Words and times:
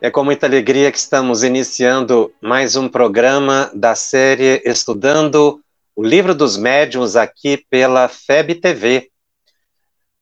É 0.00 0.12
com 0.12 0.22
muita 0.22 0.46
alegria 0.46 0.92
que 0.92 0.98
estamos 0.98 1.42
iniciando 1.42 2.32
mais 2.40 2.76
um 2.76 2.88
programa 2.88 3.68
da 3.74 3.96
série 3.96 4.62
Estudando 4.64 5.60
o 5.96 6.04
Livro 6.04 6.36
dos 6.36 6.56
Médiuns 6.56 7.16
aqui 7.16 7.64
pela 7.68 8.06
FEB 8.06 8.54
TV. 8.54 9.10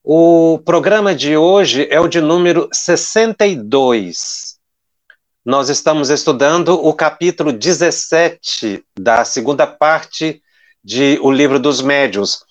O 0.03 0.59
programa 0.65 1.15
de 1.15 1.37
hoje 1.37 1.87
é 1.91 2.01
o 2.01 2.09
de 2.09 2.23
número 2.23 2.71
62. 2.73 4.59
Nós 5.45 5.69
estamos 5.69 6.09
estudando 6.09 6.69
o 6.71 6.95
capítulo 6.95 7.53
17 7.53 8.83
da 8.99 9.27
segunda 9.27 9.67
parte 9.67 10.43
de 10.83 11.19
O 11.21 11.31
Livro 11.31 11.61
dos 11.61 11.83
Médiuns. 11.83 12.43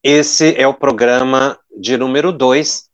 Esse 0.00 0.54
é 0.56 0.68
o 0.68 0.74
programa 0.74 1.58
de 1.76 1.96
número 1.96 2.30
2, 2.30 2.88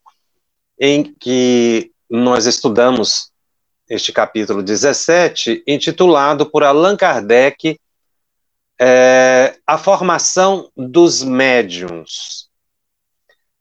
em 0.80 1.14
que 1.20 1.92
nós 2.09 2.47
estudamos 2.47 3.34
este 3.88 4.12
capítulo 4.12 4.62
17, 4.62 5.62
intitulado 5.66 6.47
por 6.47 6.62
Allan 6.62 6.97
Kardec 6.97 7.79
é, 8.80 9.56
A 9.66 9.77
Formação 9.77 10.70
dos 10.77 11.22
Médiuns. 11.22 12.48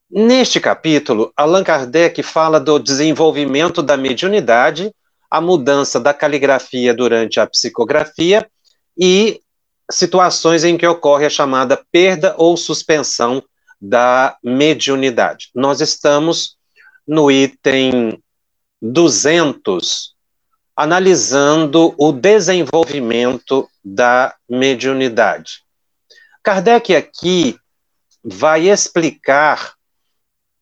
Neste 0.09 0.59
capítulo, 0.59 1.34
Allan 1.36 1.64
Kardec 1.64 2.22
fala 2.23 2.59
do 2.59 2.80
desenvolvimento 2.80 3.81
da 3.81 3.97
mediunidade, 3.97 4.94
a 5.30 5.42
mudança 5.42 6.00
da 6.00 6.14
caligrafia 6.14 6.94
durante 6.94 7.40
a 7.40 7.47
psicografia 7.47 8.47
e 8.97 9.42
situações 9.92 10.64
em 10.64 10.78
que 10.78 10.88
ocorre 10.88 11.25
a 11.25 11.30
chamada 11.30 11.84
perda 11.92 12.36
ou 12.38 12.56
suspensão 12.56 13.44
da 13.81 14.38
mediunidade. 14.44 15.50
Nós 15.53 15.81
estamos 15.81 16.56
no 17.06 17.30
item 17.30 18.22
200 18.81 20.12
analisando 20.75 21.93
o 21.97 22.11
desenvolvimento 22.11 23.69
da 23.83 24.35
mediunidade. 24.49 25.63
Kardec 26.41 26.95
aqui 26.95 27.55
vai 28.23 28.69
explicar 28.69 29.73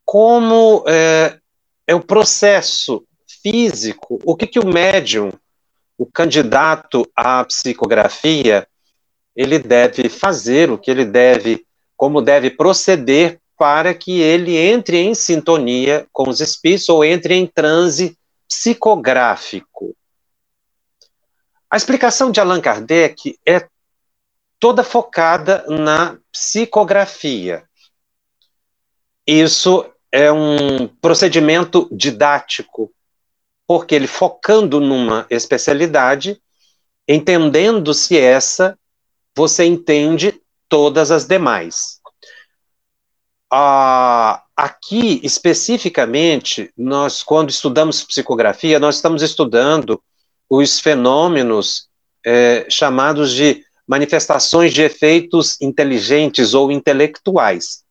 como 0.03 0.83
é, 0.87 1.37
é 1.87 1.95
o 1.95 2.01
processo 2.01 3.03
físico, 3.41 4.19
o 4.23 4.35
que, 4.35 4.45
que 4.45 4.59
o 4.59 4.67
médium, 4.67 5.31
o 5.97 6.05
candidato 6.05 7.09
à 7.15 7.43
psicografia, 7.43 8.67
ele 9.35 9.57
deve 9.57 10.09
fazer, 10.09 10.69
o 10.69 10.77
que 10.77 10.91
ele 10.91 11.05
deve, 11.05 11.65
como 11.95 12.21
deve 12.21 12.49
proceder 12.49 13.39
para 13.57 13.93
que 13.93 14.19
ele 14.19 14.57
entre 14.57 14.97
em 14.97 15.13
sintonia 15.13 16.05
com 16.11 16.27
os 16.27 16.41
espíritos 16.41 16.89
ou 16.89 17.05
entre 17.05 17.35
em 17.35 17.45
transe 17.45 18.17
psicográfico. 18.47 19.95
A 21.71 21.77
explicação 21.77 22.31
de 22.31 22.41
Allan 22.41 22.59
Kardec 22.59 23.39
é 23.47 23.65
toda 24.59 24.83
focada 24.83 25.63
na 25.69 26.17
psicografia. 26.29 27.63
Isso 29.25 29.89
é 30.11 30.29
um 30.29 30.89
procedimento 31.01 31.87
didático, 31.89 32.91
porque 33.65 33.95
ele 33.95 34.05
focando 34.05 34.81
numa 34.81 35.25
especialidade, 35.29 36.41
entendendo-se 37.07 38.17
essa, 38.17 38.77
você 39.33 39.63
entende 39.63 40.41
todas 40.67 41.09
as 41.09 41.25
demais. 41.25 42.01
Ah, 43.49 44.43
aqui, 44.53 45.21
especificamente, 45.23 46.69
nós, 46.75 47.23
quando 47.23 47.49
estudamos 47.49 48.03
psicografia, 48.03 48.77
nós 48.77 48.95
estamos 48.95 49.21
estudando 49.21 50.03
os 50.53 50.81
fenômenos 50.81 51.87
é, 52.25 52.65
chamados 52.69 53.31
de 53.31 53.63
manifestações 53.87 54.73
de 54.73 54.81
efeitos 54.81 55.59
inteligentes 55.61 56.53
ou 56.53 56.69
intelectuais. 56.69 57.85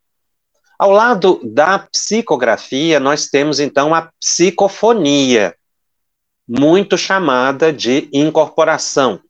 Ao 0.79 0.91
lado 0.91 1.41
da 1.43 1.79
psicografia, 1.79 3.01
nós 3.01 3.29
temos 3.29 3.61
então 3.61 3.95
a 3.95 4.13
psicofonia, 4.21 5.57
muito 6.47 6.99
chamada 6.99 7.73
de 7.73 8.11
incorporação. 8.13 9.21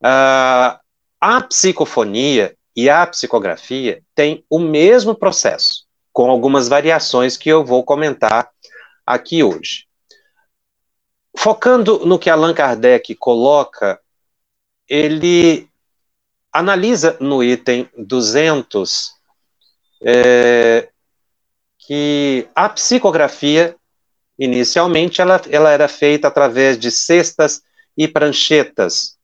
Uh, 0.00 0.78
a 1.20 1.42
psicofonia 1.48 2.54
e 2.76 2.88
a 2.88 3.04
psicografia 3.04 4.00
têm 4.14 4.44
o 4.48 4.60
mesmo 4.60 5.12
processo, 5.12 5.86
com 6.12 6.30
algumas 6.30 6.68
variações 6.68 7.36
que 7.36 7.48
eu 7.48 7.64
vou 7.64 7.82
comentar 7.82 8.48
aqui 9.04 9.42
hoje. 9.42 9.86
Focando 11.36 12.04
no 12.04 12.18
que 12.18 12.28
Allan 12.28 12.54
Kardec 12.54 13.14
coloca, 13.14 14.00
ele 14.88 15.68
analisa 16.52 17.16
no 17.18 17.42
item 17.42 17.88
200 17.96 19.14
é, 20.02 20.88
que 21.78 22.46
a 22.54 22.68
psicografia, 22.68 23.74
inicialmente, 24.38 25.20
ela, 25.20 25.40
ela 25.50 25.70
era 25.70 25.88
feita 25.88 26.28
através 26.28 26.78
de 26.78 26.90
cestas 26.90 27.62
e 27.96 28.06
pranchetas. 28.06 29.16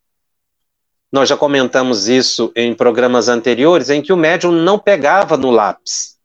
Nós 1.10 1.28
já 1.28 1.36
comentamos 1.36 2.08
isso 2.08 2.52
em 2.54 2.74
programas 2.74 3.28
anteriores, 3.28 3.90
em 3.90 4.02
que 4.02 4.12
o 4.12 4.16
médium 4.16 4.52
não 4.52 4.78
pegava 4.78 5.36
no 5.36 5.50
lápis. 5.50 6.18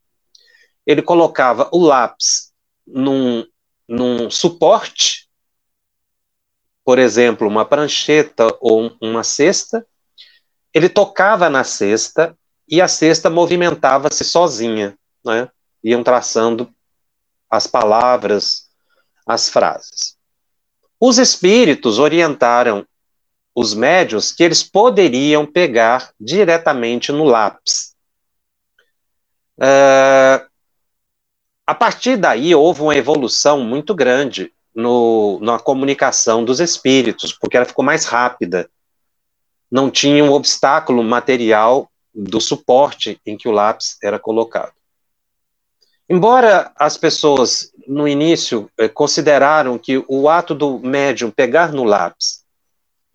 Ele 0.85 1.01
colocava 1.01 1.69
o 1.71 1.79
lápis 1.79 2.51
num, 2.85 3.45
num 3.87 4.29
suporte 4.29 5.22
por 6.85 6.99
exemplo, 6.99 7.47
uma 7.47 7.65
prancheta 7.65 8.47
ou 8.59 8.95
uma 9.01 9.23
cesta, 9.23 9.85
ele 10.73 10.89
tocava 10.89 11.49
na 11.49 11.63
cesta 11.63 12.37
e 12.67 12.81
a 12.81 12.87
cesta 12.87 13.29
movimentava-se 13.29 14.23
sozinha, 14.23 14.97
né? 15.23 15.49
Iam 15.83 16.03
traçando 16.03 16.73
as 17.49 17.67
palavras, 17.67 18.69
as 19.25 19.49
frases. 19.49 20.17
Os 20.99 21.17
espíritos 21.17 21.99
orientaram 21.99 22.85
os 23.55 23.73
médios 23.73 24.31
que 24.31 24.43
eles 24.43 24.63
poderiam 24.63 25.45
pegar 25.45 26.11
diretamente 26.19 27.11
no 27.11 27.23
lápis. 27.23 27.93
Uh, 29.57 30.43
a 31.65 31.75
partir 31.75 32.17
daí 32.17 32.55
houve 32.55 32.81
uma 32.81 32.95
evolução 32.95 33.59
muito 33.59 33.93
grande 33.93 34.51
no, 34.75 35.39
na 35.41 35.59
comunicação 35.59 36.43
dos 36.43 36.59
espíritos, 36.59 37.33
porque 37.33 37.57
ela 37.57 37.65
ficou 37.65 37.83
mais 37.83 38.05
rápida. 38.05 38.69
Não 39.71 39.89
tinha 39.89 40.23
um 40.23 40.31
obstáculo 40.31 41.03
material 41.03 41.89
do 42.13 42.39
suporte 42.39 43.19
em 43.25 43.35
que 43.37 43.47
o 43.47 43.51
lápis 43.51 43.97
era 44.01 44.19
colocado. 44.19 44.73
Embora 46.09 46.71
as 46.75 46.97
pessoas, 46.97 47.71
no 47.87 48.07
início, 48.07 48.69
eh, 48.77 48.87
consideraram 48.87 49.77
que 49.77 50.03
o 50.07 50.29
ato 50.29 50.53
do 50.53 50.79
médium 50.79 51.31
pegar 51.31 51.71
no 51.71 51.83
lápis 51.83 52.43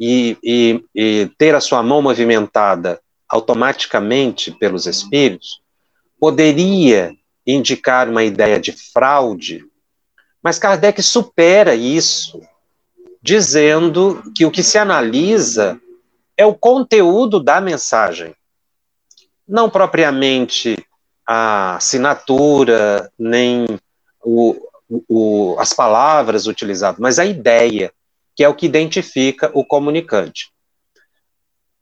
e, 0.00 0.36
e, 0.42 0.84
e 0.94 1.30
ter 1.36 1.54
a 1.54 1.60
sua 1.60 1.82
mão 1.82 2.00
movimentada 2.00 3.00
automaticamente 3.28 4.50
pelos 4.52 4.86
espíritos 4.86 5.60
poderia 6.18 7.14
indicar 7.46 8.08
uma 8.08 8.24
ideia 8.24 8.58
de 8.58 8.72
fraude 8.72 9.64
mas 10.48 10.58
Kardec 10.58 11.02
supera 11.02 11.74
isso, 11.74 12.40
dizendo 13.20 14.22
que 14.34 14.46
o 14.46 14.50
que 14.50 14.62
se 14.62 14.78
analisa 14.78 15.78
é 16.38 16.46
o 16.46 16.54
conteúdo 16.54 17.38
da 17.38 17.60
mensagem, 17.60 18.34
não 19.46 19.68
propriamente 19.68 20.74
a 21.26 21.76
assinatura, 21.76 23.12
nem 23.18 23.66
o, 24.24 24.56
o, 25.06 25.54
as 25.58 25.74
palavras 25.74 26.46
utilizadas, 26.46 26.98
mas 26.98 27.18
a 27.18 27.26
ideia, 27.26 27.92
que 28.34 28.42
é 28.42 28.48
o 28.48 28.54
que 28.54 28.64
identifica 28.64 29.50
o 29.52 29.62
comunicante. 29.62 30.50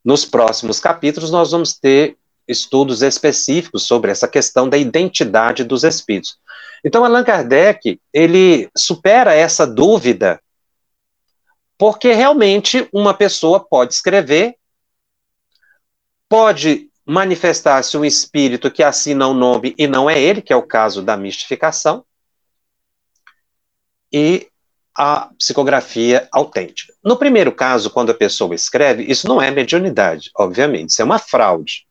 Nos 0.04 0.24
próximos 0.24 0.80
capítulos, 0.80 1.30
nós 1.30 1.52
vamos 1.52 1.72
ter 1.74 2.16
estudos 2.48 3.00
específicos 3.00 3.84
sobre 3.84 4.10
essa 4.10 4.26
questão 4.26 4.68
da 4.68 4.76
identidade 4.76 5.62
dos 5.62 5.84
espíritos. 5.84 6.36
Então, 6.86 7.04
Allan 7.04 7.24
Kardec, 7.24 8.00
ele 8.12 8.70
supera 8.76 9.34
essa 9.34 9.66
dúvida, 9.66 10.40
porque 11.76 12.12
realmente 12.12 12.88
uma 12.92 13.12
pessoa 13.12 13.58
pode 13.58 13.92
escrever, 13.92 14.56
Pode 16.28 16.90
manifestar-se 17.04 17.96
um 17.96 18.04
espírito 18.04 18.70
que 18.70 18.82
assina 18.82 19.28
o 19.28 19.30
um 19.30 19.34
nome 19.34 19.74
e 19.78 19.86
não 19.86 20.10
é 20.10 20.20
ele, 20.20 20.42
que 20.42 20.52
é 20.52 20.56
o 20.56 20.66
caso 20.66 21.02
da 21.02 21.16
mistificação, 21.16 22.04
e 24.12 24.48
a 24.92 25.30
psicografia 25.38 26.28
autêntica. 26.32 26.92
No 27.04 27.16
primeiro 27.16 27.52
caso, 27.52 27.90
quando 27.90 28.10
a 28.10 28.14
pessoa 28.14 28.54
escreve, 28.54 29.04
isso 29.04 29.28
não 29.28 29.40
é 29.40 29.50
mediunidade, 29.50 30.30
obviamente, 30.36 30.90
isso 30.90 31.02
é 31.02 31.04
uma 31.04 31.18
fraude. 31.18 31.86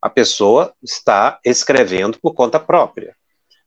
A 0.00 0.08
pessoa 0.08 0.72
está 0.82 1.38
escrevendo 1.44 2.18
por 2.18 2.32
conta 2.32 2.60
própria. 2.60 3.15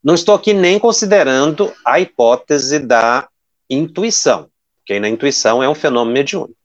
Não 0.04 0.14
estou 0.14 0.36
aqui 0.36 0.54
nem 0.54 0.80
considerando 0.80 1.74
a 1.86 2.00
hipótese 2.00 2.80
da 2.80 3.28
intuição, 3.70 4.50
porque 4.78 5.00
na 5.00 5.10
intuição 5.10 5.62
é 5.62 5.70
um 5.70 5.76
fenômeno 5.76 6.14
mediúnico. 6.14 6.58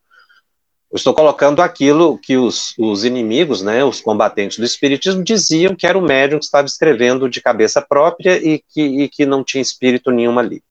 Eu 0.90 0.96
estou 0.96 1.12
colocando 1.12 1.60
aquilo 1.60 2.16
que 2.18 2.36
os, 2.36 2.72
os 2.78 3.04
inimigos, 3.04 3.62
né, 3.62 3.84
os 3.84 4.00
combatentes 4.00 4.58
do 4.58 4.64
espiritismo, 4.64 5.24
diziam 5.24 5.74
que 5.74 5.88
era 5.88 5.98
o 5.98 6.02
médium 6.02 6.38
que 6.38 6.44
estava 6.44 6.68
escrevendo 6.68 7.28
de 7.28 7.40
cabeça 7.40 7.82
própria 7.82 8.36
e 8.36 8.62
que, 8.72 8.80
e 8.80 9.08
que 9.08 9.26
não 9.26 9.42
tinha 9.42 9.60
espírito 9.60 10.12
nenhum 10.12 10.38
ali. 10.38 10.62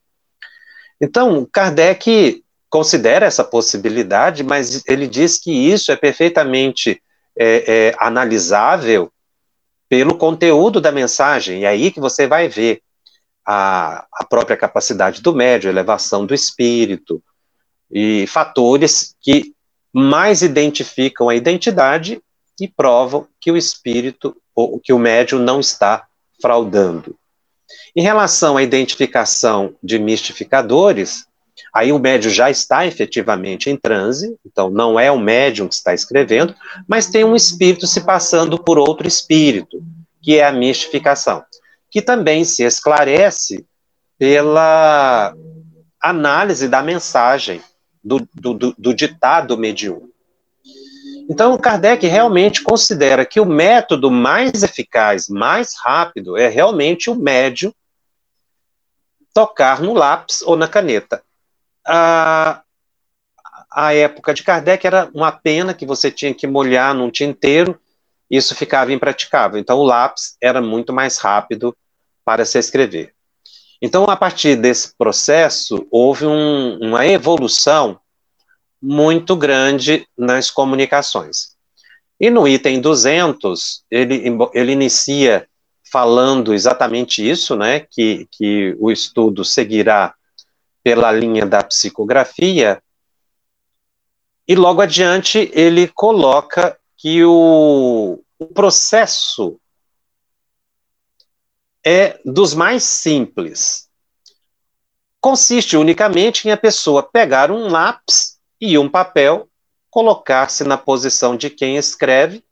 Então, 1.02 1.46
Kardec 1.52 2.42
considera 2.70 3.26
essa 3.26 3.44
possibilidade, 3.44 4.42
mas 4.42 4.82
ele 4.88 5.06
diz 5.06 5.38
que 5.38 5.52
isso 5.52 5.92
é 5.92 5.96
perfeitamente 5.98 7.04
é, 7.38 7.90
é, 7.90 7.96
analisável 8.00 9.12
pelo 9.94 10.16
conteúdo 10.16 10.82
da 10.82 10.92
mensagem, 10.92 11.60
e 11.60 11.66
aí 11.68 11.92
que 11.92 12.00
você 12.00 12.26
vai 12.26 12.48
ver 12.48 12.82
a, 13.46 14.08
a 14.12 14.26
própria 14.28 14.58
capacidade 14.58 15.22
do 15.22 15.36
médium, 15.36 15.70
elevação 15.70 16.26
do 16.26 16.34
espírito, 16.34 17.22
e 17.92 18.26
fatores 18.26 19.16
que 19.22 19.54
mais 19.94 20.42
identificam 20.42 21.30
a 21.30 21.36
identidade 21.36 22.20
e 22.60 22.68
provam 22.68 23.28
que 23.40 23.52
o 23.52 23.56
espírito 23.56 24.36
ou 24.56 24.80
que 24.80 24.92
o 24.92 24.98
médium 24.98 25.38
não 25.38 25.60
está 25.60 26.08
fraudando. 26.42 27.16
Em 27.96 28.02
relação 28.02 28.58
à 28.58 28.64
identificação 28.64 29.76
de 29.84 30.00
mistificadores, 30.00 31.28
aí 31.74 31.92
o 31.92 32.00
médium 32.00 32.32
já 32.32 32.50
está 32.50 32.86
efetivamente 32.86 33.70
em 33.70 33.78
transe, 33.78 34.36
então 34.46 34.70
não 34.70 35.00
é 35.00 35.12
o 35.12 35.20
médium 35.20 35.68
que 35.68 35.76
está 35.76 35.94
escrevendo, 35.94 36.56
mas 36.88 37.08
tem 37.08 37.24
um 37.24 37.36
espírito 37.36 37.88
se 37.88 38.02
passando 38.02 38.62
por 38.62 38.78
outro 38.78 39.08
espírito, 39.08 39.84
que 40.22 40.38
é 40.38 40.46
a 40.46 40.52
mistificação, 40.52 41.44
que 41.90 42.02
também 42.02 42.44
se 42.44 42.64
esclarece 42.64 43.66
pela 44.18 45.34
análise 46.02 46.68
da 46.68 46.82
mensagem 46.82 47.62
do, 48.04 48.28
do, 48.34 48.74
do 48.78 48.94
ditado 48.94 49.58
mediúnico. 49.58 50.14
Então, 51.30 51.58
Kardec 51.58 52.06
realmente 52.06 52.62
considera 52.62 53.26
que 53.26 53.40
o 53.40 53.46
método 53.46 54.12
mais 54.12 54.62
eficaz, 54.62 55.30
mais 55.30 55.74
rápido, 55.82 56.38
é 56.38 56.50
realmente 56.50 57.10
o 57.10 57.16
médio 57.16 57.74
tocar 59.34 59.82
no 59.82 59.94
lápis 59.94 60.42
ou 60.42 60.56
na 60.58 60.68
caneta. 60.68 61.24
A, 61.86 62.62
a 63.72 63.94
época 63.94 64.34
de 64.34 64.44
Kardec 64.44 64.86
era 64.86 65.10
uma 65.14 65.32
pena 65.32 65.74
que 65.74 65.86
você 65.86 66.12
tinha 66.12 66.34
que 66.34 66.48
molhar 66.48 66.94
num 66.94 67.10
tinteiro, 67.10 67.80
isso 68.30 68.56
ficava 68.56 68.94
impraticável. 68.94 69.60
Então, 69.60 69.78
o 69.80 69.84
lápis 69.84 70.38
era 70.42 70.62
muito 70.62 70.94
mais 70.94 71.18
rápido 71.18 71.76
para 72.24 72.46
se 72.46 72.58
escrever. 72.58 73.14
Então, 73.82 74.06
a 74.06 74.16
partir 74.16 74.56
desse 74.56 74.96
processo, 74.98 75.86
houve 75.92 76.26
um, 76.26 76.78
uma 76.80 77.06
evolução 77.06 78.00
muito 78.82 79.36
grande 79.36 80.08
nas 80.18 80.50
comunicações. 80.50 81.54
E 82.20 82.30
no 82.30 82.48
item 82.48 82.80
200, 82.80 83.84
ele, 83.92 84.24
ele 84.54 84.72
inicia 84.72 85.48
falando 85.92 86.54
exatamente 86.54 87.28
isso, 87.28 87.56
né, 87.56 87.82
que, 87.82 88.28
que 88.32 88.76
o 88.80 88.92
estudo 88.92 89.44
seguirá 89.44 90.16
pela 90.84 91.12
linha 91.12 91.46
da 91.46 91.64
psicografia, 91.64 92.82
e 94.48 94.56
logo 94.56 94.82
adiante 94.82 95.50
ele 95.54 95.88
coloca 95.88 96.78
que 96.98 97.24
o, 97.24 98.22
o 98.38 98.46
processo 98.48 99.60
é 101.86 102.20
dos 102.26 102.54
mais 102.54 102.84
simples. 102.84 103.90
Consiste 105.20 105.78
unicamente 105.78 106.48
em 106.48 106.52
a 106.52 106.58
pessoa 106.58 107.02
pegar 107.02 107.52
um 107.52 107.70
lápis 107.70 108.38
e 108.60 108.78
um 108.78 108.90
papel, 108.90 109.50
colocar-se 109.90 110.64
na 110.64 110.78
posição 110.78 111.36
de 111.38 111.50
quem 111.50 111.78
escreve 111.78 112.44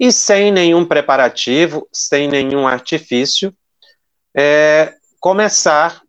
e 0.00 0.12
sem 0.12 0.50
nenhum 0.50 0.84
preparativo, 0.84 1.88
sem 1.92 2.28
nenhum 2.28 2.66
artifício, 2.66 3.54
é, 4.34 4.94
começar 5.18 6.02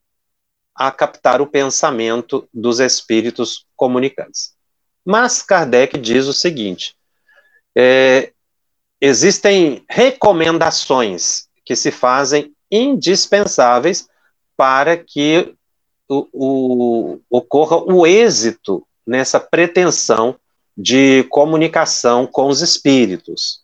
a 0.80 0.90
captar 0.92 1.42
o 1.42 1.46
pensamento 1.46 2.48
dos 2.54 2.80
espíritos 2.80 3.66
comunicantes. 3.76 4.54
Mas 5.06 5.42
Kardec 5.42 5.98
diz 5.98 6.26
o 6.26 6.32
seguinte: 6.32 6.96
é, 7.78 8.32
existem 9.02 9.84
recomendações 9.90 11.50
que 11.66 11.76
se 11.76 11.92
fazem 11.92 12.54
indispensáveis 12.72 14.08
para 14.56 14.96
que 14.96 15.54
o, 16.08 16.28
o, 16.32 17.20
ocorra 17.30 17.78
o 17.78 18.08
êxito 18.08 18.88
nessa 19.06 19.38
pretensão 19.38 20.40
de 20.78 21.26
comunicação 21.30 22.26
com 22.26 22.48
os 22.48 22.62
espíritos. 22.62 23.62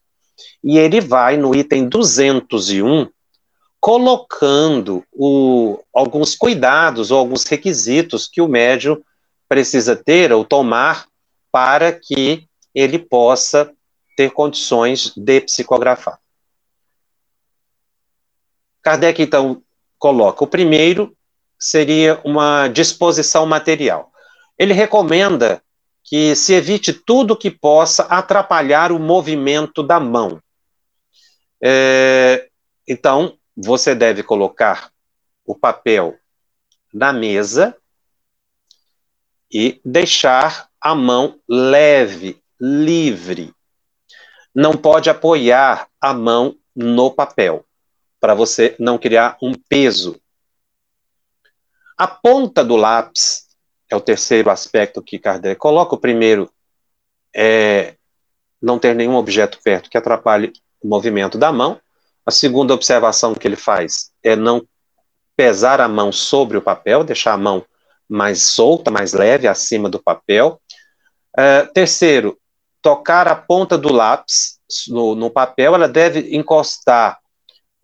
E 0.62 0.78
ele 0.78 1.00
vai 1.00 1.38
no 1.38 1.56
item 1.56 1.88
201 1.88 3.08
colocando 3.86 5.06
o, 5.14 5.80
alguns 5.94 6.34
cuidados 6.34 7.12
ou 7.12 7.20
alguns 7.20 7.46
requisitos 7.46 8.28
que 8.28 8.42
o 8.42 8.48
médium 8.48 9.00
precisa 9.48 9.96
ter 9.96 10.34
ou 10.34 10.44
tomar 10.44 11.06
para 11.52 11.92
que 11.92 12.48
ele 12.74 12.98
possa 12.98 13.72
ter 14.18 14.32
condições 14.32 15.14
de 15.16 15.40
psicografar. 15.42 16.18
Kardec, 18.82 19.22
então, 19.22 19.62
coloca: 20.00 20.44
o 20.44 20.48
primeiro 20.48 21.16
seria 21.60 22.20
uma 22.26 22.68
disposição 22.68 23.46
material. 23.46 24.12
Ele 24.58 24.74
recomenda 24.74 25.62
que 26.04 26.36
se 26.36 26.56
evite 26.56 26.92
tudo 26.92 27.38
que 27.38 27.52
possa 27.52 28.02
atrapalhar 28.06 28.92
o 28.92 28.98
movimento 28.98 29.84
da 29.84 30.00
mão. 30.00 30.42
É, 31.62 32.50
então, 32.88 33.38
você 33.56 33.96
deve 33.96 34.24
colocar 34.24 34.92
o 35.46 35.56
papel 35.56 36.18
na 36.94 37.14
mesa 37.14 37.76
e 39.52 39.80
deixar 39.86 40.70
a 40.82 40.94
mão 40.94 41.40
leve, 41.48 42.42
livre. 42.60 43.54
Não 44.54 44.76
pode 44.76 45.10
apoiar 45.10 45.88
a 46.00 46.14
mão 46.14 46.58
no 46.76 47.12
papel 47.12 47.66
para 48.20 48.34
você 48.34 48.76
não 48.80 48.98
criar 48.98 49.38
um 49.42 49.54
peso. 49.54 50.20
A 51.98 52.08
ponta 52.08 52.64
do 52.64 52.76
lápis 52.76 53.48
é 53.90 53.96
o 53.96 54.02
terceiro 54.02 54.50
aspecto 54.50 55.02
que 55.02 55.20
Kardec 55.20 55.60
coloca. 55.60 55.96
O 55.96 56.00
primeiro 56.00 56.52
é 57.34 57.96
não 58.62 58.80
ter 58.80 58.96
nenhum 58.96 59.16
objeto 59.16 59.60
perto 59.64 59.90
que 59.90 59.98
atrapalhe 59.98 60.52
o 60.82 60.88
movimento 60.88 61.38
da 61.38 61.52
mão. 61.52 61.80
A 62.26 62.32
segunda 62.32 62.74
observação 62.74 63.36
que 63.36 63.48
ele 63.48 63.56
faz 63.56 64.12
é 64.24 64.36
não 64.36 64.66
pesar 65.36 65.80
a 65.80 65.88
mão 65.88 66.12
sobre 66.12 66.58
o 66.58 66.62
papel, 66.62 67.04
deixar 67.04 67.34
a 67.34 67.38
mão 67.38 67.66
mais 68.08 68.44
solta, 68.44 68.90
mais 68.90 69.14
leve, 69.14 69.48
acima 69.48 69.90
do 69.90 70.02
papel. 70.02 70.62
Uh, 71.38 71.72
terceiro, 71.74 72.40
tocar 72.82 73.28
a 73.28 73.36
ponta 73.36 73.78
do 73.78 73.92
lápis 73.92 74.60
no, 74.88 75.14
no 75.16 75.30
papel, 75.30 75.76
ela 75.76 75.88
deve 75.88 76.36
encostar 76.36 77.20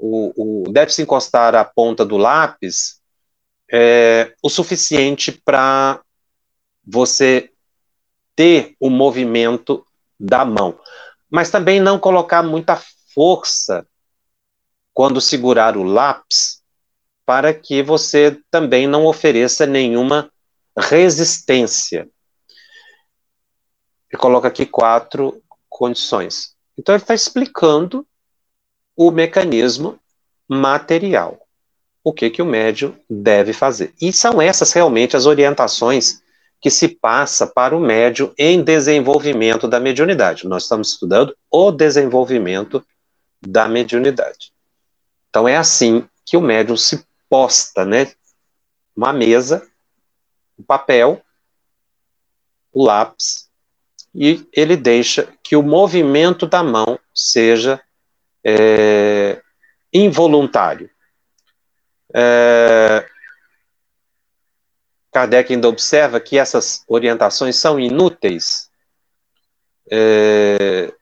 o, 0.02 0.64
o 0.64 0.72
deve-se 0.72 1.04
encostar 1.04 1.54
a 1.54 1.64
ponta 1.64 2.04
do 2.04 2.18
lápis 2.18 3.00
é, 3.72 4.34
o 4.42 4.50
suficiente 4.50 5.32
para 5.32 6.02
você 6.84 7.52
ter 8.36 8.76
o 8.80 8.90
movimento 8.90 9.86
da 10.20 10.44
mão. 10.44 10.80
Mas 11.30 11.52
também 11.52 11.80
não 11.80 12.00
colocar 12.00 12.42
muita 12.42 12.82
força 13.14 13.86
quando 15.02 15.20
segurar 15.20 15.76
o 15.78 15.82
lápis, 15.82 16.62
para 17.26 17.56
que 17.56 17.82
você 17.82 18.40
também 18.52 18.86
não 18.86 19.08
ofereça 19.08 19.66
nenhuma 19.66 20.32
resistência. 20.78 22.08
Ele 24.12 24.22
coloca 24.22 24.48
aqui 24.48 24.64
quatro 24.64 25.42
condições. 25.68 26.56
Então, 26.78 26.94
ele 26.94 27.02
está 27.02 27.16
explicando 27.16 28.06
o 28.96 29.10
mecanismo 29.10 30.00
material. 30.48 31.48
O 32.04 32.14
que, 32.14 32.30
que 32.30 32.44
o 32.44 32.46
médium 32.46 32.96
deve 33.10 33.54
fazer. 33.54 33.96
E 34.00 34.14
são 34.14 34.40
essas 34.40 34.72
realmente 34.72 35.18
as 35.18 35.26
orientações 35.26 36.22
que 36.62 36.70
se 36.70 36.88
passa 36.88 37.48
para 37.48 37.76
o 37.76 37.80
médium 37.80 38.32
em 38.38 38.64
desenvolvimento 38.64 39.68
da 39.68 39.80
mediunidade. 39.80 40.48
Nós 40.48 40.62
estamos 40.62 40.92
estudando 40.92 41.36
o 41.50 41.72
desenvolvimento 41.72 42.86
da 43.42 43.68
mediunidade. 43.68 44.51
Então 45.32 45.48
é 45.48 45.56
assim 45.56 46.08
que 46.26 46.38
o 46.38 46.42
médium 46.42 46.78
se 46.78 47.04
posta, 47.30 47.86
né? 47.86 48.14
Uma 48.96 49.12
mesa, 49.14 49.68
o 50.58 50.62
um 50.62 50.66
papel, 50.66 51.24
o 52.72 52.84
lápis, 52.84 53.50
e 54.14 54.46
ele 54.52 54.76
deixa 54.76 55.34
que 55.42 55.56
o 55.56 55.64
movimento 55.64 56.46
da 56.46 56.62
mão 56.62 57.00
seja 57.16 57.82
é, 58.44 59.42
involuntário. 59.94 60.90
É, 62.14 63.08
Kardec 65.14 65.54
ainda 65.54 65.70
observa 65.70 66.20
que 66.20 66.38
essas 66.38 66.84
orientações 66.88 67.56
são 67.56 67.80
inúteis 67.80 68.70
é, 69.90 70.94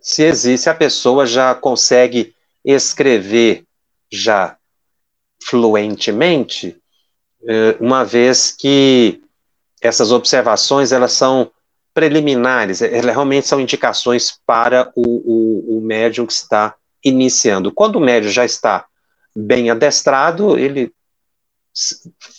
se 0.00 0.24
existe, 0.24 0.68
a 0.68 0.74
pessoa 0.74 1.24
já 1.24 1.54
consegue 1.54 2.34
escrever 2.64 3.64
já 4.10 4.56
fluentemente, 5.44 6.76
é, 7.44 7.76
uma 7.80 8.04
vez 8.04 8.52
que 8.52 9.20
essas 9.80 10.12
observações 10.12 10.92
elas 10.92 11.12
são 11.12 11.50
preliminares, 11.92 12.80
elas 12.80 13.12
realmente 13.12 13.46
são 13.46 13.60
indicações 13.60 14.38
para 14.46 14.90
o, 14.94 15.02
o, 15.02 15.78
o 15.78 15.80
médium 15.80 16.26
que 16.26 16.32
está 16.32 16.74
iniciando. 17.04 17.72
Quando 17.72 17.96
o 17.96 18.00
médium 18.00 18.30
já 18.30 18.44
está 18.44 18.86
bem 19.34 19.70
adestrado, 19.70 20.58
ele 20.58 20.92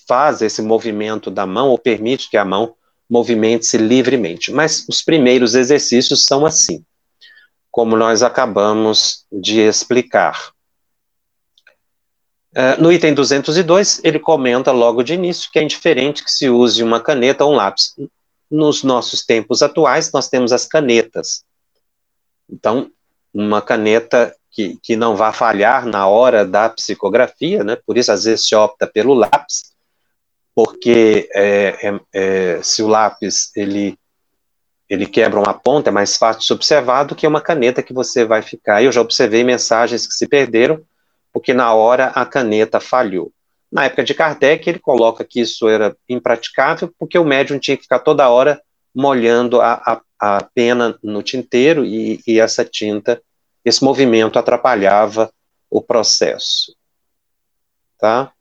faz 0.07 0.41
esse 0.41 0.61
movimento 0.61 1.29
da 1.29 1.45
mão 1.45 1.69
ou 1.69 1.77
permite 1.77 2.29
que 2.29 2.37
a 2.37 2.45
mão 2.45 2.75
movimente-se 3.09 3.77
livremente. 3.77 4.51
Mas 4.51 4.85
os 4.87 5.01
primeiros 5.01 5.55
exercícios 5.55 6.25
são 6.25 6.45
assim, 6.45 6.83
como 7.73 7.97
nós 7.97 8.21
acabamos 8.21 9.25
de 9.31 9.59
explicar. 9.61 10.51
Uh, 12.51 12.79
no 12.79 12.91
item 12.91 13.15
202, 13.15 13.99
ele 14.03 14.19
comenta 14.19 14.71
logo 14.71 15.01
de 15.01 15.15
início 15.15 15.49
que 15.51 15.57
é 15.57 15.63
indiferente 15.63 16.23
que 16.23 16.29
se 16.29 16.47
use 16.47 16.83
uma 16.83 17.01
caneta 17.01 17.43
ou 17.43 17.53
um 17.53 17.55
lápis. 17.55 17.95
Nos 18.49 18.83
nossos 18.83 19.25
tempos 19.25 19.63
atuais, 19.63 20.11
nós 20.11 20.29
temos 20.29 20.53
as 20.53 20.67
canetas. 20.67 21.43
Então, 22.47 22.91
uma 23.33 23.59
caneta 23.59 24.35
que, 24.51 24.77
que 24.83 24.95
não 24.95 25.15
vá 25.15 25.33
falhar 25.33 25.87
na 25.87 26.07
hora 26.07 26.45
da 26.45 26.69
psicografia, 26.69 27.63
né? 27.63 27.75
por 27.75 27.97
isso 27.97 28.11
às 28.11 28.25
vezes 28.25 28.47
se 28.47 28.53
opta 28.53 28.85
pelo 28.85 29.15
lápis, 29.15 29.73
porque 30.53 31.27
é, 31.33 31.89
é, 31.89 31.99
é, 32.13 32.61
se 32.61 32.83
o 32.83 32.87
lápis 32.87 33.49
ele, 33.55 33.97
ele 34.93 35.07
quebra 35.07 35.39
uma 35.39 35.55
ponta, 35.55 35.89
é 35.89 35.91
mais 35.91 36.17
fácil 36.17 36.41
de 36.41 36.45
se 36.45 36.53
observar 36.53 37.03
do 37.03 37.15
que 37.15 37.25
uma 37.25 37.41
caneta 37.41 37.81
que 37.81 37.91
você 37.91 38.23
vai 38.23 38.43
ficar. 38.43 38.83
Eu 38.83 38.91
já 38.91 39.01
observei 39.01 39.43
mensagens 39.43 40.05
que 40.05 40.13
se 40.13 40.27
perderam, 40.27 40.81
porque 41.31 41.51
na 41.51 41.73
hora 41.73 42.07
a 42.09 42.23
caneta 42.25 42.79
falhou. 42.79 43.31
Na 43.71 43.85
época 43.85 44.03
de 44.03 44.13
Kardec, 44.13 44.69
ele 44.69 44.77
coloca 44.77 45.25
que 45.25 45.41
isso 45.41 45.67
era 45.67 45.97
impraticável, 46.07 46.93
porque 47.00 47.17
o 47.17 47.25
médium 47.25 47.57
tinha 47.57 47.75
que 47.75 47.83
ficar 47.83 48.00
toda 48.00 48.29
hora 48.29 48.62
molhando 48.93 49.59
a, 49.62 49.73
a, 49.73 50.01
a 50.19 50.43
pena 50.53 50.95
no 51.01 51.23
tinteiro 51.23 51.83
e, 51.83 52.21
e 52.27 52.39
essa 52.39 52.63
tinta 52.63 53.19
esse 53.65 53.83
movimento 53.83 54.38
atrapalhava 54.38 55.33
o 55.71 55.81
processo. 55.81 56.75
Tá? 57.97 58.31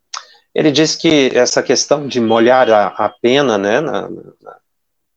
Ele 0.55 0.71
diz 0.71 0.97
que 0.97 1.31
essa 1.35 1.63
questão 1.63 2.07
de 2.07 2.21
molhar 2.21 2.69
a, 2.71 2.89
a 2.89 3.09
pena 3.09 3.57
né, 3.57 3.81
na, 3.81 4.11
na, 4.11 4.57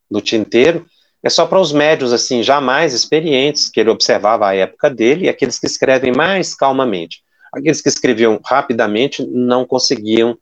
no 0.09 0.21
tinteiro 0.21 0.85
é 1.25 1.29
só 1.29 1.47
para 1.47 1.59
os 1.59 1.71
médios 1.71 2.13
assim 2.13 2.43
já 2.43 2.61
mais 2.61 2.93
experientes, 2.93 3.67
que 3.67 3.79
ele 3.79 3.89
observava 3.89 4.47
a 4.47 4.55
época 4.55 4.91
dele, 4.91 5.25
e 5.25 5.29
aqueles 5.29 5.57
que 5.57 5.65
escrevem 5.65 6.13
mais 6.13 6.53
calmamente. 6.53 7.23
Aqueles 7.51 7.81
que 7.81 7.89
escreviam 7.89 8.39
rapidamente 8.45 9.25
não 9.25 9.65
conseguiam, 9.65 10.37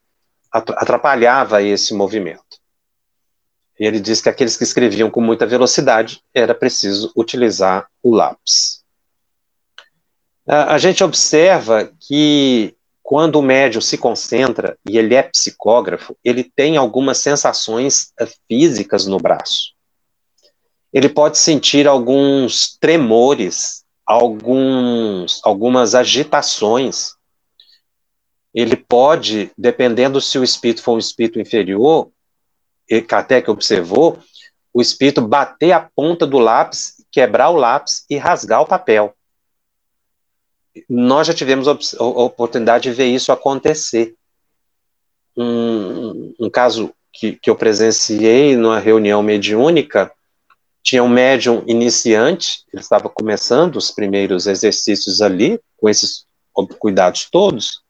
atrapalhava 0.52 1.64
esse 1.64 1.94
movimento. 1.94 2.60
E 3.80 3.86
ele 3.86 3.98
diz 3.98 4.20
que 4.20 4.28
aqueles 4.28 4.58
que 4.58 4.66
escreviam 4.66 5.10
com 5.10 5.22
muita 5.22 5.46
velocidade 5.46 6.22
era 6.34 6.54
preciso 6.54 7.14
utilizar 7.16 7.88
o 8.04 8.14
lápis. 8.14 8.84
A, 10.46 10.78
gente 10.78 11.02
observa 11.02 11.90
que 11.98 12.76
quando 13.02 13.38
o 13.38 13.42
médium 13.42 13.80
se 13.80 13.98
concentra 13.98 14.78
e 14.86 14.98
ele 14.98 15.16
é 15.16 15.24
psicógrafo, 15.24 16.14
ele 16.22 16.44
tem 16.44 16.76
algumas 16.76 17.20
sensações 17.20 18.12
eh, 18.20 18.28
físicas 18.50 19.06
no 19.06 19.18
braço. 19.18 19.73
Ele 20.94 21.10
pode 21.10 21.38
sentir 21.38 21.88
alguns 21.88 22.78
tremores, 22.78 23.84
alguns, 24.06 25.42
algumas 25.44 25.96
agitações. 25.96 27.14
Ele 28.54 28.76
pode, 28.76 29.52
dependendo 29.58 30.22
se 30.22 30.38
o 30.38 30.44
espírito 30.44 30.84
for 30.84 30.94
um 30.94 31.00
espírito 31.00 31.40
inferior, 31.40 32.10
até 33.12 33.42
que 33.42 33.50
observou, 33.50 34.20
o 34.72 34.82
espírito 34.82 35.22
bater 35.22 35.72
a 35.72 35.90
ponta 35.96 36.28
do 36.28 36.38
lápis, 36.38 37.04
quebrar 37.12 37.50
o 37.50 37.56
lápis 37.56 38.06
e 38.10 38.18
rasgar 38.18 38.62
o 38.62 38.68
papel 38.68 39.16
nós 40.90 41.28
já 41.28 41.34
tivemos 41.34 41.68
a 41.68 42.04
oportunidade 42.04 42.84
de 42.84 42.92
ver 42.92 43.06
isso 43.06 43.32
acontecer. 43.32 44.16
Um, 45.36 46.34
um 46.40 46.50
caso 46.50 46.94
que, 47.12 47.34
que 47.34 47.50
eu 47.50 47.56
presenciei 47.56 48.56
numa 48.56 48.80
reunião 48.80 49.22
mediúnica, 49.22 50.12
tinha 50.84 51.02
um 51.02 51.08
médium 51.08 51.64
iniciante, 51.66 52.66
ele 52.72 52.82
estava 52.82 53.10
começando 53.10 53.78
os 53.78 53.90
primeiros 53.90 54.46
exercícios 54.46 55.22
ali, 55.22 55.60
com 55.78 55.90
esses 55.90 56.26
cuidados 56.78 57.30
todos, 57.32 57.82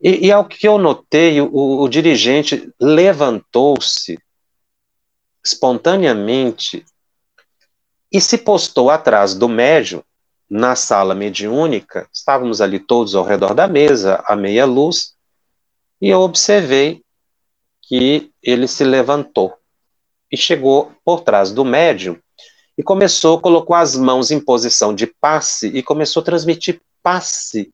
e, 0.00 0.26
e 0.26 0.32
ao 0.32 0.44
que 0.46 0.66
eu 0.66 0.78
notei, 0.78 1.40
o, 1.40 1.50
o 1.52 1.88
dirigente 1.88 2.72
levantou-se 2.80 4.18
espontaneamente 5.44 6.84
e 8.10 8.20
se 8.20 8.38
postou 8.38 8.90
atrás 8.90 9.34
do 9.34 9.48
médium 9.48 10.02
na 10.48 10.74
sala 10.74 11.14
mediúnica, 11.14 12.08
estávamos 12.10 12.62
ali 12.62 12.78
todos 12.78 13.14
ao 13.14 13.24
redor 13.24 13.52
da 13.52 13.68
mesa, 13.68 14.22
à 14.26 14.34
meia 14.34 14.64
luz, 14.64 15.14
e 16.00 16.08
eu 16.08 16.20
observei 16.20 17.02
que 17.82 18.30
ele 18.42 18.66
se 18.66 18.82
levantou 18.82 19.57
e 20.30 20.36
chegou 20.36 20.92
por 21.04 21.22
trás 21.22 21.52
do 21.52 21.64
médium 21.64 22.18
e 22.76 22.82
começou, 22.82 23.40
colocou 23.40 23.74
as 23.74 23.96
mãos 23.96 24.30
em 24.30 24.38
posição 24.38 24.94
de 24.94 25.06
passe 25.06 25.66
e 25.68 25.82
começou 25.82 26.20
a 26.20 26.24
transmitir 26.24 26.80
passe, 27.02 27.72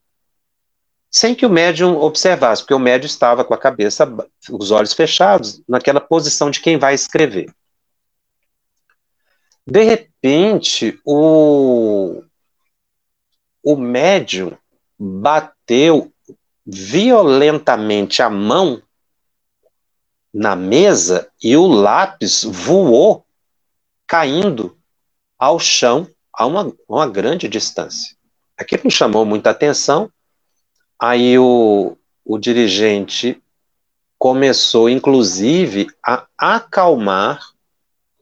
sem 1.11 1.35
que 1.35 1.45
o 1.45 1.51
médium 1.51 2.01
observasse, 2.01 2.63
porque 2.63 2.75
o 2.75 2.79
médium 2.79 3.07
estava 3.07 3.45
com 3.45 3.53
a 3.53 3.59
cabeça, 3.59 4.11
os 4.51 4.71
olhos 4.71 4.93
fechados, 4.93 5.63
naquela 5.69 6.01
posição 6.01 6.51
de 6.51 6.61
quem 6.61 6.79
vai 6.79 6.95
escrever. 6.95 7.53
De 9.67 9.83
repente, 9.83 10.99
o, 11.05 12.23
o 13.63 13.77
médium 13.77 14.57
bateu 14.99 16.13
violentamente 16.67 18.23
a 18.23 18.31
mão 18.31 18.83
na 20.35 20.57
mesa 20.57 21.31
e 21.41 21.57
o 21.57 21.65
lápis 21.65 22.43
voou, 22.43 23.25
caindo 24.05 24.77
ao 25.39 25.61
chão 25.61 26.09
a 26.33 26.45
uma, 26.45 26.75
uma 26.89 27.09
grande 27.09 27.49
distância. 27.49 28.17
Aquilo 28.57 28.83
me 28.85 28.91
chamou 28.91 29.25
muita 29.25 29.51
atenção. 29.51 30.11
Aí 30.99 31.39
o, 31.39 31.97
o 32.25 32.37
dirigente 32.37 33.41
começou, 34.19 34.89
inclusive, 34.89 35.87
a 36.05 36.27
acalmar, 36.37 37.41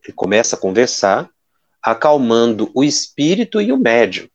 ele 0.05 0.13
começa 0.13 0.55
a 0.55 0.59
conversar, 0.59 1.31
acalmando 1.81 2.71
o 2.75 2.85
espírito 2.85 3.59
e 3.59 3.73
o 3.73 3.79
médium. 3.79 4.29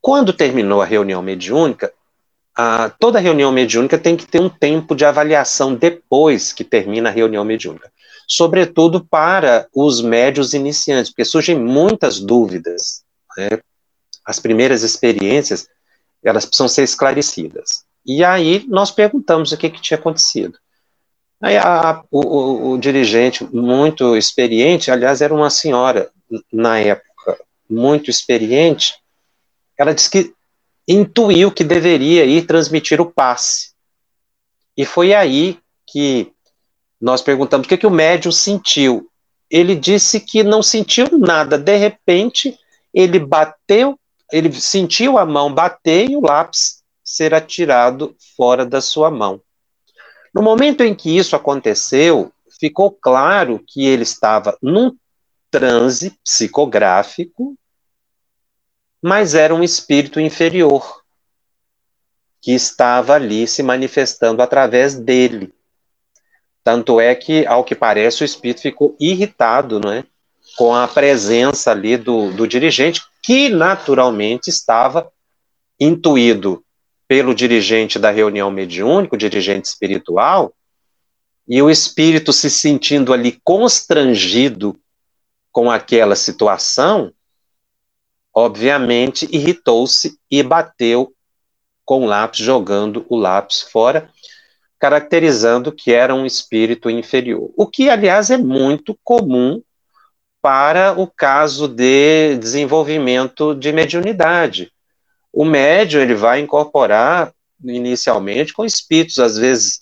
Quando 0.00 0.32
terminou 0.32 0.82
a 0.82 0.84
reunião 0.84 1.22
mediúnica, 1.22 1.92
a, 2.56 2.90
toda 2.90 3.18
reunião 3.18 3.50
mediúnica 3.50 3.98
tem 3.98 4.16
que 4.16 4.26
ter 4.26 4.40
um 4.40 4.48
tempo 4.48 4.94
de 4.94 5.04
avaliação 5.04 5.74
depois 5.74 6.52
que 6.52 6.62
termina 6.62 7.08
a 7.08 7.12
reunião 7.12 7.44
mediúnica. 7.44 7.90
Sobretudo 8.28 9.04
para 9.04 9.66
os 9.74 10.00
médios 10.00 10.54
iniciantes, 10.54 11.10
porque 11.10 11.24
surgem 11.24 11.58
muitas 11.58 12.20
dúvidas. 12.20 13.02
Né? 13.36 13.58
As 14.24 14.38
primeiras 14.38 14.82
experiências, 14.82 15.68
elas 16.22 16.44
precisam 16.44 16.68
ser 16.68 16.84
esclarecidas. 16.84 17.84
E 18.06 18.24
aí 18.24 18.64
nós 18.68 18.90
perguntamos 18.90 19.52
o 19.52 19.56
que, 19.56 19.70
que 19.70 19.80
tinha 19.80 19.98
acontecido. 19.98 20.58
Aí 21.42 21.56
a, 21.58 22.02
o, 22.10 22.70
o, 22.70 22.78
dirigente, 22.78 23.44
muito 23.52 24.16
experiente, 24.16 24.90
aliás, 24.90 25.20
era 25.20 25.34
uma 25.34 25.50
senhora 25.50 26.10
na 26.52 26.78
época, 26.78 27.38
muito 27.68 28.10
experiente, 28.10 28.94
ela 29.76 29.92
disse 29.92 30.08
que 30.08 30.32
intuiu 30.86 31.50
que 31.50 31.64
deveria 31.64 32.24
ir 32.24 32.46
transmitir 32.46 33.00
o 33.00 33.10
passe. 33.10 33.72
E 34.76 34.84
foi 34.84 35.14
aí 35.14 35.58
que 35.86 36.32
nós 37.00 37.22
perguntamos 37.22 37.66
o 37.66 37.68
que, 37.68 37.76
que 37.76 37.86
o 37.86 37.90
médium 37.90 38.32
sentiu. 38.32 39.10
Ele 39.50 39.74
disse 39.74 40.20
que 40.20 40.42
não 40.42 40.62
sentiu 40.62 41.18
nada. 41.18 41.56
De 41.58 41.76
repente, 41.76 42.58
ele 42.92 43.18
bateu, 43.18 43.98
ele 44.32 44.52
sentiu 44.52 45.18
a 45.18 45.24
mão 45.26 45.52
bater 45.52 46.10
e 46.10 46.16
o 46.16 46.20
lápis 46.20 46.82
ser 47.04 47.34
atirado 47.34 48.16
fora 48.36 48.64
da 48.64 48.80
sua 48.80 49.10
mão. 49.10 49.40
No 50.34 50.42
momento 50.42 50.82
em 50.82 50.94
que 50.94 51.16
isso 51.16 51.36
aconteceu, 51.36 52.32
ficou 52.58 52.90
claro 52.90 53.62
que 53.66 53.86
ele 53.86 54.02
estava 54.02 54.56
num 54.60 54.96
transe 55.50 56.18
psicográfico, 56.24 57.54
mas 59.06 59.34
era 59.34 59.54
um 59.54 59.62
espírito 59.62 60.18
inferior 60.18 61.02
que 62.40 62.52
estava 62.52 63.12
ali 63.12 63.46
se 63.46 63.62
manifestando 63.62 64.40
através 64.40 64.94
dele. 64.94 65.52
Tanto 66.62 66.98
é 66.98 67.14
que, 67.14 67.44
ao 67.44 67.64
que 67.64 67.74
parece, 67.74 68.22
o 68.22 68.24
espírito 68.24 68.62
ficou 68.62 68.96
irritado, 68.98 69.78
não 69.78 69.92
é? 69.92 70.04
Com 70.56 70.74
a 70.74 70.88
presença 70.88 71.70
ali 71.70 71.98
do, 71.98 72.32
do 72.32 72.48
dirigente, 72.48 73.02
que 73.22 73.50
naturalmente 73.50 74.48
estava 74.48 75.12
intuído 75.78 76.64
pelo 77.06 77.34
dirigente 77.34 77.98
da 77.98 78.10
reunião 78.10 78.50
mediúnica, 78.50 79.16
o 79.16 79.18
dirigente 79.18 79.68
espiritual, 79.68 80.54
e 81.46 81.60
o 81.60 81.68
espírito 81.68 82.32
se 82.32 82.50
sentindo 82.50 83.12
ali 83.12 83.38
constrangido 83.44 84.74
com 85.52 85.70
aquela 85.70 86.16
situação, 86.16 87.12
obviamente 88.34 89.28
irritou-se 89.30 90.18
e 90.30 90.42
bateu 90.42 91.12
com 91.84 92.02
o 92.02 92.06
lápis, 92.06 92.40
jogando 92.40 93.06
o 93.08 93.16
lápis 93.16 93.60
fora, 93.60 94.10
caracterizando 94.78 95.70
que 95.70 95.92
era 95.92 96.14
um 96.14 96.26
espírito 96.26 96.90
inferior. 96.90 97.50
O 97.56 97.66
que, 97.66 97.88
aliás, 97.88 98.30
é 98.30 98.36
muito 98.36 98.98
comum 99.04 99.62
para 100.42 100.92
o 100.92 101.06
caso 101.06 101.68
de 101.68 102.36
desenvolvimento 102.36 103.54
de 103.54 103.72
mediunidade. 103.72 104.70
O 105.32 105.44
médium 105.44 106.02
ele 106.02 106.14
vai 106.14 106.40
incorporar 106.40 107.32
inicialmente 107.64 108.52
com 108.52 108.64
espíritos, 108.64 109.18
às 109.18 109.38
vezes 109.38 109.80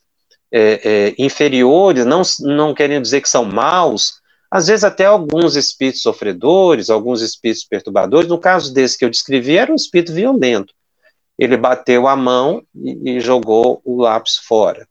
é, 0.53 0.81
é, 0.85 1.15
inferiores, 1.19 2.05
não, 2.05 2.23
não 2.41 2.75
querendo 2.75 3.03
dizer 3.03 3.23
que 3.23 3.29
são 3.29 3.45
maus, 3.45 4.22
às 4.53 4.67
vezes 4.67 4.85
até 4.85 5.07
alguns 5.07 5.57
espíritos 5.57 6.03
sofredores, 6.03 6.91
alguns 6.91 7.23
espíritos 7.23 7.65
perturbadores. 7.65 8.29
No 8.29 8.39
caso 8.39 8.73
desse 8.73 8.99
que 8.99 9.05
eu 9.05 9.11
descrevi, 9.11 9.57
era 9.57 9.73
um 9.73 9.77
espírito 9.77 10.13
violento 10.13 10.75
ele 11.39 11.57
bateu 11.57 12.07
a 12.07 12.17
mão 12.17 12.65
e, 12.75 13.17
e 13.17 13.21
jogou 13.21 13.81
o 13.85 14.01
lápis 14.01 14.37
fora. 14.37 14.87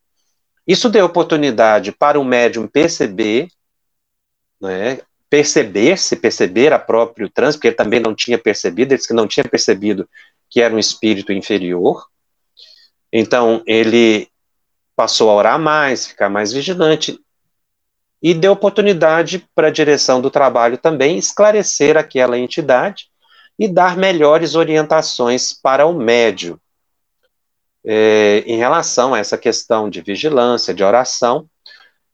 Isso 0.67 0.89
deu 0.89 1.05
oportunidade 1.05 1.91
para 1.91 2.19
o 2.19 2.25
médium 2.25 2.67
perceber, 2.67 3.47
né, 4.59 4.99
perceber-se, 5.29 6.15
perceber 6.15 6.73
a 6.73 6.79
próprio 6.79 7.29
trânsito, 7.29 7.59
porque 7.59 7.69
ele 7.69 7.75
também 7.75 7.99
não 7.99 8.13
tinha 8.13 8.37
percebido, 8.37 8.91
ele 8.91 8.97
disse 8.97 9.07
que 9.07 9.13
não 9.13 9.27
tinha 9.27 9.45
percebido 9.45 10.07
que 10.49 10.61
era 10.61 10.75
um 10.75 10.79
espírito 10.79 11.31
inferior. 11.31 12.05
Então, 13.11 13.63
ele 13.65 14.27
passou 14.95 15.29
a 15.29 15.35
orar 15.35 15.59
mais, 15.59 16.05
ficar 16.05 16.29
mais 16.29 16.51
vigilante, 16.51 17.17
e 18.21 18.33
deu 18.33 18.51
oportunidade 18.51 19.47
para 19.55 19.67
a 19.67 19.71
direção 19.71 20.21
do 20.21 20.29
trabalho 20.29 20.77
também 20.77 21.17
esclarecer 21.17 21.97
aquela 21.97 22.37
entidade 22.37 23.07
e 23.57 23.67
dar 23.67 23.97
melhores 23.97 24.55
orientações 24.55 25.53
para 25.53 25.85
o 25.85 25.93
médio. 25.93 26.59
É, 27.83 28.43
em 28.45 28.57
relação 28.57 29.13
a 29.13 29.19
essa 29.19 29.37
questão 29.37 29.89
de 29.89 30.01
vigilância, 30.01 30.71
de 30.71 30.83
oração, 30.83 31.47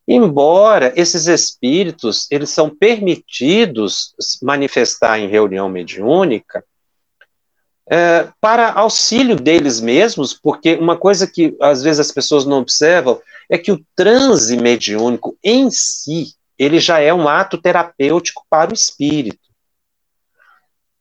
embora 0.06 0.94
esses 0.96 1.26
espíritos 1.26 2.26
eles 2.30 2.48
são 2.48 2.70
permitidos 2.70 4.14
manifestar 4.42 5.18
em 5.18 5.28
reunião 5.28 5.68
mediúnica 5.68 6.64
é, 7.90 8.28
para 8.40 8.72
auxílio 8.72 9.36
deles 9.36 9.80
mesmos, 9.80 10.34
porque 10.34 10.74
uma 10.74 10.96
coisa 10.96 11.26
que 11.26 11.56
às 11.60 11.82
vezes 11.82 12.00
as 12.00 12.12
pessoas 12.12 12.44
não 12.44 12.58
observam 12.58 13.20
é 13.48 13.56
que 13.58 13.72
o 13.72 13.82
transe 13.96 14.56
mediúnico 14.56 15.36
em 15.42 15.70
si 15.70 16.34
ele 16.58 16.80
já 16.80 16.98
é 16.98 17.14
um 17.14 17.28
ato 17.28 17.56
terapêutico 17.56 18.44
para 18.50 18.70
o 18.70 18.74
espírito. 18.74 19.38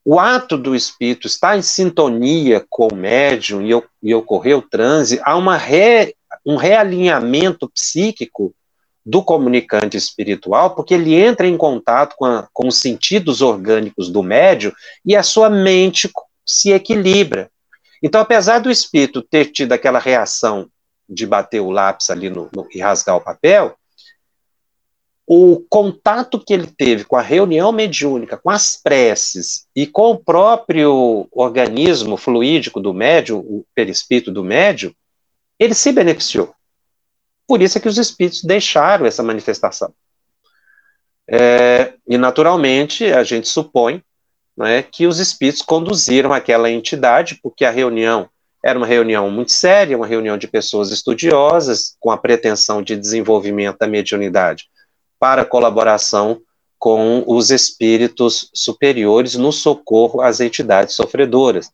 O 0.06 0.20
ato 0.20 0.58
do 0.58 0.76
espírito 0.76 1.28
estar 1.28 1.58
em 1.58 1.62
sintonia 1.62 2.66
com 2.70 2.88
o 2.90 2.96
médium 2.96 3.62
e, 3.62 3.84
e 4.04 4.14
ocorrer 4.14 4.58
o 4.58 4.62
transe, 4.62 5.20
há 5.24 5.36
uma 5.36 5.58
re, 5.58 6.16
um 6.46 6.56
realinhamento 6.56 7.70
psíquico 7.70 8.54
do 9.06 9.24
comunicante 9.24 9.98
espiritual, 9.98 10.76
porque 10.76 10.94
ele 10.94 11.16
entra 11.16 11.48
em 11.48 11.58
contato 11.58 12.16
com, 12.16 12.26
a, 12.26 12.48
com 12.54 12.68
os 12.68 12.80
sentidos 12.80 13.42
orgânicos 13.42 14.10
do 14.10 14.22
médium 14.22 14.72
e 15.06 15.16
a 15.16 15.24
sua 15.24 15.50
mente 15.50 16.10
se 16.46 16.72
equilibra. 16.72 17.50
Então, 18.02 18.22
apesar 18.22 18.60
do 18.60 18.70
espírito 18.70 19.22
ter 19.22 19.46
tido 19.46 19.74
aquela 19.74 20.00
reação 20.00 20.70
de 21.08 21.26
bater 21.26 21.60
o 21.60 21.72
lápis 21.72 22.10
ali 22.10 22.30
no, 22.30 22.50
no, 22.54 22.68
e 22.72 22.80
rasgar 22.80 23.16
o 23.16 23.22
papel, 23.22 23.78
o 25.30 25.60
contato 25.70 26.40
que 26.40 26.54
ele 26.54 26.68
teve 26.68 27.04
com 27.04 27.18
a 27.18 27.22
reunião 27.22 27.72
mediúnica, 27.74 28.38
com 28.38 28.50
as 28.50 28.82
preces 28.82 29.68
e 29.76 29.86
com 29.86 30.12
o 30.12 30.18
próprio 30.18 31.28
organismo 31.32 32.16
fluídico 32.16 32.80
do 32.80 32.94
médium, 32.94 33.40
o 33.40 33.66
perispírito 33.76 34.32
do 34.32 34.42
médium, 34.42 34.94
ele 35.60 35.74
se 35.74 35.92
beneficiou. 35.92 36.54
Por 37.46 37.62
isso 37.62 37.78
é 37.78 37.82
que 37.82 37.90
os 37.90 37.98
espíritos 37.98 38.44
deixaram 38.44 39.06
essa 39.06 39.22
manifestação. 39.22 39.94
É, 41.30 41.94
e, 42.08 42.18
naturalmente, 42.18 43.06
a 43.06 43.22
gente 43.24 43.50
supõe 43.50 44.02
né, 44.56 44.82
que 44.82 45.06
os 45.06 45.20
espíritos 45.20 45.62
conduziram 45.62 46.32
aquela 46.32 46.72
entidade, 46.72 47.38
porque 47.44 47.66
a 47.66 47.72
reunião 47.72 48.30
era 48.68 48.78
uma 48.78 48.86
reunião 48.86 49.32
muito 49.32 49.54
séria, 49.54 49.96
uma 49.96 50.06
reunião 50.06 50.38
de 50.38 50.46
pessoas 50.46 50.92
estudiosas, 50.92 51.96
com 52.02 52.12
a 52.12 52.18
pretensão 52.18 52.82
de 52.82 52.98
desenvolvimento 52.98 53.78
da 53.78 53.88
mediunidade 53.88 54.66
para 55.18 55.46
colaboração 55.46 56.42
com 56.78 57.24
os 57.26 57.50
espíritos 57.50 58.52
superiores 58.54 59.36
no 59.36 59.54
socorro 59.54 60.20
às 60.20 60.42
entidades 60.42 60.96
sofredoras. 60.96 61.72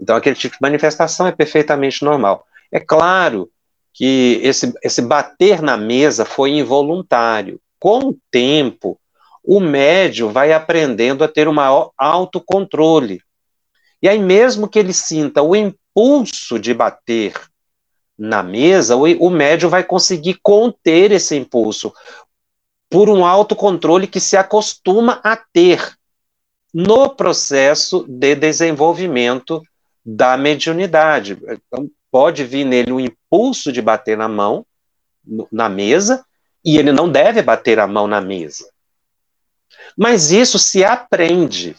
Então, 0.00 0.14
aquele 0.14 0.36
tipo 0.36 0.54
de 0.54 0.62
manifestação 0.62 1.26
é 1.26 1.32
perfeitamente 1.32 2.04
normal. 2.04 2.46
É 2.70 2.78
claro 2.78 3.50
que 3.92 4.38
esse, 4.40 4.72
esse 4.84 5.02
bater 5.02 5.60
na 5.60 5.76
mesa 5.76 6.24
foi 6.24 6.50
involuntário. 6.50 7.60
Com 7.80 8.10
o 8.10 8.16
tempo, 8.30 8.96
o 9.42 9.58
médium 9.58 10.30
vai 10.30 10.52
aprendendo 10.52 11.24
a 11.24 11.28
ter 11.28 11.48
um 11.48 11.52
maior 11.52 11.90
autocontrole. 11.98 13.20
E 14.04 14.08
aí, 14.08 14.18
mesmo 14.18 14.68
que 14.68 14.78
ele 14.78 14.92
sinta 14.92 15.40
o 15.40 15.56
impulso 15.56 16.58
de 16.58 16.74
bater 16.74 17.32
na 18.18 18.42
mesa, 18.42 18.96
o, 18.96 19.30
médium 19.30 19.70
vai 19.70 19.82
conseguir 19.82 20.38
conter 20.42 21.10
esse 21.10 21.34
impulso, 21.34 21.90
por 22.90 23.08
um 23.08 23.24
autocontrole 23.24 24.06
que 24.06 24.20
se 24.20 24.36
acostuma 24.36 25.20
a 25.24 25.34
ter 25.34 25.96
no 26.72 27.08
processo 27.08 28.04
de 28.06 28.34
desenvolvimento 28.34 29.62
da 30.04 30.36
mediunidade. 30.36 31.38
Então, 31.42 31.90
pode 32.10 32.44
vir 32.44 32.66
nele 32.66 32.92
um 32.92 33.00
impulso 33.00 33.72
de 33.72 33.80
bater 33.80 34.18
na 34.18 34.28
mão, 34.28 34.66
na 35.50 35.70
mesa, 35.70 36.26
e 36.62 36.76
ele 36.76 36.92
não 36.92 37.08
deve 37.08 37.40
bater 37.40 37.78
a 37.78 37.86
mão 37.86 38.06
na 38.06 38.20
mesa. 38.20 38.68
Mas 39.96 40.30
isso 40.30 40.58
se 40.58 40.84
aprende. 40.84 41.74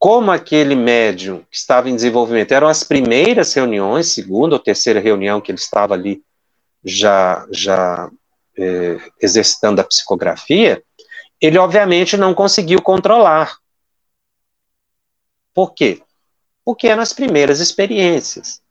Como 0.00 0.30
aquele 0.30 0.74
médium 0.74 1.44
que 1.50 1.58
estava 1.58 1.90
em 1.90 1.94
desenvolvimento, 1.94 2.52
eram 2.52 2.68
as 2.68 2.82
primeiras 2.82 3.52
reuniões, 3.52 4.08
segunda 4.08 4.54
ou 4.54 4.58
terceira 4.58 4.98
reunião 4.98 5.42
que 5.42 5.52
ele 5.52 5.58
estava 5.58 5.92
ali 5.92 6.24
já, 6.82 7.46
já 7.50 8.10
é, 8.56 8.98
exercitando 9.20 9.78
a 9.78 9.84
psicografia, 9.84 10.82
ele 11.38 11.58
obviamente 11.58 12.16
não 12.16 12.32
conseguiu 12.32 12.80
controlar. 12.80 13.58
Por 15.52 15.74
quê? 15.74 16.02
Porque 16.64 16.88
é 16.88 16.96
nas 16.96 17.12
primeiras 17.12 17.60
experiências. 17.60 18.62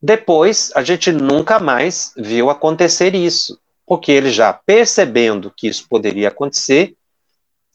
Depois, 0.00 0.70
a 0.76 0.84
gente 0.84 1.10
nunca 1.10 1.58
mais 1.58 2.12
viu 2.16 2.48
acontecer 2.48 3.12
isso, 3.16 3.60
porque 3.84 4.12
ele 4.12 4.30
já 4.30 4.52
percebendo 4.52 5.50
que 5.50 5.66
isso 5.66 5.88
poderia 5.88 6.28
acontecer, 6.28 6.96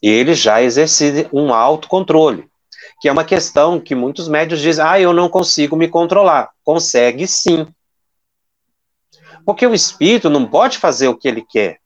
ele 0.08 0.34
já 0.34 0.62
exerce 0.62 1.28
um 1.32 1.54
autocontrole, 1.54 2.50
que 3.02 3.08
é 3.08 3.12
uma 3.12 3.24
questão 3.24 3.80
que 3.80 3.96
muitos 3.96 4.28
médios 4.28 4.60
dizem: 4.60 4.84
ah, 4.86 5.00
eu 5.00 5.14
não 5.14 5.30
consigo 5.30 5.76
me 5.76 5.88
controlar. 5.88 6.52
Consegue 6.64 7.28
sim. 7.28 7.68
Porque 9.46 9.66
o 9.66 9.74
espírito 9.74 10.30
não 10.30 10.48
pode 10.48 10.78
fazer 10.78 11.08
o 11.08 11.18
que 11.18 11.28
ele 11.28 11.44
quer. 11.44 11.80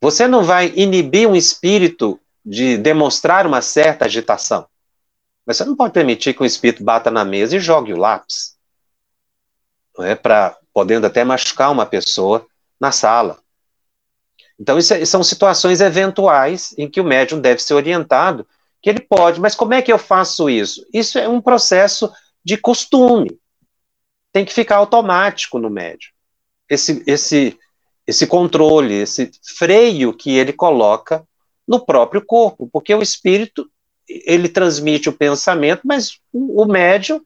Você 0.00 0.28
não 0.28 0.44
vai 0.44 0.72
inibir 0.76 1.28
um 1.28 1.34
espírito 1.34 2.20
de 2.44 2.78
demonstrar 2.78 3.46
uma 3.46 3.60
certa 3.60 4.04
agitação. 4.04 4.66
Mas 5.44 5.56
você 5.56 5.64
não 5.64 5.76
pode 5.76 5.92
permitir 5.92 6.34
que 6.34 6.42
o 6.42 6.46
espírito 6.46 6.84
bata 6.84 7.10
na 7.10 7.24
mesa 7.24 7.56
e 7.56 7.60
jogue 7.60 7.92
o 7.92 7.98
lápis. 7.98 8.56
é, 10.00 10.14
para 10.14 10.56
podendo 10.72 11.06
até 11.06 11.24
machucar 11.24 11.72
uma 11.72 11.84
pessoa 11.84 12.46
na 12.80 12.92
sala. 12.92 13.40
Então, 14.58 14.78
isso 14.78 14.92
é, 14.92 15.04
são 15.04 15.22
situações 15.22 15.80
eventuais 15.80 16.74
em 16.76 16.88
que 16.88 17.00
o 17.00 17.04
médium 17.04 17.40
deve 17.40 17.62
ser 17.62 17.74
orientado, 17.74 18.46
que 18.82 18.90
ele 18.90 19.00
pode, 19.00 19.40
mas 19.40 19.54
como 19.54 19.74
é 19.74 19.82
que 19.82 19.92
eu 19.92 19.98
faço 19.98 20.50
isso? 20.50 20.84
Isso 20.92 21.18
é 21.18 21.28
um 21.28 21.40
processo 21.40 22.12
de 22.44 22.56
costume. 22.56 23.38
Tem 24.32 24.44
que 24.44 24.52
ficar 24.52 24.76
automático 24.76 25.58
no 25.58 25.70
médium. 25.70 26.10
Esse, 26.68 27.02
esse, 27.06 27.58
esse 28.06 28.26
controle, 28.26 28.94
esse 28.94 29.30
freio 29.56 30.12
que 30.12 30.36
ele 30.36 30.52
coloca 30.52 31.24
no 31.66 31.84
próprio 31.84 32.24
corpo, 32.24 32.68
porque 32.72 32.94
o 32.94 33.02
espírito 33.02 33.68
ele 34.08 34.48
transmite 34.48 35.08
o 35.08 35.12
pensamento, 35.12 35.82
mas 35.84 36.18
o 36.32 36.64
médium 36.64 37.20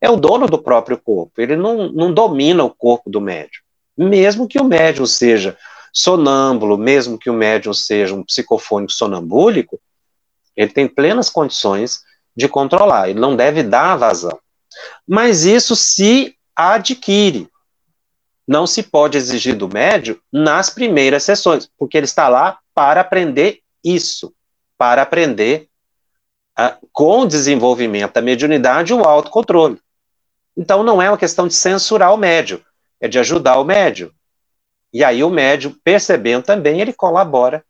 é 0.00 0.10
o 0.10 0.16
dono 0.16 0.46
do 0.46 0.58
próprio 0.58 0.98
corpo, 0.98 1.40
ele 1.40 1.56
não, 1.56 1.88
não 1.92 2.12
domina 2.12 2.64
o 2.64 2.74
corpo 2.74 3.08
do 3.08 3.20
médium. 3.20 3.62
Mesmo 3.96 4.48
que 4.48 4.60
o 4.60 4.64
médium 4.64 5.06
seja 5.06 5.56
sonâmbulo, 5.94 6.76
mesmo 6.76 7.16
que 7.16 7.30
o 7.30 7.34
médium 7.34 7.72
seja 7.72 8.14
um 8.14 8.24
psicofônico 8.24 8.92
sonambúlico, 8.92 9.80
ele 10.56 10.72
tem 10.72 10.88
plenas 10.88 11.30
condições 11.30 12.02
de 12.36 12.48
controlar, 12.48 13.08
ele 13.08 13.20
não 13.20 13.36
deve 13.36 13.62
dar 13.62 13.96
vazão. 13.96 14.38
Mas 15.06 15.44
isso 15.44 15.76
se 15.76 16.36
adquire. 16.54 17.48
Não 18.46 18.66
se 18.66 18.82
pode 18.82 19.16
exigir 19.16 19.56
do 19.56 19.68
médium 19.68 20.18
nas 20.32 20.68
primeiras 20.68 21.22
sessões, 21.22 21.70
porque 21.78 21.96
ele 21.96 22.04
está 22.04 22.28
lá 22.28 22.58
para 22.74 23.00
aprender 23.00 23.60
isso, 23.82 24.34
para 24.76 25.02
aprender 25.02 25.68
a, 26.56 26.76
com 26.92 27.20
o 27.20 27.26
desenvolvimento 27.26 28.14
da 28.14 28.20
mediunidade 28.20 28.92
o 28.92 29.04
autocontrole. 29.04 29.80
Então 30.56 30.82
não 30.82 31.00
é 31.00 31.08
uma 31.08 31.18
questão 31.18 31.48
de 31.48 31.54
censurar 31.54 32.12
o 32.12 32.18
médium, 32.18 32.60
é 33.00 33.08
de 33.08 33.18
ajudar 33.18 33.58
o 33.58 33.64
médium. 33.64 34.10
E 34.94 35.02
aí 35.02 35.24
o 35.24 35.28
médium, 35.28 35.74
percebendo 35.82 36.44
também, 36.44 36.80
ele 36.80 36.92
colabora 36.92 37.64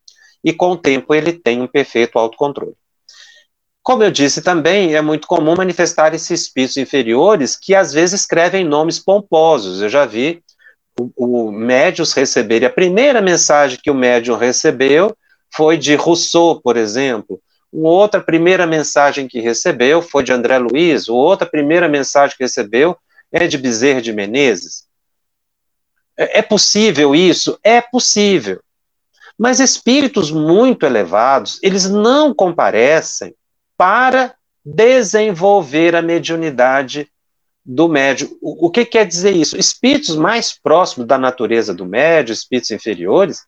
e 0.44 0.52
com 0.52 0.72
o 0.72 0.76
tempo 0.76 1.14
ele 1.14 1.32
tem 1.32 1.62
um 1.62 1.66
perfeito 1.66 2.18
autocontrole. 2.18 2.74
Como 3.82 4.02
eu 4.02 4.10
disse 4.10 4.42
também, 4.42 4.94
é 4.94 5.00
muito 5.00 5.26
comum 5.26 5.54
manifestar 5.56 6.14
esses 6.14 6.42
espíritos 6.42 6.76
inferiores 6.76 7.56
que 7.56 7.74
às 7.74 7.94
vezes 7.94 8.20
escrevem 8.20 8.64
nomes 8.64 8.98
pomposos. 8.98 9.80
Eu 9.80 9.88
já 9.88 10.04
vi 10.04 10.42
o, 10.98 11.48
o 11.48 11.52
médium 11.52 12.04
receber. 12.14 12.64
A 12.64 12.70
primeira 12.70 13.22
mensagem 13.22 13.78
que 13.82 13.90
o 13.90 13.94
médium 13.94 14.36
recebeu 14.36 15.16
foi 15.54 15.78
de 15.78 15.94
Rousseau, 15.94 16.60
por 16.60 16.76
exemplo. 16.76 17.40
Uma 17.72 17.90
outra 17.90 18.20
primeira 18.20 18.66
mensagem 18.66 19.26
que 19.26 19.40
recebeu 19.40 20.00
foi 20.02 20.22
de 20.22 20.32
André 20.32 20.58
Luiz. 20.58 21.08
Outra 21.08 21.46
primeira 21.46 21.88
mensagem 21.88 22.36
que 22.36 22.44
recebeu 22.44 22.96
é 23.32 23.46
de 23.46 23.58
Bezerra 23.58 24.00
de 24.00 24.12
Menezes. 24.12 24.84
É, 26.16 26.38
é 26.38 26.42
possível 26.42 27.14
isso? 27.14 27.58
É 27.62 27.80
possível. 27.80 28.60
Mas 29.38 29.60
espíritos 29.60 30.30
muito 30.30 30.86
elevados, 30.86 31.58
eles 31.62 31.88
não 31.88 32.32
comparecem 32.32 33.34
para 33.76 34.34
desenvolver 34.64 35.96
a 35.96 36.02
mediunidade 36.02 37.08
do 37.64 37.88
médio. 37.88 38.36
O, 38.40 38.66
o 38.66 38.70
que 38.70 38.84
quer 38.84 39.06
dizer 39.06 39.34
isso? 39.34 39.56
Espíritos 39.56 40.16
mais 40.16 40.52
próximos 40.52 41.08
da 41.08 41.18
natureza 41.18 41.74
do 41.74 41.84
médio, 41.84 42.32
espíritos 42.32 42.70
inferiores, 42.70 43.40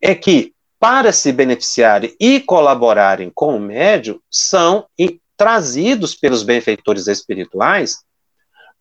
é 0.00 0.14
que, 0.14 0.52
para 0.78 1.12
se 1.12 1.32
beneficiarem 1.32 2.14
e 2.20 2.40
colaborarem 2.40 3.30
com 3.34 3.56
o 3.56 3.60
médio, 3.60 4.20
são 4.30 4.86
trazidos 5.36 6.14
pelos 6.14 6.42
benfeitores 6.42 7.06
espirituais 7.06 7.98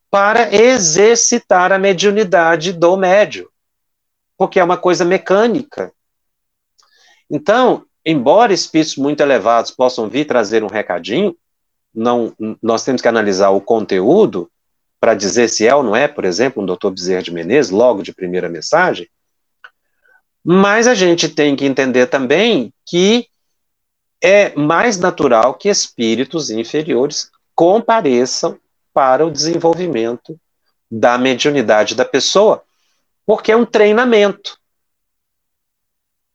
para 0.09 0.53
exercitar 0.53 1.71
a 1.71 1.79
mediunidade 1.79 2.71
do 2.71 2.95
médio, 2.95 3.49
porque 4.37 4.59
é 4.59 4.63
uma 4.63 4.77
coisa 4.77 5.03
mecânica. 5.03 5.91
Então, 7.29 7.85
embora 8.05 8.53
espíritos 8.53 8.95
muito 8.95 9.21
elevados 9.21 9.71
possam 9.71 10.07
vir 10.07 10.25
trazer 10.25 10.63
um 10.63 10.67
recadinho, 10.67 11.35
não, 11.93 12.33
nós 12.61 12.83
temos 12.83 13.01
que 13.01 13.07
analisar 13.07 13.49
o 13.49 13.61
conteúdo 13.61 14.49
para 14.99 15.13
dizer 15.13 15.49
se 15.49 15.67
é 15.67 15.75
ou 15.75 15.83
não 15.83 15.95
é, 15.95 16.07
por 16.07 16.25
exemplo, 16.25 16.61
um 16.61 16.65
doutor 16.65 16.91
Bezerra 16.91 17.21
de 17.21 17.33
Menezes, 17.33 17.71
logo 17.71 18.01
de 18.01 18.13
primeira 18.13 18.49
mensagem, 18.49 19.09
mas 20.43 20.87
a 20.87 20.93
gente 20.93 21.27
tem 21.27 21.55
que 21.55 21.65
entender 21.65 22.07
também 22.07 22.71
que 22.85 23.27
é 24.21 24.55
mais 24.55 24.97
natural 24.97 25.55
que 25.55 25.69
espíritos 25.69 26.49
inferiores 26.49 27.31
compareçam 27.55 28.59
para 28.95 29.25
o 29.25 29.29
desenvolvimento 29.29 30.39
da 30.89 31.17
mediunidade 31.17 31.95
da 31.95 32.05
pessoa, 32.05 32.63
porque 33.25 33.51
é 33.51 33.57
um 33.57 33.65
treinamento. 33.65 34.57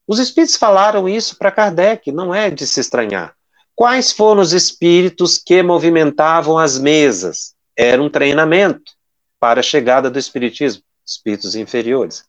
Os 0.06 0.18
espíritos 0.18 0.56
falaram 0.56 1.08
isso 1.08 1.38
para 1.38 1.50
Kardec, 1.50 2.12
não 2.12 2.34
é 2.34 2.50
de 2.50 2.66
se 2.66 2.78
estranhar. 2.78 3.34
Quais 3.74 4.12
foram 4.12 4.42
os 4.42 4.52
espíritos 4.52 5.38
que 5.38 5.62
movimentavam 5.62 6.58
as 6.58 6.78
mesas? 6.78 7.54
Era 7.74 8.02
um 8.02 8.10
treinamento 8.10 8.92
para 9.38 9.60
a 9.60 9.62
chegada 9.62 10.10
do 10.10 10.18
espiritismo, 10.18 10.82
espíritos 11.06 11.54
inferiores. 11.54 12.24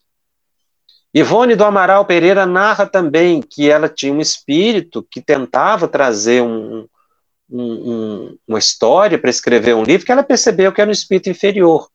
Ivone 1.13 1.57
do 1.57 1.65
Amaral 1.65 2.05
Pereira 2.05 2.45
narra 2.45 2.85
também 2.85 3.41
que 3.41 3.69
ela 3.69 3.89
tinha 3.89 4.13
um 4.13 4.21
espírito 4.21 5.05
que 5.11 5.19
tentava 5.19 5.89
trazer 5.89 6.41
um, 6.41 6.87
um, 7.51 7.91
um, 7.91 8.37
uma 8.47 8.59
história 8.59 9.19
para 9.19 9.29
escrever 9.29 9.75
um 9.75 9.83
livro 9.83 10.05
que 10.05 10.11
ela 10.11 10.23
percebeu 10.23 10.71
que 10.71 10.81
era 10.81 10.89
um 10.89 10.93
espírito 10.93 11.29
inferior. 11.29 11.89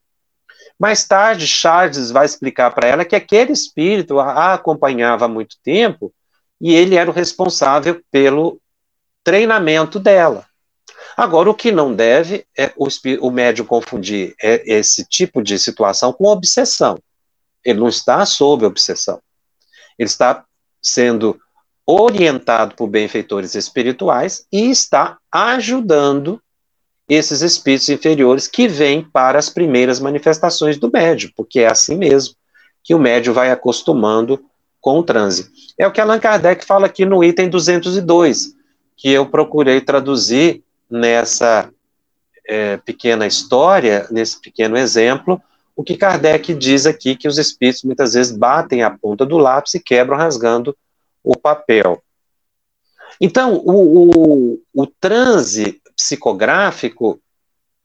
Mais 0.79 1.07
tarde, 1.07 1.47
Charles 1.47 2.11
vai 2.11 2.27
explicar 2.27 2.71
para 2.75 2.87
ela 2.87 3.05
que 3.05 3.17
aquele 3.17 3.53
espírito 3.53 4.21
a 4.21 4.55
acompanhava 4.55 5.25
há 5.25 5.29
muito 5.29 5.57
tempo 5.63 6.13
e 6.61 6.75
ele 6.75 6.97
era 6.97 7.11
o 7.11 7.15
responsável 7.15 8.01
pelo 8.11 8.61
treinamento 9.25 9.99
dela. 9.99 10.45
Agora, 11.17 11.51
o 11.51 11.55
que 11.55 11.73
não 11.73 11.95
deve 11.95 12.47
é 12.57 12.73
o, 12.77 12.89
o 13.21 13.31
médium 13.31 13.65
confundir 13.65 14.35
é 14.43 14.63
esse 14.71 15.05
tipo 15.07 15.43
de 15.43 15.59
situação 15.59 16.13
com 16.13 16.27
obsessão. 16.27 16.99
Ele 17.65 17.81
não 17.81 17.89
está 17.89 18.25
sob 18.27 18.67
obsessão. 18.67 19.21
Ele 19.99 20.09
está 20.09 20.45
sendo 20.83 21.41
orientado 21.87 22.75
por 22.75 22.89
benfeitores 22.89 23.55
espirituais 23.55 24.45
e 24.53 24.71
está 24.71 25.19
ajudando 25.31 26.41
esses 27.09 27.43
espíritos 27.43 27.89
inferiores 27.89 28.49
que 28.49 28.67
vêm 28.67 29.03
para 29.03 29.39
as 29.39 29.49
primeiras 29.49 30.01
manifestações 30.01 30.77
do 30.77 30.91
médio, 30.91 31.31
porque 31.37 31.61
é 31.61 31.71
assim 31.71 31.97
mesmo 31.97 32.35
que 32.83 32.95
o 32.95 32.99
médio 32.99 33.33
vai 33.33 33.51
acostumando 33.51 34.45
com 34.81 34.99
o 34.99 35.03
transe. 35.03 35.49
É 35.79 35.87
o 35.87 35.93
que 35.93 36.01
Allan 36.01 36.19
Kardec 36.19 36.65
fala 36.65 36.87
aqui 36.87 37.05
no 37.05 37.23
item 37.23 37.49
202, 37.49 38.55
que 38.97 39.11
eu 39.11 39.27
procurei 39.27 39.81
traduzir 39.81 40.63
nessa 40.91 41.71
é, 42.47 42.77
pequena 42.79 43.27
história, 43.27 44.07
nesse 44.11 44.41
pequeno 44.41 44.77
exemplo, 44.77 45.41
o 45.77 45.85
que 45.85 45.97
Kardec 45.97 46.55
diz 46.55 46.87
aqui, 46.87 47.15
que 47.15 47.29
os 47.29 47.39
espíritos 47.39 47.83
muitas 47.83 48.15
vezes 48.15 48.37
batem 48.37 48.83
a 48.83 48.91
ponta 48.91 49.27
do 49.27 49.37
lápis 49.37 49.75
e 49.75 49.81
quebram 49.81 50.17
rasgando 50.17 50.77
o 51.27 51.37
papel. 51.37 52.01
Então, 53.21 53.57
o, 53.57 54.55
o, 54.55 54.63
o 54.73 54.87
transe 54.87 55.83
psicográfico, 55.97 57.21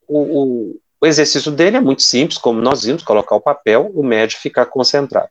o, 0.08 0.78
o, 1.00 1.06
exercício 1.08 1.52
dele 1.52 1.78
é 1.78 1.82
muito 1.82 2.04
simples, 2.04 2.38
como 2.38 2.62
nós 2.62 2.84
vimos, 2.84 3.04
colocar 3.04 3.36
o 3.36 3.42
papel, 3.42 3.92
o 3.96 4.04
médium 4.04 4.40
ficar 4.40 4.68
concentrado. 4.68 5.30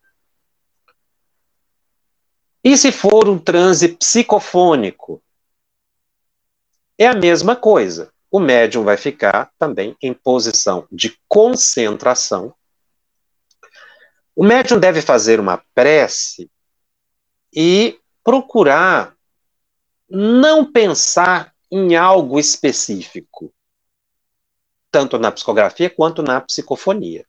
E 2.64 2.76
se 2.76 2.90
for 2.90 3.28
um 3.28 3.38
transe 3.38 3.88
psicofônico? 3.88 5.22
É 6.98 7.06
a 7.06 7.14
mesma 7.14 7.54
coisa. 7.54 8.12
O 8.30 8.40
médium 8.40 8.82
vai 8.82 8.96
ficar 8.96 9.52
também 9.58 9.96
em 10.02 10.12
posição 10.12 10.86
de 10.90 11.16
concentração. 11.28 12.52
O 14.34 14.44
médium 14.44 14.78
deve 14.78 15.00
fazer 15.00 15.38
uma 15.38 15.62
prece 15.74 16.50
e 17.52 17.99
procurar 18.24 19.14
não 20.08 20.64
pensar 20.70 21.54
em 21.70 21.96
algo 21.96 22.38
específico, 22.38 23.52
tanto 24.90 25.18
na 25.18 25.30
psicografia 25.30 25.88
quanto 25.88 26.22
na 26.22 26.40
psicofonia. 26.40 27.24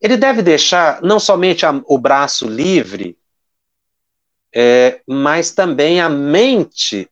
Ele 0.00 0.16
deve 0.16 0.42
deixar 0.42 1.00
não 1.02 1.18
somente 1.18 1.64
a, 1.64 1.70
o 1.86 1.98
braço 1.98 2.46
livre, 2.46 3.18
é, 4.54 5.00
mas 5.06 5.50
também 5.50 6.00
a 6.00 6.08
mente 6.08 7.10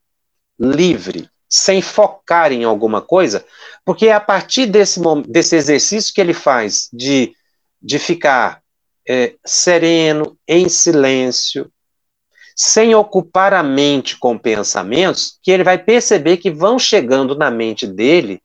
livre, 0.59 1.29
sem 1.49 1.81
focar 1.81 2.53
em 2.53 2.65
alguma 2.65 3.01
coisa, 3.01 3.45
porque 3.85 4.09
é 4.09 4.13
a 4.13 4.21
partir 4.21 4.67
desse, 4.67 5.01
desse 5.27 5.57
exercício 5.57 6.13
que 6.13 6.21
ele 6.21 6.35
faz 6.35 6.89
de, 6.93 7.35
de 7.81 7.99
ficar 7.99 8.63
é, 9.09 9.35
sereno, 9.45 10.39
em 10.47 10.69
silêncio, 10.69 11.71
sem 12.55 12.95
ocupar 12.95 13.53
a 13.53 13.63
mente 13.63 14.17
com 14.17 14.39
pensamentos, 14.39 15.39
que 15.43 15.51
ele 15.51 15.65
vai 15.65 15.79
perceber 15.79 16.37
que 16.37 16.51
vão 16.51 16.79
chegando 16.79 17.37
na 17.37 17.51
mente 17.51 17.87
dele 17.87 18.41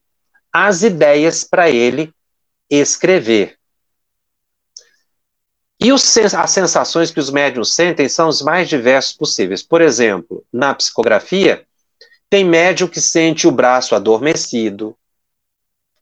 as 0.52 0.82
ideias 0.82 1.44
para 1.44 1.70
ele 1.70 2.12
escrever. 2.70 3.58
E 5.80 5.94
os, 5.94 6.18
as 6.18 6.52
sensações 6.52 7.10
que 7.10 7.20
os 7.20 7.30
médiums 7.30 7.74
sentem 7.74 8.10
são 8.10 8.28
os 8.28 8.42
mais 8.42 8.68
diversos 8.68 9.14
possíveis. 9.14 9.64
Por 9.64 9.82
exemplo, 9.82 10.44
na 10.52 10.74
psicografia, 10.74 11.66
tem 12.30 12.44
médium 12.44 12.88
que 12.88 13.00
sente 13.00 13.48
o 13.48 13.52
braço 13.52 13.96
adormecido, 13.96 14.98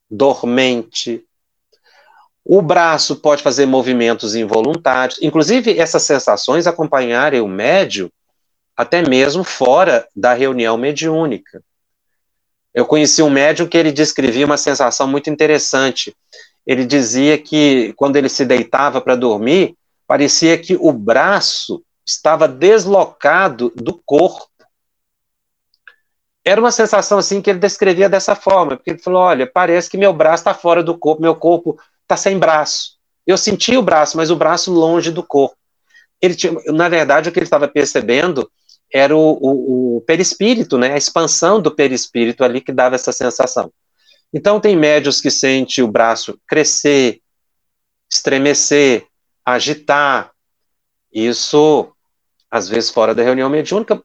dormente. 0.09 1.23
O 2.49 2.61
braço 2.61 3.17
pode 3.17 3.43
fazer 3.43 3.65
movimentos 3.65 4.33
involuntários. 4.33 5.19
Inclusive, 5.21 5.77
essas 5.77 6.03
sensações 6.03 6.65
acompanharem 6.65 7.41
o 7.41 7.47
médium 7.47 8.09
até 8.73 9.01
mesmo 9.01 9.43
fora 9.43 10.07
da 10.15 10.33
reunião 10.33 10.77
mediúnica. 10.77 11.61
Eu 12.73 12.85
conheci 12.85 13.21
um 13.21 13.29
médium 13.29 13.67
que 13.67 13.77
ele 13.77 13.91
descrevia 13.91 14.45
uma 14.45 14.55
sensação 14.55 15.05
muito 15.05 15.29
interessante. 15.29 16.15
Ele 16.65 16.85
dizia 16.85 17.37
que 17.37 17.91
quando 17.97 18.15
ele 18.15 18.29
se 18.29 18.45
deitava 18.45 19.01
para 19.01 19.15
dormir, 19.15 19.75
parecia 20.07 20.57
que 20.57 20.77
o 20.79 20.93
braço 20.93 21.83
estava 22.05 22.47
deslocado 22.47 23.73
do 23.75 23.93
corpo 24.05 24.47
era 26.45 26.61
uma 26.61 26.71
sensação 26.71 27.17
assim 27.17 27.41
que 27.41 27.49
ele 27.49 27.59
descrevia 27.59 28.07
dessa 28.07 28.33
forma, 28.33 28.77
porque 28.77 28.91
ele 28.91 28.99
falou: 28.99 29.19
olha, 29.19 29.45
parece 29.45 29.89
que 29.89 29.97
meu 29.97 30.13
braço 30.13 30.43
está 30.43 30.53
fora 30.53 30.81
do 30.81 30.97
corpo, 30.97 31.21
meu 31.21 31.35
corpo 31.35 31.77
está 32.07 32.15
sem 32.15 32.39
braço. 32.39 32.97
Eu 33.25 33.37
senti 33.37 33.75
o 33.75 33.81
braço, 33.81 34.15
mas 34.15 34.31
o 34.31 34.35
braço 34.35 34.71
longe 34.71 35.11
do 35.11 35.21
corpo. 35.21 35.57
Ele 36.21 36.33
tinha, 36.33 36.53
na 36.67 36.87
verdade, 36.87 37.27
o 37.27 37.31
que 37.31 37.37
ele 37.37 37.45
estava 37.45 37.67
percebendo 37.67 38.49
era 38.91 39.15
o, 39.15 39.37
o, 39.41 39.97
o, 39.97 40.01
perispírito, 40.01 40.77
né? 40.77 40.93
A 40.93 40.97
expansão 40.97 41.61
do 41.61 41.75
perispírito 41.75 42.43
ali 42.43 42.61
que 42.61 42.71
dava 42.71 42.95
essa 42.95 43.11
sensação. 43.11 43.71
Então 44.33 44.59
tem 44.59 44.75
médios 44.75 45.19
que 45.19 45.29
sente 45.29 45.81
o 45.81 45.87
braço 45.87 46.39
crescer, 46.47 47.19
estremecer, 48.11 49.05
agitar. 49.45 50.31
Isso 51.11 51.91
às 52.49 52.69
vezes 52.69 52.89
fora 52.89 53.13
da 53.13 53.23
reunião 53.23 53.49
mediúnica, 53.49 54.01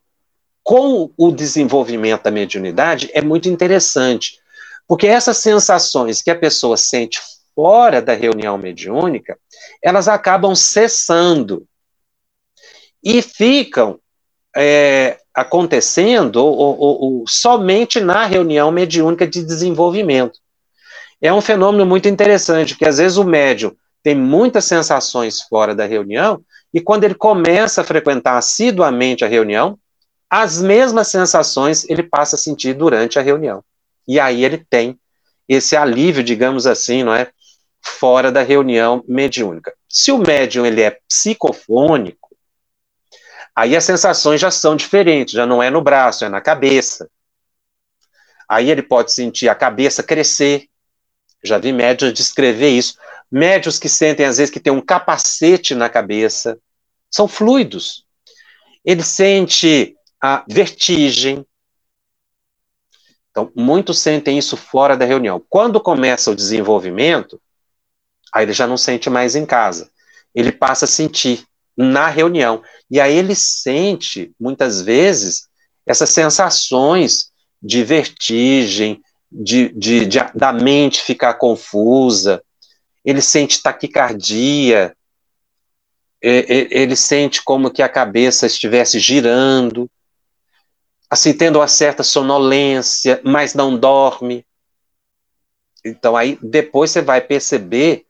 com 0.64 1.12
o 1.16 1.30
desenvolvimento 1.30 2.24
da 2.24 2.30
mediunidade 2.30 3.08
é 3.12 3.22
muito 3.22 3.48
interessante, 3.48 4.38
porque 4.86 5.06
essas 5.06 5.38
sensações 5.38 6.20
que 6.22 6.30
a 6.30 6.38
pessoa 6.38 6.76
sente 6.76 7.20
fora 7.62 8.03
da 8.03 8.12
reunião 8.12 8.59
mediúnica, 8.59 9.38
elas 9.81 10.09
acabam 10.09 10.53
cessando 10.53 11.64
e 13.01 13.22
ficam 13.22 14.01
é, 14.57 15.20
acontecendo 15.33 16.44
ou, 16.44 16.57
ou, 16.57 17.01
ou, 17.01 17.25
somente 17.29 18.01
na 18.01 18.27
reunião 18.27 18.72
mediúnica 18.72 19.29
de 19.29 19.44
desenvolvimento. 19.44 20.40
É 21.20 21.33
um 21.33 21.40
fenômeno 21.40 21.87
muito 21.87 22.09
interessante, 22.09 22.75
porque 22.75 22.88
às 22.88 22.98
vezes 22.98 23.16
o 23.16 23.22
médium 23.22 23.72
tem 24.03 24.16
muitas 24.16 24.64
sensações 24.64 25.40
fora 25.42 25.72
da 25.72 25.87
reunião, 25.87 26.42
e 26.75 26.81
quando 26.81 27.05
ele 27.05 27.14
começa 27.14 27.83
a 27.83 27.85
frequentar 27.85 28.38
assiduamente 28.38 29.25
a 29.25 29.29
reunião, 29.29 29.79
as 30.29 30.61
mesmas 30.61 31.07
sensações 31.07 31.88
ele 31.88 32.03
passa 32.03 32.35
a 32.35 32.38
sentir 32.40 32.75
durante 32.75 33.20
a 33.20 33.22
reunião. 33.22 33.62
E 34.09 34.18
aí 34.18 34.44
ele 34.44 34.66
tem 34.68 34.98
esse 35.48 35.77
alívio, 35.77 36.25
digamos 36.25 36.66
assim, 36.66 37.05
não 37.05 37.14
é? 37.14 37.31
Fora 37.83 38.31
da 38.31 38.42
reunião 38.42 39.05
mediúnica. 39.07 39.75
Se 39.88 40.12
o 40.12 40.18
médium 40.18 40.64
ele 40.64 40.81
é 40.81 40.99
psicofônico, 41.09 42.31
aí 43.55 43.77
as 43.77 43.85
sensações 43.85 44.40
já 44.40 44.51
são 44.51 44.77
diferentes, 44.77 45.35
já 45.35 45.45
não 45.45 45.62
é 45.62 45.68
no 45.68 45.83
braço, 45.83 46.25
é 46.25 46.29
na 46.29 46.40
cabeça. 46.40 47.11
Aí 48.49 48.71
ele 48.71 48.83
pode 48.83 49.12
sentir 49.12 49.49
a 49.49 49.55
cabeça 49.55 50.03
crescer. 50.03 50.68
Já 51.42 51.59
vi 51.59 51.73
médios 51.73 52.12
descrever 52.12 52.68
isso. 52.68 52.97
Médios 53.31 53.79
que 53.79 53.88
sentem, 53.88 54.27
às 54.27 54.37
vezes, 54.37 54.53
que 54.53 54.61
tem 54.61 54.73
um 54.73 54.81
capacete 54.81 55.75
na 55.75 55.88
cabeça. 55.88 56.59
São 57.11 57.27
fluidos. 57.27 58.05
Ele 58.85 59.03
sente 59.03 59.97
a 60.21 60.45
vertigem. 60.49 61.45
Então, 63.31 63.51
muitos 63.57 63.99
sentem 63.99 64.38
isso 64.38 64.57
fora 64.57 64.97
da 64.97 65.05
reunião. 65.05 65.42
Quando 65.49 65.81
começa 65.81 66.31
o 66.31 66.37
desenvolvimento, 66.37 67.40
aí 68.33 68.45
ele 68.45 68.53
já 68.53 68.66
não 68.66 68.77
sente 68.77 69.11
mais 69.11 69.37
em 69.37 69.45
casa. 69.45 69.90
Ele 70.35 70.51
passa 70.51 70.85
a 70.87 70.88
sentir 70.88 71.45
na 71.77 72.09
reunião. 72.09 72.62
E 72.90 73.01
aí 73.01 73.16
ele 73.16 73.35
sente, 73.35 74.33
muitas 74.38 74.81
vezes, 74.81 75.49
essas 75.87 76.11
sensações 76.11 77.31
de 77.62 77.85
vertigem, 77.85 79.03
de, 79.31 79.68
de, 79.71 80.07
de, 80.07 80.18
da 80.35 80.53
mente 80.53 81.01
ficar 81.01 81.35
confusa, 81.35 82.42
ele 83.05 83.21
sente 83.21 83.62
taquicardia, 83.62 84.95
ele 86.21 86.95
sente 86.95 87.42
como 87.42 87.71
que 87.71 87.83
a 87.83 87.88
cabeça 87.88 88.47
estivesse 88.47 89.01
girando, 89.01 89.90
assim, 91.11 91.33
tendo 91.33 91.59
uma 91.59 91.68
certa 91.68 92.03
sonolência, 92.03 93.21
mas 93.25 93.55
não 93.55 93.77
dorme. 93.77 94.47
Então, 95.85 96.16
aí 96.16 96.38
depois 96.40 96.90
você 96.90 97.03
vai 97.03 97.21
perceber 97.21 98.07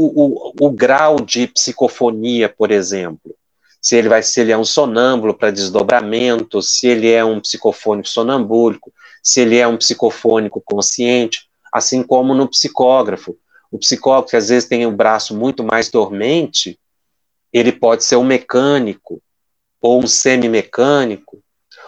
o, 0.00 0.52
o, 0.60 0.68
o 0.68 0.70
grau 0.70 1.16
de 1.16 1.48
psicofonia, 1.48 2.48
por 2.48 2.70
exemplo. 2.70 3.34
Se 3.82 3.96
ele 3.96 4.08
vai, 4.08 4.22
se 4.22 4.40
ele 4.40 4.52
é 4.52 4.56
um 4.56 4.64
sonâmbulo 4.64 5.34
para 5.34 5.50
desdobramento, 5.50 6.62
se 6.62 6.86
ele 6.86 7.10
é 7.10 7.24
um 7.24 7.40
psicofônico 7.40 8.08
sonambúlico, 8.08 8.92
se 9.20 9.40
ele 9.40 9.56
é 9.56 9.66
um 9.66 9.76
psicofônico 9.76 10.62
consciente, 10.64 11.48
assim 11.72 12.04
como 12.04 12.32
no 12.32 12.48
psicógrafo. 12.48 13.36
O 13.72 13.78
psicógrafo, 13.78 14.30
que 14.30 14.36
às 14.36 14.50
vezes 14.50 14.68
tem 14.68 14.86
o 14.86 14.92
braço 14.92 15.36
muito 15.36 15.64
mais 15.64 15.90
dormente, 15.90 16.78
ele 17.52 17.72
pode 17.72 18.04
ser 18.04 18.16
um 18.16 18.24
mecânico 18.24 19.20
ou 19.82 19.98
um 19.98 20.06
semimecânico, 20.06 21.42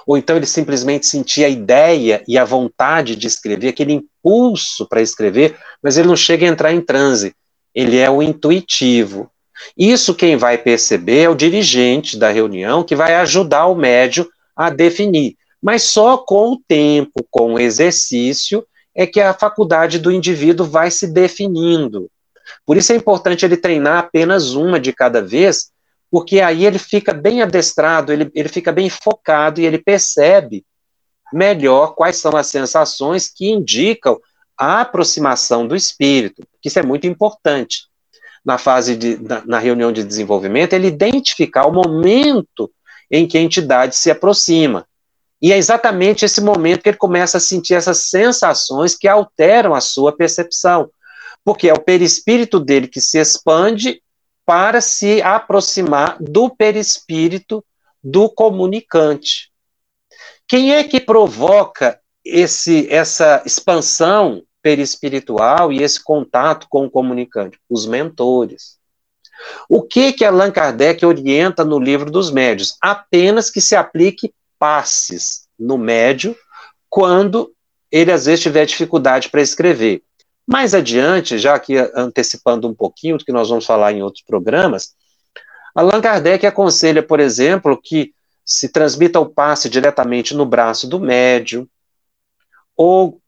ou 0.05 0.19
então 0.19 0.37
ele 0.37 0.47
simplesmente 0.47 1.07
sentia 1.07 1.47
a 1.47 1.51
ideia 1.51 2.25
e 2.27 2.37
a 2.37 2.45
vontade 2.45 3.15
de 3.15 3.29
escrever, 3.29 3.69
aquele 3.69 3.93
impulso 3.93 4.87
para 4.89 5.01
escrever, 5.01 5.57
mas 5.81 5.97
ele 5.97 6.09
não 6.09 6.17
chega 6.17 6.45
a 6.45 6.49
entrar 6.49 6.73
em 6.73 6.81
transe. 6.81 7.35
Ele 7.75 7.99
é 7.99 8.11
o 8.11 8.23
intuitivo. 8.23 9.31
Isso 9.77 10.15
quem 10.15 10.37
vai 10.37 10.59
perceber 10.59 11.23
é 11.23 11.29
o 11.29 11.35
dirigente 11.35 12.19
da 12.19 12.31
reunião 12.31 12.83
que 12.83 12.97
vai 12.97 13.15
ajudar 13.17 13.67
o 13.67 13.75
médio 13.75 14.29
a 14.57 14.71
definir. 14.71 15.37
Mas 15.63 15.83
só 15.83 16.17
com 16.17 16.53
o 16.53 16.61
tempo, 16.67 17.25
com 17.31 17.55
o 17.55 17.59
exercício, 17.59 18.67
é 18.95 19.07
que 19.07 19.21
a 19.21 19.35
faculdade 19.35 19.99
do 19.99 20.11
indivíduo 20.11 20.67
vai 20.67 20.91
se 20.91 21.07
definindo. 21.07 22.11
Por 22.67 22.77
isso 22.77 22.93
é 22.93 22.97
importante 22.97 23.45
ele 23.45 23.57
treinar 23.57 23.99
apenas 23.99 24.55
uma 24.55 24.81
de 24.81 24.93
cada 24.93 25.23
vez, 25.23 25.71
porque 26.11 26.41
aí 26.41 26.67
ele 26.67 26.79
fica 26.79 27.13
bem 27.13 27.43
adestrado, 27.43 28.13
ele, 28.13 28.31
ele 28.35 28.49
fica 28.49 28.73
bem 28.73 28.91
focado 28.91 29.61
e 29.61 29.67
ele 29.67 29.79
percebe 29.79 30.65
melhor 31.33 31.95
quais 31.95 32.17
são 32.17 32.37
as 32.37 32.49
sensações 32.49 33.29
que 33.29 33.49
indicam 33.49 34.19
a 34.61 34.83
aproximação 34.83 35.67
do 35.67 35.75
espírito, 35.75 36.47
que 36.61 36.69
isso 36.69 36.79
é 36.79 36.83
muito 36.83 37.07
importante. 37.07 37.89
Na 38.45 38.59
fase 38.59 38.95
de, 38.95 39.17
na, 39.17 39.43
na 39.47 39.59
reunião 39.59 39.91
de 39.91 40.05
desenvolvimento, 40.05 40.75
ele 40.75 40.89
identificar 40.89 41.67
o 41.67 41.73
momento 41.73 42.71
em 43.11 43.27
que 43.27 43.39
a 43.39 43.41
entidade 43.41 43.97
se 43.97 44.11
aproxima. 44.11 44.87
E 45.41 45.51
é 45.51 45.57
exatamente 45.57 46.27
esse 46.27 46.43
momento 46.43 46.83
que 46.83 46.91
ele 46.91 46.99
começa 46.99 47.39
a 47.39 47.41
sentir 47.41 47.73
essas 47.73 48.05
sensações 48.11 48.95
que 48.95 49.09
alteram 49.09 49.75
a 49.75 49.81
sua 49.81 50.15
percepção. 50.15 50.91
Porque 51.43 51.71
é 51.71 51.73
o 51.73 51.81
perispírito 51.81 52.61
dele 52.61 52.87
que 52.87 53.01
se 53.01 53.19
expande 53.19 54.03
para 54.45 54.83
se 54.83 55.23
aproximar 55.23 56.19
do 56.21 56.51
perispírito 56.51 57.65
do 58.05 58.29
comunicante. 58.29 59.51
Quem 60.47 60.75
é 60.75 60.85
que 60.85 61.01
provoca 61.01 61.99
esse, 62.23 62.87
essa 62.91 63.43
expansão 63.47 64.43
perispiritual 64.63 65.73
e 65.73 65.83
esse 65.83 66.03
contato 66.03 66.67
com 66.69 66.85
o 66.85 66.91
comunicante? 66.91 67.59
Os 67.69 67.87
mentores. 67.87 68.79
O 69.69 69.83
que 69.83 70.13
que 70.13 70.25
Allan 70.25 70.51
Kardec 70.51 71.05
orienta 71.05 71.65
no 71.65 71.79
livro 71.79 72.11
dos 72.11 72.31
médios? 72.31 72.77
Apenas 72.81 73.51
que 73.51 73.61
se 73.61 73.75
aplique 73.75 74.35
passes 74.59 75.49
no 75.59 75.79
médio 75.79 76.37
quando 76.89 77.53
ele 77.91 78.13
às 78.13 78.27
vezes 78.27 78.43
tiver 78.43 78.67
dificuldade 78.67 79.29
para 79.29 79.41
escrever. 79.41 80.03
Mais 80.47 80.75
adiante, 80.75 81.39
já 81.39 81.59
que 81.59 81.77
antecipando 81.95 82.69
um 82.69 82.75
pouquinho 82.75 83.17
do 83.17 83.25
que 83.25 83.33
nós 83.33 83.49
vamos 83.49 83.65
falar 83.65 83.93
em 83.93 84.03
outros 84.03 84.25
programas, 84.25 84.95
Allan 85.75 86.01
Kardec 86.01 86.45
aconselha, 86.47 87.03
por 87.03 87.21
exemplo, 87.21 87.81
que 87.81 88.13
se 88.45 88.69
transmita 88.69 89.21
o 89.21 89.29
passe 89.29 89.69
diretamente 89.69 90.35
no 90.35 90.45
braço 90.45 90.89
do 90.89 90.99
médium, 90.99 91.69
ou 92.77 93.21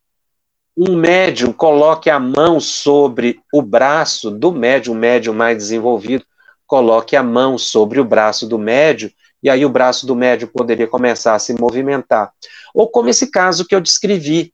um 0.77 0.97
médium 0.97 1.53
coloque 1.53 2.09
a 2.09 2.19
mão 2.19 2.59
sobre 2.59 3.41
o 3.53 3.61
braço 3.61 4.31
do 4.31 4.53
médium, 4.53 4.95
o 4.95 4.99
médium 4.99 5.35
mais 5.35 5.57
desenvolvido, 5.57 6.25
coloque 6.67 7.15
a 7.15 7.23
mão 7.23 7.59
sobre 7.59 8.01
o 8.01 8.05
braço 8.05 8.47
do 8.47 8.59
médium, 8.59 9.11
e 9.43 9.51
aí 9.51 9.65
o 9.65 9.71
braço 9.71 10.07
do 10.07 10.15
médium 10.15 10.49
poderia 10.49 10.87
começar 10.87 11.35
a 11.35 11.39
se 11.39 11.53
movimentar. 11.53 12.33
Ou 12.75 12.89
como 12.89 13.09
esse 13.09 13.31
caso 13.31 13.67
que 13.67 13.75
eu 13.75 13.81
descrevi, 13.81 14.53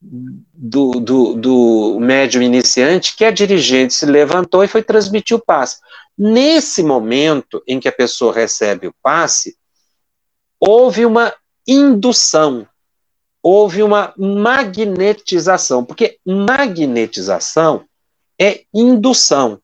do, 0.00 1.00
do, 1.00 1.34
do 1.34 1.98
médium 2.00 2.42
iniciante 2.42 3.16
que 3.16 3.24
a 3.24 3.30
dirigente 3.30 3.94
se 3.94 4.06
levantou 4.06 4.62
e 4.62 4.68
foi 4.68 4.82
transmitir 4.82 5.36
o 5.36 5.44
passe. 5.44 5.78
Nesse 6.16 6.82
momento 6.82 7.62
em 7.66 7.80
que 7.80 7.88
a 7.88 7.92
pessoa 7.92 8.32
recebe 8.32 8.86
o 8.86 8.94
passe, 9.02 9.56
houve 10.60 11.04
uma 11.04 11.34
indução, 11.66 12.66
houve 13.48 13.80
uma 13.80 14.12
magnetização, 14.18 15.84
porque 15.84 16.18
magnetização 16.26 17.86
é 18.36 18.64
indução. 18.74 19.62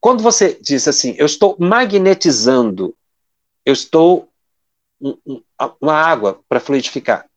Quando 0.00 0.24
você 0.24 0.58
diz 0.60 0.88
assim, 0.88 1.14
eu 1.18 1.26
estou 1.26 1.56
magnetizando, 1.56 2.96
eu 3.64 3.72
estou 3.72 4.28
uma 5.80 5.94
água 5.94 6.40
para 6.48 6.58
fluidificar. 6.58 7.30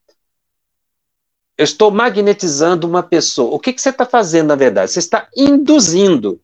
Eu 1.56 1.66
estou 1.66 1.92
magnetizando 1.92 2.88
uma 2.88 3.04
pessoa. 3.04 3.54
O 3.54 3.60
que, 3.60 3.74
que 3.74 3.82
você 3.84 3.90
está 3.90 4.08
fazendo, 4.08 4.48
na 4.48 4.56
verdade? 4.56 4.90
Você 4.90 4.98
está 4.98 5.30
induzindo. 5.38 6.42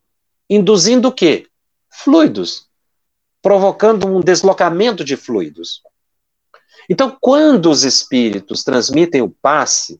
Induzindo 0.48 1.08
o 1.08 1.12
quê? 1.12 1.48
Fluidos. 1.90 2.70
Provocando 3.42 4.06
um 4.06 4.20
deslocamento 4.20 5.04
de 5.04 5.18
fluidos. 5.18 5.82
Então, 6.90 7.16
quando 7.20 7.70
os 7.70 7.84
espíritos 7.84 8.64
transmitem 8.64 9.22
o 9.22 9.30
passe, 9.30 10.00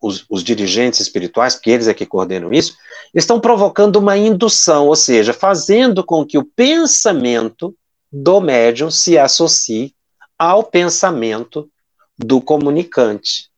os, 0.00 0.24
os, 0.30 0.42
dirigentes 0.42 1.00
espirituais, 1.00 1.54
porque 1.54 1.70
eles 1.70 1.88
é 1.88 1.94
que 1.94 2.06
coordenam 2.06 2.52
isso, 2.52 2.74
estão 3.14 3.38
provocando 3.38 3.96
uma 3.96 4.16
indução, 4.16 4.86
ou 4.86 4.96
seja, 4.96 5.34
fazendo 5.34 6.02
com 6.02 6.24
que 6.24 6.38
o 6.38 6.44
pensamento 6.44 7.74
do 8.10 8.40
médium 8.40 8.90
se 8.90 9.18
associe 9.18 9.94
ao 10.38 10.64
pensamento 10.64 11.70
do 12.18 12.40
comunicante. 12.40 13.50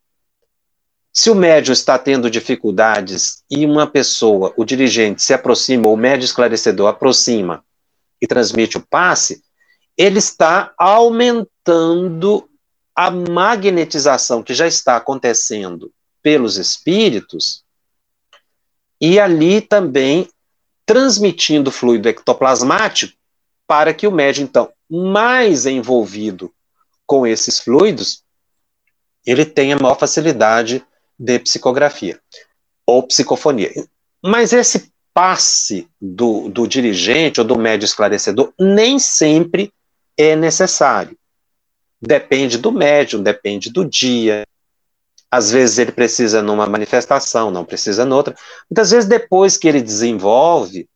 Se 1.13 1.29
o 1.29 1.35
médium 1.35 1.73
está 1.73 1.97
tendo 1.97 2.29
dificuldades 2.29 3.43
e 3.49 3.65
uma 3.65 3.87
pessoa, 3.87 4.53
o 4.57 4.65
dirigente, 4.65 5.21
se 5.21 5.33
aproxima, 5.33 5.87
ou 5.87 5.93
o 5.93 5.97
médium 5.97 6.25
esclarecedor 6.25 6.89
aproxima 6.89 7.63
e 8.21 8.27
transmite 8.27 8.77
o 8.77 8.85
passe, 8.85 9.43
ele 9.95 10.17
está 10.17 10.73
aumentando 10.77 11.52
a 12.95 13.09
magnetização 13.09 14.43
que 14.43 14.53
já 14.53 14.67
está 14.67 14.97
acontecendo 14.97 15.91
pelos 16.21 16.57
espíritos 16.57 17.63
e 18.99 19.19
ali 19.19 19.61
também 19.61 20.27
transmitindo 20.85 21.71
fluido 21.71 22.07
ectoplasmático 22.09 23.13
para 23.67 23.93
que 23.93 24.05
o 24.05 24.11
médium, 24.11 24.43
então, 24.43 24.71
mais 24.89 25.65
envolvido 25.65 26.53
com 27.05 27.25
esses 27.25 27.59
fluidos, 27.59 28.23
ele 29.25 29.45
tenha 29.45 29.77
maior 29.77 29.97
facilidade 29.97 30.85
de 31.17 31.39
psicografia 31.39 32.19
ou 32.85 33.03
psicofonia. 33.03 33.71
Mas 34.21 34.53
esse 34.53 34.91
passe 35.13 35.87
do, 36.01 36.49
do 36.49 36.67
dirigente 36.67 37.39
ou 37.39 37.45
do 37.45 37.57
médio 37.57 37.85
esclarecedor 37.85 38.53
nem 38.59 38.99
sempre 38.99 39.71
é 40.17 40.35
necessário. 40.35 41.17
Depende 42.05 42.57
do 42.57 42.69
médium, 42.69 43.23
depende 43.23 43.71
do 43.71 43.85
dia. 43.85 44.45
Às 45.31 45.51
vezes 45.51 45.77
ele 45.77 45.91
precisa 45.93 46.41
numa 46.41 46.67
manifestação, 46.67 47.49
não 47.49 47.63
precisa 47.63 48.03
noutra. 48.03 48.35
Muitas 48.69 48.91
vezes 48.91 49.07
depois 49.07 49.57
que 49.57 49.69
ele 49.69 49.81
desenvolve 49.81 50.87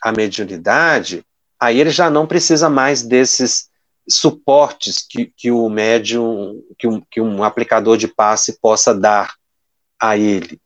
a 0.00 0.12
mediunidade, 0.12 1.24
aí 1.58 1.80
ele 1.80 1.90
já 1.90 2.08
não 2.08 2.28
precisa 2.28 2.70
mais 2.70 3.02
desses 3.02 3.68
suportes 4.08 5.04
que, 5.08 5.32
que 5.36 5.50
o 5.50 5.68
médium, 5.68 6.62
que 6.78 6.86
um, 6.86 7.02
que 7.10 7.20
um 7.20 7.42
aplicador 7.42 7.96
de 7.96 8.06
passe 8.06 8.58
possa 8.60 8.94
dar 8.94 9.34
a 10.00 10.16
ele. 10.16 10.60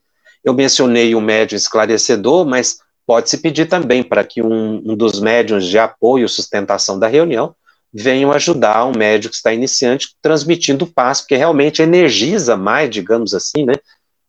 Eu 0.45 0.53
mencionei 0.53 1.15
o 1.15 1.21
médium 1.23 1.57
esclarecedor, 1.57 2.45
mas 2.47 2.79
pode-se 3.07 3.39
pedir 3.39 3.67
também 3.67 4.03
para 4.03 4.23
que 4.25 4.43
um, 4.43 4.77
um, 4.85 4.95
dos 4.95 5.21
médiums 5.21 5.65
de 5.65 5.79
apoio 5.79 6.27
e 6.27 6.29
sustentação 6.29 6.99
da 6.99 7.09
reunião 7.09 7.55
venham 7.97 8.31
ajudar 8.33 8.85
um 8.85 8.93
médium 8.97 9.31
que 9.31 9.37
está 9.37 9.55
iniciante 9.55 10.15
transmitindo 10.21 10.85
o 10.85 10.93
passo, 10.93 11.23
porque 11.23 11.37
realmente 11.37 11.81
energiza 11.81 12.57
mais, 12.57 12.91
digamos 12.91 13.33
assim, 13.33 13.65
né? 13.65 13.73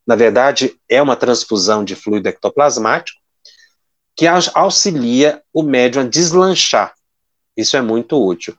Na 0.05 0.15
verdade, 0.15 0.79
é 0.87 1.01
uma 1.01 1.17
transfusão 1.17 1.83
de 1.83 1.93
fluido 1.93 2.29
ectoplasmático 2.29 3.19
que 4.15 4.25
auxilia 4.25 5.43
o 5.53 5.61
médium 5.61 6.03
a 6.03 6.07
deslanchar. 6.07 6.93
Isso 7.57 7.75
é 7.75 7.81
muito 7.81 8.23
útil. 8.25 8.57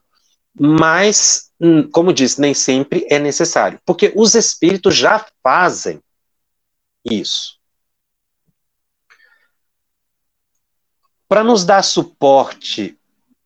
Mas, 0.59 1.51
hum, 1.59 1.88
como 1.90 2.12
disse, 2.12 2.40
nem 2.40 2.53
sempre 2.53 3.07
é 3.09 3.18
necessário, 3.18 3.81
porque 3.87 4.12
os 4.14 4.35
espíritos 4.35 4.94
já 4.94 5.25
fazem 5.42 6.01
isso. 7.05 7.57
Para 11.27 11.42
nos 11.42 11.64
dar 11.64 11.83
suporte 11.83 12.99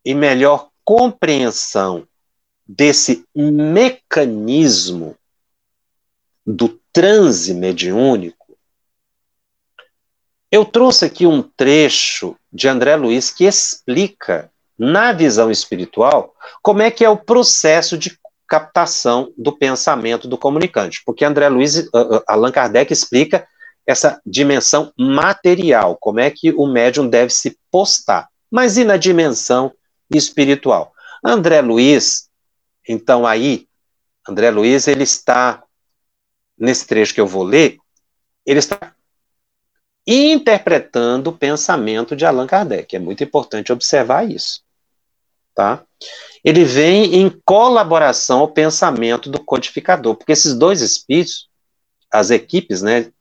e 0.05 0.15
melhor 0.15 0.72
compreensão 0.85 2.07
desse 2.67 3.25
mecanismo 3.35 5.17
do 6.47 6.81
transe 6.93 7.55
mediúnico, 7.55 8.57
eu 10.51 10.65
trouxe 10.65 11.07
aqui 11.07 11.27
um 11.27 11.43
trecho 11.43 12.37
de 12.53 12.69
André 12.69 12.95
Luiz 12.97 13.31
que 13.31 13.45
explica, 13.45 14.51
na 14.79 15.13
visão 15.13 15.51
espiritual, 15.51 16.35
como 16.61 16.83
é 16.83 16.91
que 16.91 17.05
é 17.05 17.09
o 17.09 17.17
processo 17.17 17.97
de 17.97 18.19
captação 18.47 19.33
do 19.39 19.57
pensamento 19.57 20.29
do 20.29 20.37
comunicante. 20.37 21.03
Porque 21.07 21.25
André 21.25 21.49
Luiz, 21.49 21.79
uh, 21.79 21.89
uh, 21.95 22.23
Allan 22.29 22.53
Kardec 22.53 22.93
explica 22.93 23.47
essa 23.87 24.21
dimensão 24.27 24.93
material, 24.99 25.97
como 25.99 26.21
é 26.21 26.31
que 26.31 26.53
o 26.53 26.67
médium 26.67 27.09
deve 27.09 27.33
se 27.33 27.57
postar. 27.71 28.29
Mas 28.51 28.77
e 28.77 28.85
na 28.85 28.99
dimensão 28.99 29.73
espiritual? 30.17 30.93
André 31.25 31.61
Luiz, 31.61 32.29
então 32.89 33.27
aí, 33.27 33.69
André 34.29 34.51
Luiz, 34.51 34.89
ele 34.89 35.05
está, 35.05 35.63
nesse 36.59 36.87
trecho 36.87 37.15
que 37.15 37.21
eu 37.21 37.27
vou 37.27 37.43
ler, 37.43 37.79
ele 38.45 38.59
está 38.59 38.95
interpretando 40.07 41.29
o 41.29 41.37
pensamento 41.37 42.17
de 42.17 42.27
Allan 42.27 42.47
Kardec. 42.47 42.95
É 42.95 42.99
muito 42.99 43.23
importante 43.23 43.73
observar 43.73 44.29
isso. 44.29 44.63
Tá? 45.55 45.85
Ele 46.43 46.65
vem 46.65 47.17
em 47.17 47.31
colaboração 47.45 48.41
ao 48.41 48.49
pensamento 48.49 49.31
do 49.31 49.43
codificador, 49.43 50.17
porque 50.17 50.33
esses 50.33 50.55
dois 50.55 50.81
espíritos, 50.81 51.49
as 52.11 52.31
equipes, 52.31 52.83
né, 52.83 53.13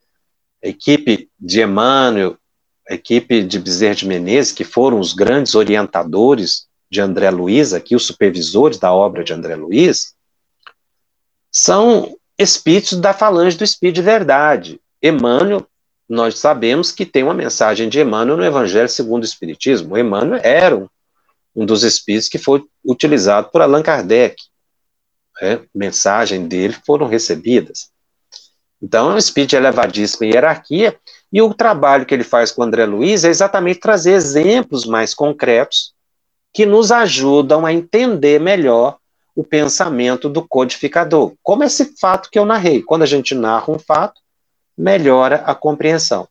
a 0.64 0.68
equipe 0.68 1.30
de 1.40 1.62
Emmanuel, 1.62 2.38
a 2.90 2.94
equipe 2.96 3.44
de 3.44 3.60
Bezerra 3.60 3.96
de 3.96 4.08
Menezes, 4.08 4.52
que 4.52 4.64
foram 4.64 5.00
os 5.00 5.14
grandes 5.14 5.56
orientadores 5.56 6.68
de 6.92 7.00
André 7.00 7.30
Luiz, 7.30 7.74
aqui 7.74 7.96
os 7.96 8.06
supervisores 8.06 8.78
da 8.78 8.94
obra 8.94 9.24
de 9.24 9.32
André 9.32 9.56
Luiz, 9.56 10.14
são 11.50 12.18
espíritos 12.38 13.00
da 13.00 13.14
falange 13.14 13.58
do 13.58 13.64
Espírito 13.64 13.96
de 13.96 14.02
Verdade. 14.02 14.82
Emmanuel, 15.02 15.66
nós 16.08 16.38
sabemos 16.38 16.92
que 16.92 17.06
tem 17.06 17.24
uma 17.24 17.34
mensagem 17.34 17.88
de 17.88 18.02
Emmanuel 18.02 18.36
no 18.36 18.44
Evangelho 18.44 18.90
segundo 18.90 19.24
o 19.24 19.26
Espiritismo. 19.26 19.98
Emmanuel 19.98 20.42
era 20.44 20.76
um, 20.76 20.90
um 21.56 21.66
dos 21.66 21.84
espíritos 21.84 22.28
que 22.28 22.38
foi 22.38 22.62
utilizado 22.84 23.50
por 23.50 23.62
Allan 23.62 23.82
Kardec. 23.82 24.36
É, 25.42 25.62
mensagem 25.74 26.46
dele 26.46 26.76
foram 26.86 27.08
recebidas. 27.08 27.90
Então, 28.82 29.12
é 29.12 29.14
um 29.14 29.18
espírito 29.18 29.52
de 29.52 29.56
elevadíssima 29.56 30.26
hierarquia, 30.26 31.00
e 31.32 31.42
o 31.42 31.54
trabalho 31.54 32.06
que 32.06 32.14
ele 32.14 32.24
faz 32.24 32.52
com 32.52 32.62
o 32.62 32.66
André 32.66 32.86
Luiz 32.86 33.24
é 33.24 33.30
exatamente 33.30 33.80
trazer 33.80 34.12
exemplos 34.12 34.86
mais 34.86 35.14
concretos 35.14 35.91
que 36.54 36.66
nos 36.66 36.92
ajudam 36.92 37.66
a 37.66 37.74
entender 37.74 38.40
melhor 38.40 38.98
o 39.36 39.44
pensamento 39.44 40.28
do 40.28 40.46
codificador. 40.46 41.34
Como 41.42 41.64
esse 41.64 41.98
fato 41.98 42.30
que 42.30 42.38
eu 42.38 42.46
narrei. 42.46 42.82
Quando 42.82 43.04
a 43.04 43.08
gente 43.08 43.34
narra 43.34 43.72
um 43.72 43.80
fato, 43.80 44.22
melhora 44.78 45.38
a 45.46 45.56
compreensão. 45.56 46.28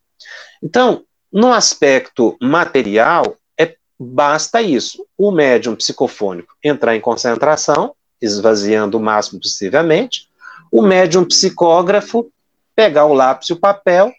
Então, 0.62 1.04
no 1.32 1.52
aspecto 1.52 2.36
material, 2.40 3.36
é, 3.58 3.74
basta 3.98 4.60
isso. 4.60 5.06
O 5.16 5.30
médium 5.30 5.74
psicofônico 5.74 6.54
entrar 6.62 6.94
em 6.94 7.00
concentração, 7.00 7.94
esvaziando 8.20 8.98
o 8.98 9.00
máximo 9.00 9.40
possivelmente, 9.40 10.28
o 10.70 10.82
médium 10.82 11.24
psicógrafo 11.24 12.30
pegar 12.76 13.06
o 13.06 13.14
lápis 13.14 13.48
e 13.48 13.52
o 13.52 13.60
papel, 13.60 14.12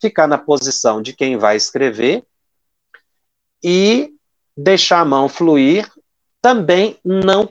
ficar 0.00 0.26
na 0.26 0.38
posição 0.38 1.00
de 1.00 1.12
quem 1.12 1.36
vai 1.36 1.56
escrever 1.56 2.24
e 3.62 4.13
deixar 4.56 5.00
a 5.00 5.04
mão 5.04 5.28
fluir, 5.28 5.90
também 6.40 6.98
não 7.04 7.48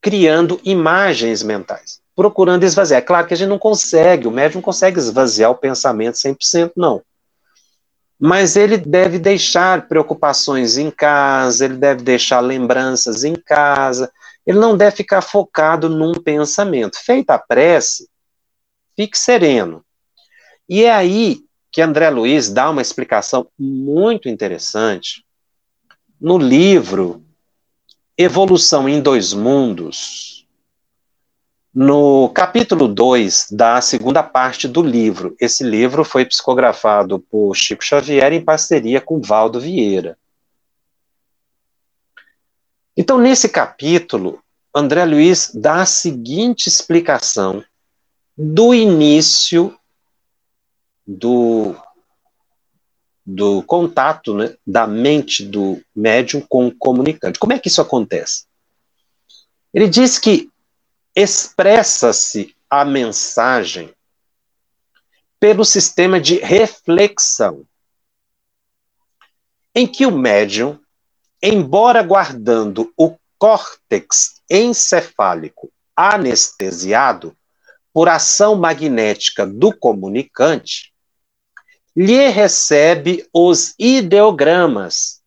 criando 0.00 0.60
imagens 0.64 1.42
mentais, 1.42 2.00
procurando 2.14 2.64
esvaziar. 2.64 2.98
É 2.98 3.04
claro 3.04 3.26
que 3.26 3.34
a 3.34 3.36
gente 3.36 3.48
não 3.48 3.58
consegue, 3.58 4.28
o 4.28 4.30
médium 4.30 4.58
não 4.58 4.62
consegue 4.62 4.98
esvaziar 4.98 5.50
o 5.50 5.56
pensamento 5.56 6.16
100%, 6.16 6.72
não. 6.76 7.02
Mas 8.18 8.56
ele 8.56 8.76
deve 8.76 9.18
deixar 9.18 9.88
preocupações 9.88 10.76
em 10.76 10.90
casa, 10.90 11.64
ele 11.64 11.76
deve 11.76 12.02
deixar 12.02 12.40
lembranças 12.40 13.24
em 13.24 13.34
casa, 13.34 14.12
ele 14.46 14.58
não 14.58 14.76
deve 14.76 14.96
ficar 14.96 15.20
focado 15.22 15.88
num 15.88 16.12
pensamento. 16.12 16.98
Feita 16.98 17.34
a 17.34 17.38
prece, 17.38 18.08
fique 18.94 19.18
sereno. 19.18 19.84
E 20.68 20.84
é 20.84 20.92
aí 20.92 21.40
que 21.72 21.82
André 21.82 22.08
Luiz 22.10 22.50
dá 22.50 22.70
uma 22.70 22.82
explicação 22.82 23.48
muito 23.58 24.28
interessante 24.28 25.24
no 26.24 26.38
livro 26.38 27.22
Evolução 28.16 28.88
em 28.88 28.98
Dois 28.98 29.34
Mundos, 29.34 30.48
no 31.74 32.30
capítulo 32.30 32.88
2 32.88 33.48
da 33.50 33.78
segunda 33.82 34.22
parte 34.22 34.66
do 34.66 34.80
livro. 34.80 35.36
Esse 35.38 35.62
livro 35.62 36.02
foi 36.02 36.24
psicografado 36.24 37.18
por 37.18 37.54
Chico 37.54 37.84
Xavier 37.84 38.32
em 38.32 38.42
parceria 38.42 39.02
com 39.02 39.20
Valdo 39.20 39.60
Vieira. 39.60 40.16
Então, 42.96 43.18
nesse 43.18 43.50
capítulo, 43.50 44.42
André 44.74 45.04
Luiz 45.04 45.50
dá 45.54 45.82
a 45.82 45.86
seguinte 45.86 46.68
explicação 46.68 47.62
do 48.34 48.72
início 48.72 49.78
do 51.06 51.76
do 53.24 53.62
contato 53.62 54.34
né, 54.34 54.54
da 54.66 54.86
mente 54.86 55.44
do 55.44 55.80
médium 55.94 56.40
com 56.40 56.66
o 56.66 56.74
comunicante. 56.74 57.38
Como 57.38 57.52
é 57.52 57.58
que 57.58 57.68
isso 57.68 57.80
acontece? 57.80 58.44
Ele 59.72 59.88
diz 59.88 60.18
que 60.18 60.50
expressa-se 61.16 62.54
a 62.68 62.84
mensagem 62.84 63.92
pelo 65.40 65.64
sistema 65.64 66.20
de 66.20 66.38
reflexão, 66.38 67.66
em 69.74 69.86
que 69.86 70.06
o 70.06 70.10
médium, 70.10 70.78
embora 71.42 72.02
guardando 72.02 72.92
o 72.96 73.16
córtex 73.38 74.40
encefálico 74.48 75.70
anestesiado 75.94 77.36
por 77.92 78.08
ação 78.08 78.56
magnética 78.56 79.46
do 79.46 79.76
comunicante, 79.76 80.93
lhe 81.96 82.28
recebe 82.28 83.26
os 83.32 83.74
ideogramas 83.78 85.22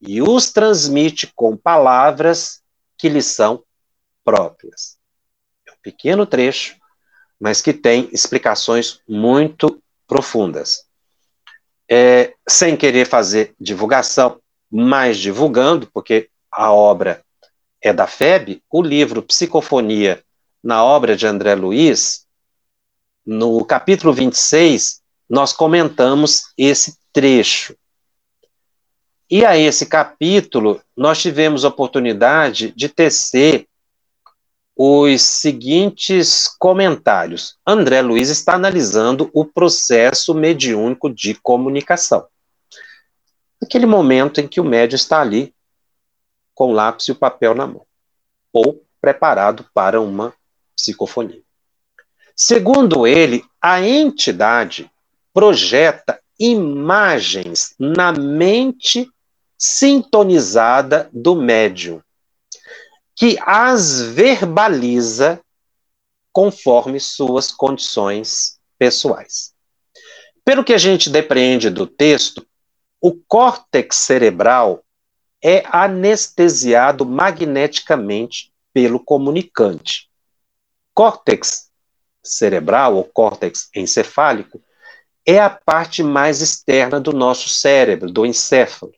e 0.00 0.22
os 0.22 0.50
transmite 0.50 1.30
com 1.34 1.56
palavras 1.56 2.62
que 2.96 3.08
lhe 3.08 3.22
são 3.22 3.62
próprias. 4.24 4.96
É 5.66 5.72
um 5.72 5.76
pequeno 5.82 6.24
trecho, 6.24 6.76
mas 7.38 7.60
que 7.60 7.72
tem 7.72 8.08
explicações 8.12 9.00
muito 9.06 9.82
profundas. 10.06 10.84
É, 11.88 12.34
sem 12.48 12.76
querer 12.76 13.06
fazer 13.06 13.54
divulgação, 13.60 14.40
mas 14.70 15.18
divulgando, 15.18 15.88
porque 15.92 16.28
a 16.50 16.72
obra 16.72 17.22
é 17.80 17.92
da 17.92 18.06
FEB, 18.06 18.62
o 18.70 18.82
livro 18.82 19.22
Psicofonia, 19.22 20.24
na 20.62 20.82
obra 20.82 21.16
de 21.16 21.26
André 21.26 21.54
Luiz, 21.54 22.26
no 23.24 23.64
capítulo 23.64 24.12
26, 24.12 25.00
nós 25.28 25.52
comentamos 25.52 26.52
esse 26.56 26.96
trecho. 27.12 27.76
E 29.28 29.44
a 29.44 29.58
esse 29.58 29.86
capítulo, 29.86 30.80
nós 30.96 31.20
tivemos 31.20 31.64
oportunidade 31.64 32.72
de 32.76 32.88
tecer 32.88 33.66
os 34.76 35.22
seguintes 35.22 36.46
comentários. 36.58 37.56
André 37.66 38.02
Luiz 38.02 38.28
está 38.28 38.54
analisando 38.54 39.30
o 39.32 39.44
processo 39.44 40.34
mediúnico 40.34 41.08
de 41.08 41.34
comunicação. 41.34 42.26
Aquele 43.60 43.86
momento 43.86 44.40
em 44.40 44.46
que 44.46 44.60
o 44.60 44.64
médium 44.64 44.96
está 44.96 45.22
ali 45.22 45.54
com 46.54 46.68
o 46.68 46.72
lápis 46.72 47.08
e 47.08 47.12
o 47.12 47.16
papel 47.16 47.54
na 47.54 47.66
mão, 47.66 47.84
ou 48.52 48.82
preparado 49.00 49.66
para 49.74 50.00
uma 50.00 50.32
psicofonia. 50.74 51.42
Segundo 52.34 53.06
ele, 53.06 53.44
a 53.60 53.80
entidade 53.80 54.90
projeta 55.36 56.18
imagens 56.40 57.74
na 57.78 58.10
mente 58.10 59.06
sintonizada 59.58 61.10
do 61.12 61.36
médium, 61.36 62.00
que 63.14 63.36
as 63.42 64.00
verbaliza 64.00 65.38
conforme 66.32 66.98
suas 66.98 67.52
condições 67.52 68.58
pessoais. 68.78 69.52
Pelo 70.42 70.64
que 70.64 70.72
a 70.72 70.78
gente 70.78 71.10
depreende 71.10 71.68
do 71.68 71.86
texto, 71.86 72.46
o 72.98 73.12
córtex 73.12 73.94
cerebral 73.94 74.82
é 75.44 75.62
anestesiado 75.66 77.04
magneticamente 77.04 78.54
pelo 78.72 78.98
comunicante. 78.98 80.08
Córtex 80.94 81.70
cerebral 82.24 82.96
ou 82.96 83.04
córtex 83.04 83.68
encefálico 83.74 84.62
é 85.26 85.40
a 85.40 85.50
parte 85.50 86.04
mais 86.04 86.40
externa 86.40 87.00
do 87.00 87.12
nosso 87.12 87.48
cérebro, 87.48 88.10
do 88.12 88.24
encéfalo, 88.24 88.92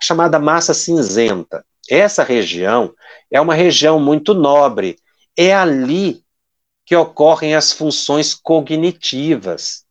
chamada 0.00 0.38
massa 0.38 0.74
cinzenta. 0.74 1.64
Essa 1.88 2.22
região 2.22 2.94
é 3.30 3.40
uma 3.40 3.54
região 3.54 3.98
muito 3.98 4.34
nobre. 4.34 4.98
É 5.36 5.54
ali 5.54 6.22
que 6.84 6.94
ocorrem 6.94 7.54
as 7.54 7.72
funções 7.72 8.34
cognitivas. 8.34 9.84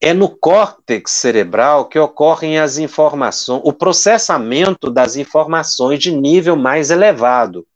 É 0.00 0.14
no 0.14 0.28
córtex 0.28 1.10
cerebral 1.12 1.88
que 1.88 1.98
ocorrem 1.98 2.58
as 2.58 2.78
informações, 2.78 3.60
o 3.64 3.72
processamento 3.72 4.90
das 4.90 5.16
informações 5.16 5.98
de 5.98 6.10
nível 6.10 6.56
mais 6.56 6.90
elevado. 6.90 7.66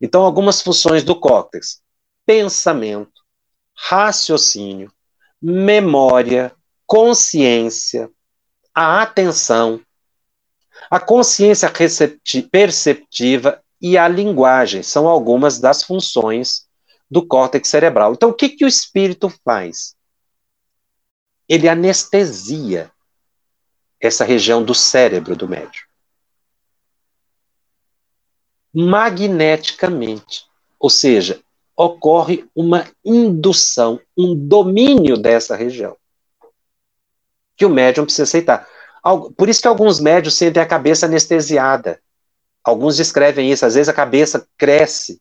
Então, 0.00 0.22
algumas 0.22 0.60
funções 0.60 1.02
do 1.02 1.18
córtex: 1.18 1.80
pensamento, 2.26 3.20
raciocínio, 3.74 4.90
memória, 5.40 6.52
consciência, 6.86 8.10
a 8.74 9.02
atenção, 9.02 9.80
a 10.90 10.98
consciência 10.98 11.70
perceptiva 12.50 13.62
e 13.80 13.96
a 13.96 14.08
linguagem 14.08 14.82
são 14.82 15.06
algumas 15.06 15.58
das 15.58 15.82
funções 15.82 16.66
do 17.10 17.26
córtex 17.26 17.68
cerebral. 17.68 18.12
Então, 18.12 18.30
o 18.30 18.34
que, 18.34 18.48
que 18.48 18.64
o 18.64 18.68
espírito 18.68 19.32
faz? 19.44 19.94
Ele 21.48 21.68
anestesia 21.68 22.90
essa 24.00 24.24
região 24.24 24.62
do 24.62 24.74
cérebro 24.74 25.34
do 25.34 25.48
médium. 25.48 25.86
Magneticamente. 28.72 30.44
Ou 30.78 30.90
seja, 30.90 31.42
ocorre 31.78 32.44
uma 32.56 32.84
indução, 33.04 34.00
um 34.16 34.34
domínio 34.34 35.16
dessa 35.16 35.54
região. 35.54 35.96
Que 37.56 37.64
o 37.64 37.70
médium 37.70 38.04
precisa 38.04 38.24
aceitar. 38.24 38.66
Por 39.36 39.48
isso 39.48 39.62
que 39.62 39.68
alguns 39.68 40.00
médios 40.00 40.34
sentem 40.34 40.60
a 40.60 40.66
cabeça 40.66 41.06
anestesiada. 41.06 42.00
Alguns 42.64 42.96
descrevem 42.96 43.52
isso, 43.52 43.64
às 43.64 43.76
vezes 43.76 43.88
a 43.88 43.92
cabeça 43.92 44.44
cresce. 44.58 45.20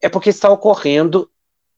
É 0.00 0.08
porque 0.08 0.30
está 0.30 0.48
ocorrendo 0.48 1.28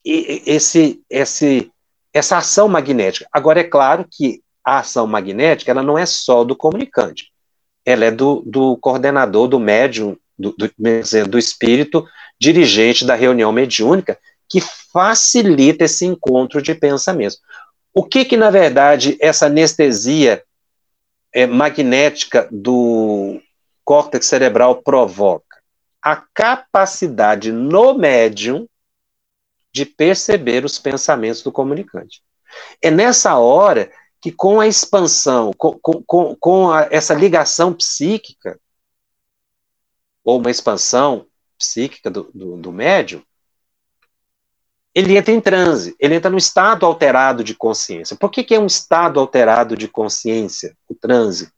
esse, 0.04 1.00
esse, 1.08 1.72
essa 2.12 2.36
ação 2.36 2.68
magnética. 2.68 3.26
Agora, 3.32 3.60
é 3.60 3.64
claro 3.64 4.06
que 4.10 4.42
a 4.62 4.80
ação 4.80 5.06
magnética 5.06 5.70
ela 5.70 5.82
não 5.82 5.96
é 5.96 6.04
só 6.04 6.44
do 6.44 6.54
comunicante. 6.54 7.32
Ela 7.82 8.04
é 8.04 8.10
do, 8.10 8.42
do 8.44 8.76
coordenador, 8.76 9.48
do 9.48 9.58
médium, 9.58 10.18
do, 10.38 10.52
do, 10.52 10.70
do 11.26 11.38
espírito 11.38 12.06
dirigente 12.38 13.04
da 13.04 13.14
reunião 13.14 13.52
mediúnica, 13.52 14.18
que 14.48 14.60
facilita 14.60 15.84
esse 15.84 16.06
encontro 16.06 16.62
de 16.62 16.74
pensamentos. 16.74 17.40
O 17.92 18.04
que 18.04 18.24
que, 18.24 18.36
na 18.36 18.50
verdade, 18.50 19.16
essa 19.20 19.46
anestesia 19.46 20.42
é, 21.32 21.46
magnética 21.46 22.48
do 22.50 23.40
córtex 23.84 24.26
cerebral 24.26 24.82
provoca? 24.82 25.58
A 26.00 26.16
capacidade 26.16 27.50
no 27.52 27.94
médium 27.94 28.68
de 29.72 29.84
perceber 29.84 30.64
os 30.64 30.78
pensamentos 30.78 31.42
do 31.42 31.52
comunicante. 31.52 32.22
É 32.80 32.90
nessa 32.90 33.36
hora 33.36 33.90
que, 34.20 34.32
com 34.32 34.60
a 34.60 34.66
expansão, 34.66 35.52
com, 35.56 35.78
com, 35.78 36.34
com 36.36 36.70
a, 36.70 36.88
essa 36.90 37.14
ligação 37.14 37.74
psíquica, 37.74 38.58
ou 40.24 40.38
uma 40.38 40.50
expansão 40.50 41.26
psíquica 41.58 42.10
do, 42.10 42.30
do, 42.32 42.56
do 42.56 42.72
médium, 42.72 43.22
ele 44.94 45.16
entra 45.16 45.32
em 45.32 45.40
transe, 45.40 45.94
ele 45.98 46.14
entra 46.14 46.30
no 46.30 46.38
estado 46.38 46.84
alterado 46.84 47.44
de 47.44 47.54
consciência. 47.54 48.16
Por 48.16 48.30
que, 48.30 48.42
que 48.42 48.54
é 48.54 48.58
um 48.58 48.66
estado 48.66 49.20
alterado 49.20 49.76
de 49.76 49.86
consciência, 49.86 50.76
o 50.88 50.94
transe, 50.94 51.52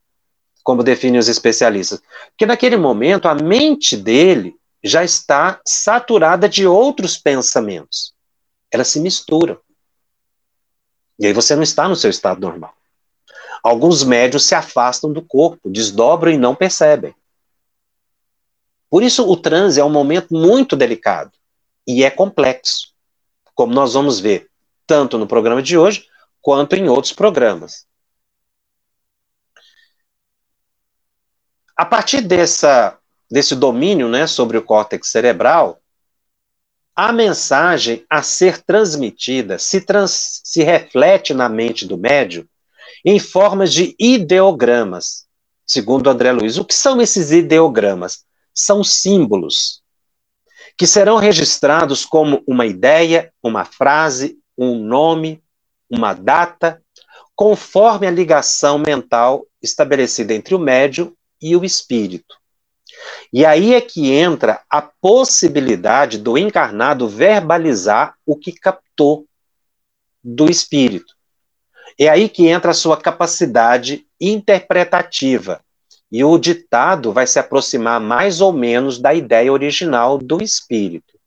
como 0.62 0.82
definem 0.82 1.18
os 1.18 1.28
especialistas? 1.28 2.02
Porque 2.30 2.44
naquele 2.44 2.76
momento 2.76 3.28
a 3.28 3.34
mente 3.34 3.96
dele 3.96 4.56
já 4.82 5.04
está 5.04 5.60
saturada 5.66 6.48
de 6.48 6.66
outros 6.66 7.16
pensamentos. 7.16 8.12
Elas 8.70 8.88
se 8.88 9.00
misturam. 9.00 9.58
E 11.18 11.26
aí 11.26 11.32
você 11.32 11.54
não 11.54 11.62
está 11.62 11.88
no 11.88 11.96
seu 11.96 12.10
estado 12.10 12.40
normal. 12.40 12.74
Alguns 13.62 14.02
médios 14.02 14.44
se 14.44 14.54
afastam 14.54 15.12
do 15.12 15.20
corpo, 15.20 15.68
desdobram 15.68 16.32
e 16.32 16.38
não 16.38 16.54
percebem. 16.54 17.14
Por 18.90 19.02
isso, 19.02 19.26
o 19.26 19.36
transe 19.36 19.80
é 19.80 19.84
um 19.84 19.90
momento 19.90 20.34
muito 20.34 20.76
delicado 20.76 21.30
e 21.86 22.04
é 22.04 22.10
complexo, 22.10 22.88
como 23.54 23.72
nós 23.72 23.94
vamos 23.94 24.18
ver 24.20 24.50
tanto 24.86 25.16
no 25.16 25.26
programa 25.26 25.62
de 25.62 25.78
hoje 25.78 26.06
quanto 26.42 26.74
em 26.74 26.88
outros 26.88 27.12
programas. 27.12 27.86
a 31.80 31.84
partir 31.86 32.20
dessa, 32.20 32.98
desse 33.30 33.56
domínio 33.56 34.06
né, 34.06 34.26
sobre 34.26 34.58
o 34.58 34.62
córtex 34.62 35.08
cerebral, 35.08 35.80
a 36.94 37.10
mensagem 37.10 38.04
a 38.10 38.22
ser 38.22 38.58
transmitida 38.60 39.58
se, 39.58 39.80
trans, 39.80 40.42
se 40.44 40.62
reflete 40.62 41.32
na 41.32 41.48
mente 41.48 41.86
do 41.86 41.96
médium 41.96 42.44
em 43.02 43.18
formas 43.18 43.72
de 43.72 43.96
ideogramas, 43.98 45.24
segundo 45.66 46.10
André 46.10 46.32
Luiz. 46.32 46.58
O 46.58 46.66
que 46.66 46.74
são 46.74 47.00
esses 47.00 47.30
ideogramas? 47.30 48.26
São 48.62 48.84
símbolos 48.84 49.82
que 50.76 50.86
serão 50.86 51.16
registrados 51.16 52.04
como 52.04 52.44
uma 52.46 52.66
ideia, 52.66 53.32
uma 53.42 53.64
frase, 53.64 54.38
um 54.56 54.74
nome, 54.74 55.42
uma 55.88 56.12
data, 56.12 56.82
conforme 57.34 58.06
a 58.06 58.10
ligação 58.10 58.78
mental 58.78 59.46
estabelecida 59.62 60.34
entre 60.34 60.54
o 60.54 60.58
médium 60.58 61.14
e 61.40 61.56
o 61.56 61.64
espírito. 61.64 62.36
E 63.32 63.46
aí 63.46 63.72
é 63.72 63.80
que 63.80 64.12
entra 64.12 64.62
a 64.68 64.82
possibilidade 64.82 66.18
do 66.18 66.36
encarnado 66.36 67.08
verbalizar 67.08 68.14
o 68.26 68.36
que 68.36 68.52
captou 68.52 69.26
do 70.22 70.50
espírito. 70.50 71.14
É 71.98 72.08
aí 72.08 72.28
que 72.28 72.46
entra 72.46 72.72
a 72.72 72.74
sua 72.74 72.98
capacidade 72.98 74.06
interpretativa. 74.20 75.64
E 76.10 76.24
o 76.24 76.38
ditado 76.38 77.12
vai 77.12 77.26
se 77.26 77.38
aproximar 77.38 78.00
mais 78.00 78.40
ou 78.40 78.52
menos 78.52 78.98
da 78.98 79.14
ideia 79.14 79.52
original 79.52 80.18
do 80.18 80.42
espírito. 80.42 81.18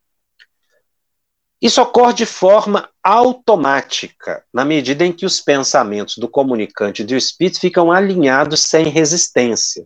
Isso 1.62 1.82
ocorre 1.82 2.14
de 2.14 2.26
forma 2.26 2.90
automática, 3.02 4.44
na 4.54 4.66
medida 4.66 5.06
em 5.06 5.14
que 5.14 5.26
os 5.26 5.40
pensamentos 5.40 6.18
do 6.18 6.28
comunicante 6.28 7.02
e 7.02 7.06
do 7.06 7.16
espírito 7.16 7.62
ficam 7.62 7.90
alinhados 7.90 8.64
sem 8.64 8.90
resistência. 8.90 9.86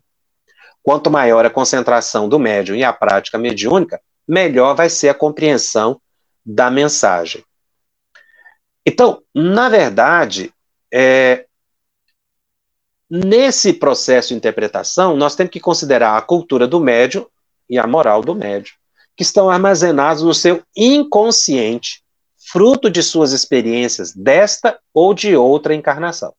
Quanto 0.82 1.12
maior 1.12 1.46
a 1.46 1.52
concentração 1.52 2.28
do 2.28 2.40
médium 2.40 2.76
e 2.76 2.84
a 2.84 2.92
prática 2.92 3.38
mediúnica, 3.38 4.02
melhor 4.28 4.76
vai 4.76 4.90
ser 4.90 5.10
a 5.10 5.14
compreensão 5.14 6.02
da 6.44 6.72
mensagem. 6.72 7.44
Então, 8.86 9.22
na 9.36 9.68
verdade, 9.68 10.54
é, 10.92 11.46
nesse 13.10 13.74
processo 13.74 14.30
de 14.30 14.36
interpretação, 14.36 15.16
nós 15.16 15.36
temos 15.36 15.52
que 15.52 15.60
considerar 15.60 16.18
a 16.18 16.22
cultura 16.22 16.68
do 16.68 16.80
médium 16.80 17.26
e 17.70 17.78
a 17.78 17.88
moral 17.88 18.22
do 18.22 18.36
médium, 18.36 18.76
que 19.16 19.24
estão 19.24 19.50
armazenados 19.50 20.24
no 20.24 20.34
seu 20.34 20.62
inconsciente, 20.76 22.04
fruto 22.52 22.90
de 22.90 23.04
suas 23.04 23.34
experiências 23.34 24.14
desta 24.14 24.80
ou 24.94 25.14
de 25.14 25.36
outra 25.36 25.74
encarnação. 25.74 26.34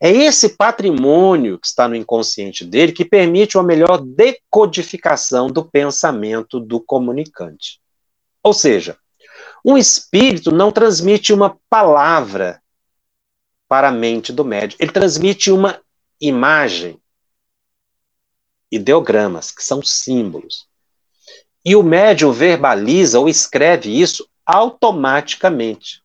É 0.00 0.10
esse 0.10 0.56
patrimônio 0.56 1.58
que 1.58 1.66
está 1.66 1.86
no 1.86 1.94
inconsciente 1.94 2.64
dele 2.64 2.92
que 2.92 3.04
permite 3.04 3.56
uma 3.56 3.64
melhor 3.64 3.98
decodificação 3.98 5.48
do 5.48 5.64
pensamento 5.64 6.58
do 6.58 6.80
comunicante. 6.80 7.80
Ou 8.42 8.54
seja, 8.54 8.96
um 9.64 9.76
espírito 9.76 10.50
não 10.50 10.72
transmite 10.72 11.32
uma 11.32 11.58
palavra 11.68 12.62
para 13.68 13.88
a 13.88 13.92
mente 13.92 14.32
do 14.32 14.44
médium, 14.44 14.78
ele 14.80 14.90
transmite 14.90 15.50
uma 15.50 15.80
imagem, 16.20 17.00
ideogramas, 18.70 19.50
que 19.50 19.62
são 19.62 19.82
símbolos. 19.82 20.68
E 21.64 21.74
o 21.74 21.82
médium 21.82 22.32
verbaliza 22.32 23.18
ou 23.18 23.28
escreve 23.28 23.90
isso 24.00 24.28
automaticamente. 24.44 26.02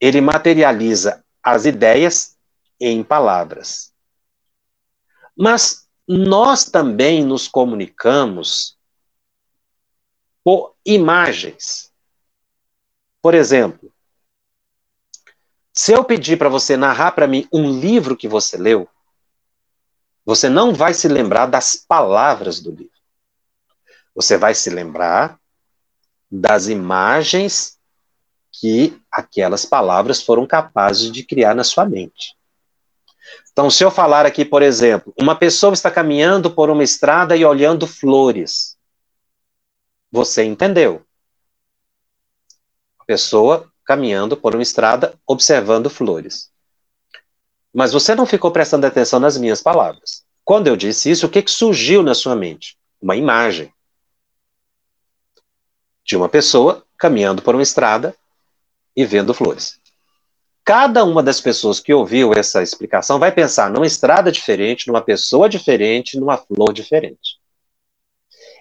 Ele 0.00 0.20
materializa 0.20 1.24
as 1.42 1.64
ideias 1.64 2.36
em 2.78 3.02
palavras. 3.02 3.92
Mas 5.36 5.88
nós 6.06 6.64
também 6.64 7.24
nos 7.24 7.46
comunicamos 7.46 8.76
por 10.42 10.74
imagens. 10.84 11.92
Por 13.22 13.34
exemplo, 13.34 13.92
se 15.80 15.92
eu 15.92 16.04
pedir 16.04 16.36
para 16.36 16.50
você 16.50 16.76
narrar 16.76 17.12
para 17.12 17.26
mim 17.26 17.48
um 17.50 17.80
livro 17.80 18.14
que 18.14 18.28
você 18.28 18.58
leu, 18.58 18.86
você 20.26 20.46
não 20.46 20.74
vai 20.74 20.92
se 20.92 21.08
lembrar 21.08 21.46
das 21.46 21.74
palavras 21.74 22.60
do 22.60 22.70
livro. 22.70 23.00
Você 24.14 24.36
vai 24.36 24.54
se 24.54 24.68
lembrar 24.68 25.40
das 26.30 26.68
imagens 26.68 27.78
que 28.52 29.00
aquelas 29.10 29.64
palavras 29.64 30.22
foram 30.22 30.46
capazes 30.46 31.10
de 31.10 31.24
criar 31.24 31.54
na 31.54 31.64
sua 31.64 31.86
mente. 31.86 32.36
Então, 33.50 33.70
se 33.70 33.82
eu 33.82 33.90
falar 33.90 34.26
aqui, 34.26 34.44
por 34.44 34.60
exemplo, 34.60 35.14
uma 35.18 35.34
pessoa 35.34 35.72
está 35.72 35.90
caminhando 35.90 36.50
por 36.50 36.68
uma 36.68 36.84
estrada 36.84 37.34
e 37.34 37.42
olhando 37.42 37.86
flores, 37.86 38.76
você 40.12 40.44
entendeu. 40.44 41.06
A 42.98 43.04
pessoa 43.06 43.69
caminhando 43.90 44.36
por 44.36 44.54
uma 44.54 44.62
estrada 44.62 45.18
observando 45.26 45.90
flores. 45.90 46.48
Mas 47.74 47.92
você 47.92 48.14
não 48.14 48.24
ficou 48.24 48.52
prestando 48.52 48.86
atenção 48.86 49.18
nas 49.18 49.36
minhas 49.36 49.60
palavras. 49.60 50.22
Quando 50.44 50.68
eu 50.68 50.76
disse 50.76 51.10
isso, 51.10 51.26
o 51.26 51.28
que, 51.28 51.42
que 51.42 51.50
surgiu 51.50 52.00
na 52.00 52.14
sua 52.14 52.36
mente? 52.36 52.78
Uma 53.02 53.16
imagem 53.16 53.74
de 56.04 56.16
uma 56.16 56.28
pessoa 56.28 56.86
caminhando 56.96 57.42
por 57.42 57.56
uma 57.56 57.64
estrada 57.64 58.14
e 58.94 59.04
vendo 59.04 59.34
flores. 59.34 59.80
Cada 60.64 61.04
uma 61.04 61.20
das 61.20 61.40
pessoas 61.40 61.80
que 61.80 61.92
ouviu 61.92 62.32
essa 62.32 62.62
explicação 62.62 63.18
vai 63.18 63.32
pensar 63.32 63.72
numa 63.72 63.88
estrada 63.88 64.30
diferente, 64.30 64.86
numa 64.86 65.02
pessoa 65.02 65.48
diferente, 65.48 66.16
numa 66.16 66.36
flor 66.36 66.72
diferente. 66.72 67.40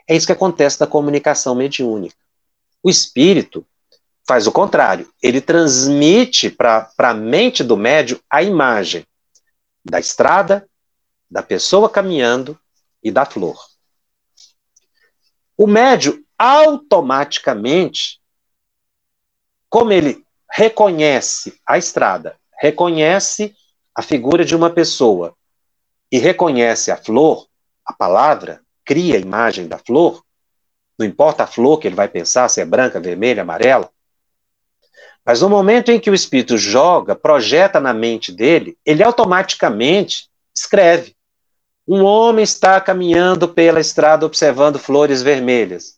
É 0.08 0.16
isso 0.16 0.26
que 0.26 0.34
acontece 0.34 0.82
na 0.82 0.88
comunicação 0.88 1.54
mediúnica. 1.54 2.18
O 2.82 2.90
espírito 2.90 3.64
faz 4.30 4.46
o 4.46 4.52
contrário. 4.52 5.12
Ele 5.24 5.42
transmite 5.42 6.52
para 6.52 6.88
a 7.00 7.14
mente 7.16 7.64
do 7.64 7.76
médio 7.76 8.22
a 8.30 8.44
imagem 8.44 9.04
da 9.84 10.00
estrada, 10.00 10.70
da 11.28 11.42
pessoa 11.42 11.90
caminhando 11.90 12.56
e 13.04 13.10
da 13.10 13.26
flor. 13.26 13.60
O 15.58 15.66
médio 15.66 16.24
automaticamente, 16.38 18.22
como 19.68 19.92
ele 19.92 20.24
reconhece 20.52 21.60
a 21.66 21.80
estrada, 21.80 22.38
reconhece 22.62 23.56
a 23.96 24.04
figura 24.04 24.46
de 24.46 24.56
uma 24.56 24.70
pessoa 24.70 25.36
e 26.12 26.20
reconhece 26.20 26.92
a 26.92 26.98
flor, 26.98 27.48
a 27.84 27.94
palavra, 27.94 28.62
cria 28.86 29.16
a 29.16 29.20
imagem 29.20 29.68
da 29.68 29.80
flor, 29.80 30.24
não 31.00 31.08
importa 31.08 31.46
a 31.46 31.48
flor 31.48 31.80
que 31.80 31.88
ele 31.88 31.96
vai 31.96 32.08
pensar, 32.08 32.48
se 32.48 32.62
é 32.62 32.66
branca, 32.66 33.00
vermelha, 33.00 33.42
amarela, 33.42 33.92
mas 35.26 35.42
no 35.42 35.50
momento 35.50 35.92
em 35.92 36.00
que 36.00 36.10
o 36.10 36.16
espírito 36.16 36.58
joga, 36.58 37.16
projeta 37.16 37.80
na 37.80 37.94
mente 37.94 38.32
dele, 38.32 38.78
ele 38.86 39.04
automaticamente 39.04 40.28
escreve. 40.56 41.16
Um 41.88 42.04
homem 42.04 42.44
está 42.44 42.80
caminhando 42.80 43.48
pela 43.48 43.80
estrada 43.80 44.26
observando 44.26 44.78
flores 44.78 45.22
vermelhas. 45.22 45.98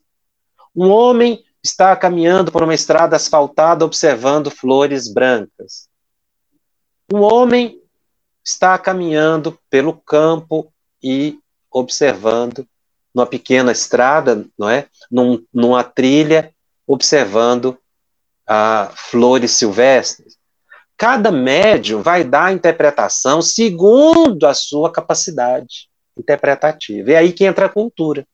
Um 0.75 0.89
homem 0.89 1.43
está 1.63 1.95
caminhando 1.95 2.51
por 2.51 2.63
uma 2.63 2.73
estrada 2.73 3.15
asfaltada 3.15 3.85
observando 3.85 4.49
flores 4.49 5.11
brancas. 5.11 5.87
Um 7.13 7.21
homem 7.21 7.79
está 8.43 8.77
caminhando 8.77 9.57
pelo 9.69 9.93
campo 9.93 10.71
e 11.03 11.37
observando 11.69 12.65
numa 13.13 13.25
pequena 13.25 13.71
estrada, 13.71 14.45
não 14.57 14.69
é? 14.69 14.87
Num, 15.11 15.43
numa 15.53 15.83
trilha, 15.83 16.53
observando 16.87 17.77
flores 18.95 19.51
silvestres. 19.51 20.37
Cada 20.97 21.31
médium 21.31 22.01
vai 22.01 22.23
dar 22.23 22.45
a 22.45 22.53
interpretação 22.53 23.41
segundo 23.41 24.45
a 24.45 24.53
sua 24.53 24.91
capacidade 24.91 25.89
interpretativa. 26.17 27.11
É 27.11 27.17
aí 27.17 27.33
que 27.33 27.45
entra 27.45 27.65
a 27.65 27.69
cultura. 27.69 28.25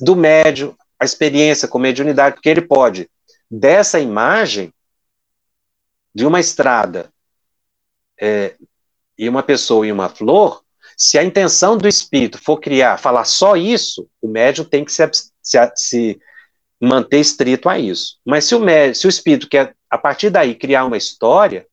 Do 0.00 0.14
médium, 0.14 0.74
a 0.98 1.04
experiência 1.04 1.66
com 1.66 1.78
mediunidade, 1.78 2.36
porque 2.36 2.48
ele 2.48 2.62
pode, 2.62 3.10
dessa 3.50 3.98
imagem 3.98 4.72
de 6.14 6.26
uma 6.26 6.40
estrada 6.40 7.10
é, 8.20 8.54
e 9.16 9.28
uma 9.28 9.42
pessoa 9.42 9.86
e 9.86 9.92
uma 9.92 10.08
flor, 10.08 10.62
se 10.96 11.18
a 11.18 11.24
intenção 11.24 11.78
do 11.78 11.88
espírito 11.88 12.38
for 12.38 12.58
criar, 12.58 12.98
falar 12.98 13.24
só 13.24 13.56
isso, 13.56 14.08
o 14.20 14.28
médium 14.28 14.64
tem 14.64 14.84
que 14.84 14.92
se, 14.92 15.02
se, 15.42 15.72
se 15.74 16.20
manter 16.80 17.20
estrito 17.20 17.68
a 17.68 17.78
isso. 17.78 18.18
Mas 18.24 18.44
se 18.44 18.54
o, 18.54 18.60
médium, 18.60 18.94
se 18.94 19.06
o 19.06 19.10
espírito 19.10 19.48
quer, 19.48 19.76
a 19.88 19.98
partir 19.98 20.30
daí, 20.30 20.54
criar 20.54 20.84
uma 20.84 20.96
história, 20.96 21.66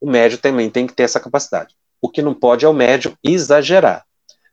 o 0.00 0.10
médium 0.10 0.38
também 0.38 0.68
tem 0.68 0.86
que 0.86 0.92
ter 0.92 1.04
essa 1.04 1.20
capacidade. 1.20 1.74
O 2.00 2.08
que 2.08 2.20
não 2.20 2.34
pode 2.34 2.64
é 2.64 2.68
o 2.68 2.74
médium 2.74 3.16
exagerar. 3.22 4.04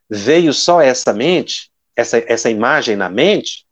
Veio 0.08 0.52
só 0.52 0.80
essa 0.80 1.12
mente, 1.12 1.70
essa, 1.96 2.18
essa 2.26 2.50
imagem 2.50 2.96
na 2.96 3.08
mente, 3.08 3.66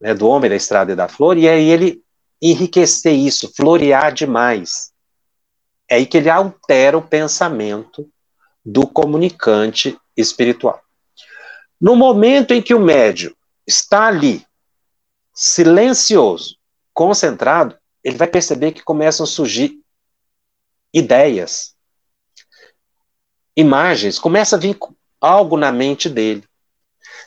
né, 0.00 0.14
do 0.14 0.28
homem 0.28 0.50
da 0.50 0.56
estrada 0.56 0.92
e 0.92 0.96
da 0.96 1.08
flor, 1.08 1.36
e 1.38 1.48
aí 1.48 1.68
ele 1.68 2.02
enriquecer 2.40 3.14
isso, 3.14 3.52
florear 3.54 4.12
demais. 4.12 4.92
É 5.88 5.96
aí 5.96 6.06
que 6.06 6.18
ele 6.18 6.30
altera 6.30 6.96
o 6.96 7.02
pensamento 7.02 8.08
do 8.64 8.86
comunicante 8.86 9.98
espiritual. 10.16 10.80
No 11.80 11.96
momento 11.96 12.52
em 12.52 12.60
que 12.60 12.74
o 12.74 12.80
médium 12.80 13.32
está 13.66 14.06
ali, 14.06 14.44
silencioso, 15.40 16.56
concentrado, 16.92 17.78
ele 18.02 18.16
vai 18.16 18.26
perceber 18.26 18.72
que 18.72 18.82
começam 18.82 19.22
a 19.22 19.26
surgir 19.28 19.78
ideias, 20.92 21.76
imagens, 23.56 24.18
começa 24.18 24.56
a 24.56 24.58
vir 24.58 24.76
algo 25.20 25.56
na 25.56 25.70
mente 25.70 26.08
dele. 26.08 26.42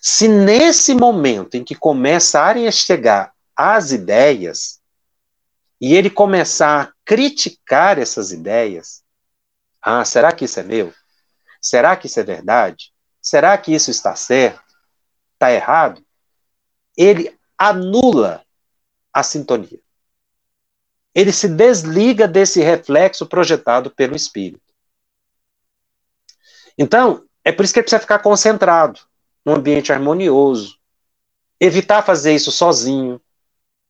Se 0.01 0.27
nesse 0.27 0.93
momento 0.93 1.55
em 1.55 1.63
que 1.63 1.73
começarem 1.73 2.67
a 2.67 2.71
chegar 2.71 3.31
as 3.55 3.93
ideias, 3.93 4.81
e 5.79 5.95
ele 5.95 6.09
começar 6.09 6.81
a 6.81 6.93
criticar 7.05 7.97
essas 7.97 8.33
ideias, 8.33 9.03
ah, 9.81 10.03
será 10.03 10.33
que 10.33 10.43
isso 10.43 10.59
é 10.59 10.63
meu? 10.63 10.93
Será 11.61 11.95
que 11.95 12.07
isso 12.07 12.19
é 12.19 12.23
verdade? 12.23 12.91
Será 13.21 13.57
que 13.57 13.73
isso 13.73 13.89
está 13.89 14.15
certo? 14.17 14.61
Está 15.33 15.51
errado? 15.51 16.05
Ele 16.97 17.39
anula 17.61 18.43
a 19.13 19.21
sintonia. 19.21 19.79
Ele 21.13 21.31
se 21.31 21.47
desliga 21.47 22.27
desse 22.27 22.59
reflexo 22.59 23.27
projetado 23.27 23.91
pelo 23.91 24.15
espírito. 24.15 24.63
Então, 26.75 27.23
é 27.45 27.51
por 27.51 27.63
isso 27.63 27.71
que 27.71 27.79
ele 27.79 27.83
precisa 27.83 28.01
ficar 28.01 28.17
concentrado, 28.19 29.01
num 29.45 29.53
ambiente 29.53 29.93
harmonioso. 29.93 30.75
Evitar 31.59 32.01
fazer 32.01 32.33
isso 32.33 32.51
sozinho, 32.51 33.21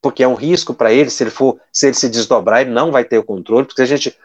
porque 0.01 0.21
é 0.21 0.27
um 0.27 0.35
risco 0.35 0.73
para 0.73 0.91
ele, 0.91 1.09
se 1.09 1.23
ele 1.23 1.31
for, 1.31 1.57
se 1.71 1.87
ele 1.87 1.93
se 1.93 2.09
desdobrar, 2.09 2.61
ele 2.61 2.71
não 2.71 2.91
vai 2.91 3.05
ter 3.05 3.19
o 3.19 3.23
controle, 3.23 3.65
porque 3.65 3.83
a 3.83 3.85
gente 3.85 4.17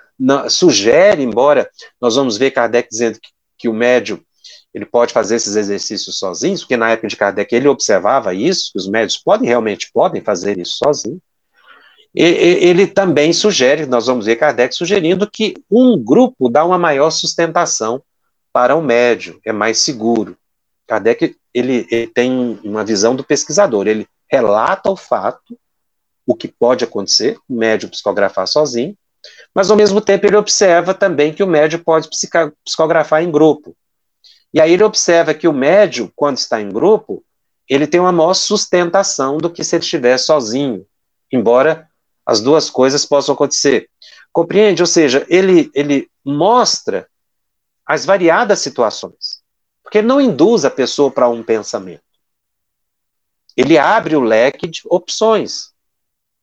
sugere, 0.51 1.23
embora 1.23 1.71
nós 2.01 2.17
vamos 2.17 2.37
ver 2.37 2.51
Kardec 2.51 2.89
dizendo 2.89 3.21
que, 3.21 3.29
que 3.57 3.69
o 3.69 3.75
médium 3.75 4.21
ele 4.77 4.85
pode 4.85 5.15
fazer 5.15 5.37
esses 5.37 5.57
exercícios 5.57 6.19
sozinhos, 6.19 6.61
porque 6.61 6.77
na 6.77 6.91
época 6.91 7.09
de 7.09 7.17
Kardec 7.17 7.55
ele 7.55 7.67
observava 7.67 8.35
isso, 8.35 8.73
que 8.73 8.79
os 8.79 8.87
médios 8.87 9.17
podem 9.17 9.49
realmente 9.49 9.91
podem 9.91 10.21
fazer 10.21 10.59
isso 10.59 10.77
sozinhos. 10.77 11.19
E, 12.15 12.23
ele 12.23 12.87
também 12.87 13.33
sugere, 13.33 13.87
nós 13.87 14.07
vamos 14.07 14.27
ver 14.27 14.37
Kardec 14.37 14.75
sugerindo 14.75 15.31
que 15.31 15.55
um 15.71 15.99
grupo 15.99 16.51
dá 16.51 16.63
uma 16.63 16.77
maior 16.77 17.09
sustentação 17.09 18.03
para 18.53 18.77
o 18.77 18.83
médio, 18.83 19.41
é 19.47 19.51
mais 19.51 19.79
seguro. 19.79 20.37
Kardec 20.87 21.35
ele, 21.55 21.87
ele 21.91 22.09
tem 22.09 22.61
uma 22.63 22.85
visão 22.85 23.17
do 23.17 23.25
pesquisador, 23.25 23.87
ele 23.87 24.07
relata 24.31 24.91
o 24.91 24.97
fato, 24.97 25.59
o 26.27 26.35
que 26.35 26.49
pode 26.49 26.85
acontecer, 26.85 27.39
o 27.49 27.55
médio 27.55 27.89
psicografar 27.89 28.47
sozinho, 28.47 28.95
mas 29.55 29.71
ao 29.71 29.77
mesmo 29.77 30.03
tempo 30.03 30.27
ele 30.27 30.37
observa 30.37 30.93
também 30.93 31.33
que 31.33 31.43
o 31.43 31.47
médio 31.47 31.79
pode 31.79 32.11
psicografar 32.63 33.23
em 33.23 33.31
grupo. 33.31 33.75
E 34.53 34.61
aí 34.61 34.73
ele 34.73 34.85
observa 34.85 35.35
que 35.35 35.49
o 35.49 35.53
médio, 35.53 36.13
quando 36.15 36.39
está 36.39 36.61
em 36.61 36.69
grupo, 36.69 37.25
ele 37.69 37.87
tem 37.87 38.01
uma 38.01 38.13
maior 38.13 38.35
sustentação 38.35 39.39
do 39.39 39.51
que 39.51 39.65
se 39.65 39.77
ele 39.77 39.85
estiver 39.85 40.19
sozinho, 40.19 40.87
embora 41.33 41.89
as 42.25 42.41
duas 42.41 42.71
coisas 42.71 43.05
possam 43.05 43.35
acontecer. 43.35 43.89
Compreende? 44.33 44.83
Ou 44.83 44.87
seja, 44.87 45.27
ele, 45.29 45.71
ele 45.75 46.11
mostra 46.25 47.09
as 47.85 48.05
variadas 48.05 48.59
situações, 48.59 49.43
porque 49.83 49.99
ele 49.99 50.07
não 50.07 50.21
induz 50.21 50.65
a 50.65 50.71
pessoa 50.71 51.11
para 51.11 51.29
um 51.29 51.43
pensamento. 51.43 52.03
Ele 53.57 53.79
abre 53.79 54.17
o 54.17 54.21
leque 54.21 54.67
de 54.67 54.83
opções. 54.87 55.73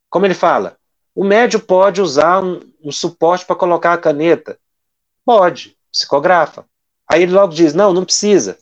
Como 0.09 0.25
ele 0.25 0.33
fala, 0.33 0.77
o 1.13 1.23
médio 1.23 1.59
pode 1.59 2.01
usar 2.01 2.43
um, 2.43 2.59
um 2.83 2.91
suporte 2.91 3.45
para 3.45 3.55
colocar 3.55 3.93
a 3.93 3.97
caneta? 3.97 4.57
Pode, 5.23 5.77
psicografa. 5.91 6.65
Aí 7.09 7.23
ele 7.23 7.33
logo 7.33 7.53
diz: 7.53 7.73
não, 7.73 7.93
não 7.93 8.05
precisa. 8.05 8.57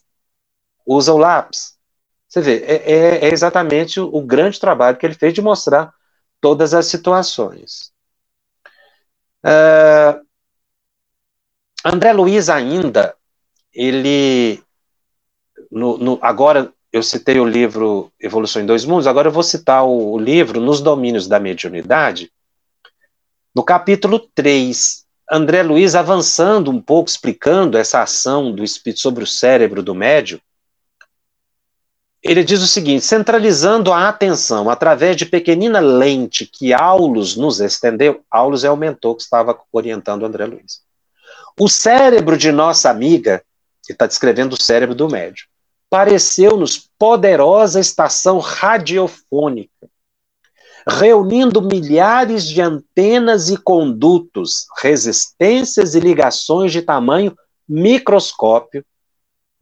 Usa 0.86 1.14
o 1.14 1.18
lápis. 1.18 1.78
Você 2.28 2.42
vê, 2.42 2.64
é, 2.64 2.92
é, 2.92 3.26
é 3.26 3.34
exatamente 3.34 4.00
o, 4.00 4.22
grande 4.22 4.60
trabalho 4.60 4.98
que 4.98 5.06
ele 5.06 5.14
fez 5.14 5.34
de 5.34 5.42
mostrar 5.42 5.94
todas 6.40 6.74
as 6.74 6.86
situações. 6.86 7.92
Uh, 9.44 10.26
André 11.84 12.14
Luiz 12.14 12.48
ainda, 12.48 13.16
ele, 13.74 14.64
no, 15.70 15.98
no, 15.98 16.20
agora 16.22 16.72
eu 16.94 17.04
citei 17.04 17.38
o 17.38 17.46
livro 17.46 18.12
Evolução 18.20 18.62
em 18.62 18.66
Dois 18.66 18.86
Mundos, 18.86 19.08
agora 19.08 19.28
eu 19.28 19.34
vou 19.34 19.44
citar 19.44 19.84
o, 19.84 20.14
o 20.14 20.18
livro 20.18 20.62
Nos 20.62 20.80
Domínios 20.80 21.28
da 21.28 21.38
Mediunidade, 21.38 22.32
no 23.54 23.64
capítulo 23.64 24.20
3, 24.34 25.06
André 25.34 25.64
Luiz 25.64 25.96
avançando 25.96 26.70
um 26.70 26.82
pouco, 26.82 27.10
explicando 27.10 27.78
essa 27.78 28.02
ação 28.02 28.52
do 28.52 28.66
espírito 28.66 29.00
sobre 29.00 29.24
o 29.24 29.28
cérebro 29.28 29.82
do 29.82 29.96
médium, 29.96 30.42
ele 32.22 32.44
diz 32.44 32.62
o 32.62 32.68
seguinte: 32.68 33.06
centralizando 33.06 33.94
a 33.94 34.10
atenção 34.10 34.70
através 34.70 35.16
de 35.16 35.26
pequenina 35.26 35.80
lente 35.80 36.46
que 36.46 36.74
Aulus 36.74 37.38
nos 37.38 37.62
estendeu, 37.62 38.22
Aulus 38.30 38.66
é 38.66 38.70
o 38.70 38.76
mentor 38.76 39.16
que 39.16 39.24
estava 39.24 39.58
orientando 39.72 40.26
André 40.26 40.46
Luiz. 40.46 40.82
O 41.58 41.70
cérebro 41.70 42.38
de 42.38 42.52
nossa 42.52 42.90
amiga, 42.90 43.42
que 43.86 43.94
está 43.94 44.06
descrevendo 44.06 44.54
o 44.54 44.62
cérebro 44.62 44.94
do 44.94 45.08
médium, 45.10 45.48
pareceu-nos 45.90 46.90
poderosa 47.00 47.80
estação 47.80 48.40
radiofônica, 48.40 49.88
reunindo 50.88 51.62
milhares 51.62 52.46
de 52.46 52.62
antenas 52.62 53.50
e 53.50 53.58
condutos, 53.58 54.66
resistências 54.82 55.96
e 55.96 56.00
ligações 56.00 56.72
de 56.72 56.82
tamanho 56.82 57.36
microscópio, 57.68 58.84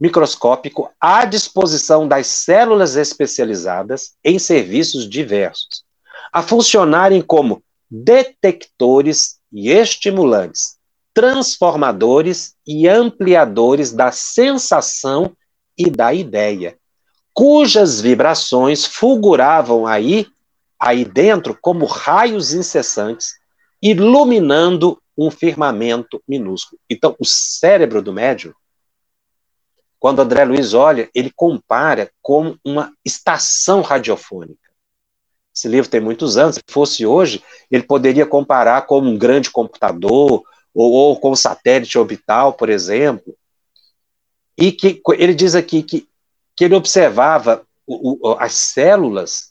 microscópico 0.00 0.90
à 1.00 1.24
disposição 1.24 2.08
das 2.08 2.26
células 2.26 2.96
especializadas 2.96 4.12
em 4.24 4.38
serviços 4.38 5.08
diversos, 5.08 5.84
a 6.32 6.42
funcionarem 6.42 7.20
como 7.20 7.62
detectores 7.90 9.38
e 9.52 9.70
estimulantes, 9.70 10.76
transformadores 11.12 12.54
e 12.66 12.88
ampliadores 12.88 13.92
da 13.92 14.10
sensação 14.10 15.32
e 15.76 15.90
da 15.90 16.14
ideia, 16.14 16.78
cujas 17.34 18.00
vibrações 18.00 18.86
fulguravam 18.86 19.86
aí 19.86 20.26
aí 20.80 21.04
dentro 21.04 21.56
como 21.60 21.84
raios 21.84 22.54
incessantes, 22.54 23.34
iluminando 23.82 25.00
um 25.16 25.30
firmamento 25.30 26.22
minúsculo. 26.26 26.80
Então, 26.88 27.14
o 27.18 27.26
cérebro 27.26 28.00
do 28.00 28.12
médium, 28.12 28.54
quando 29.98 30.20
André 30.20 30.44
Luiz 30.44 30.72
olha, 30.72 31.10
ele 31.14 31.30
compara 31.30 32.10
com 32.22 32.56
uma 32.64 32.90
estação 33.04 33.82
radiofônica. 33.82 34.70
Esse 35.54 35.68
livro 35.68 35.90
tem 35.90 36.00
muitos 36.00 36.38
anos, 36.38 36.56
se 36.56 36.62
fosse 36.70 37.04
hoje, 37.04 37.44
ele 37.70 37.82
poderia 37.82 38.24
comparar 38.24 38.86
com 38.86 39.00
um 39.00 39.18
grande 39.18 39.50
computador 39.50 40.42
ou, 40.74 40.92
ou 40.92 41.20
com 41.20 41.32
um 41.32 41.36
satélite 41.36 41.98
orbital, 41.98 42.54
por 42.54 42.70
exemplo. 42.70 43.36
E 44.56 44.72
que 44.72 45.02
ele 45.18 45.34
diz 45.34 45.54
aqui 45.54 45.82
que, 45.82 46.08
que 46.56 46.64
ele 46.64 46.74
observava 46.74 47.66
o, 47.86 48.30
o, 48.30 48.36
as 48.38 48.54
células 48.54 49.49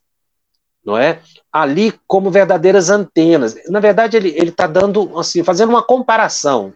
não 0.90 0.98
é? 0.98 1.22
Ali 1.52 1.94
como 2.08 2.32
verdadeiras 2.32 2.90
antenas. 2.90 3.56
Na 3.70 3.80
verdade, 3.80 4.18
ele 4.18 4.50
está 4.50 4.68
dando, 4.68 5.18
assim, 5.18 5.44
fazendo 5.44 5.70
uma 5.70 5.84
comparação, 5.84 6.74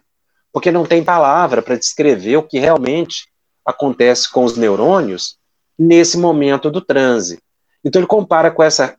porque 0.52 0.70
não 0.70 0.86
tem 0.86 1.02
palavra 1.04 1.60
para 1.60 1.76
descrever 1.76 2.36
o 2.36 2.42
que 2.42 2.58
realmente 2.58 3.28
acontece 3.64 4.30
com 4.30 4.44
os 4.44 4.56
neurônios 4.56 5.36
nesse 5.78 6.16
momento 6.16 6.70
do 6.70 6.80
transe. 6.80 7.40
Então 7.84 8.00
ele 8.00 8.06
compara 8.06 8.50
com 8.50 8.62
essa 8.62 8.96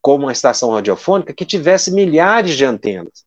como 0.00 0.24
uma 0.24 0.32
estação 0.32 0.70
radiofônica 0.70 1.32
que 1.32 1.44
tivesse 1.44 1.92
milhares 1.92 2.56
de 2.56 2.64
antenas. 2.64 3.24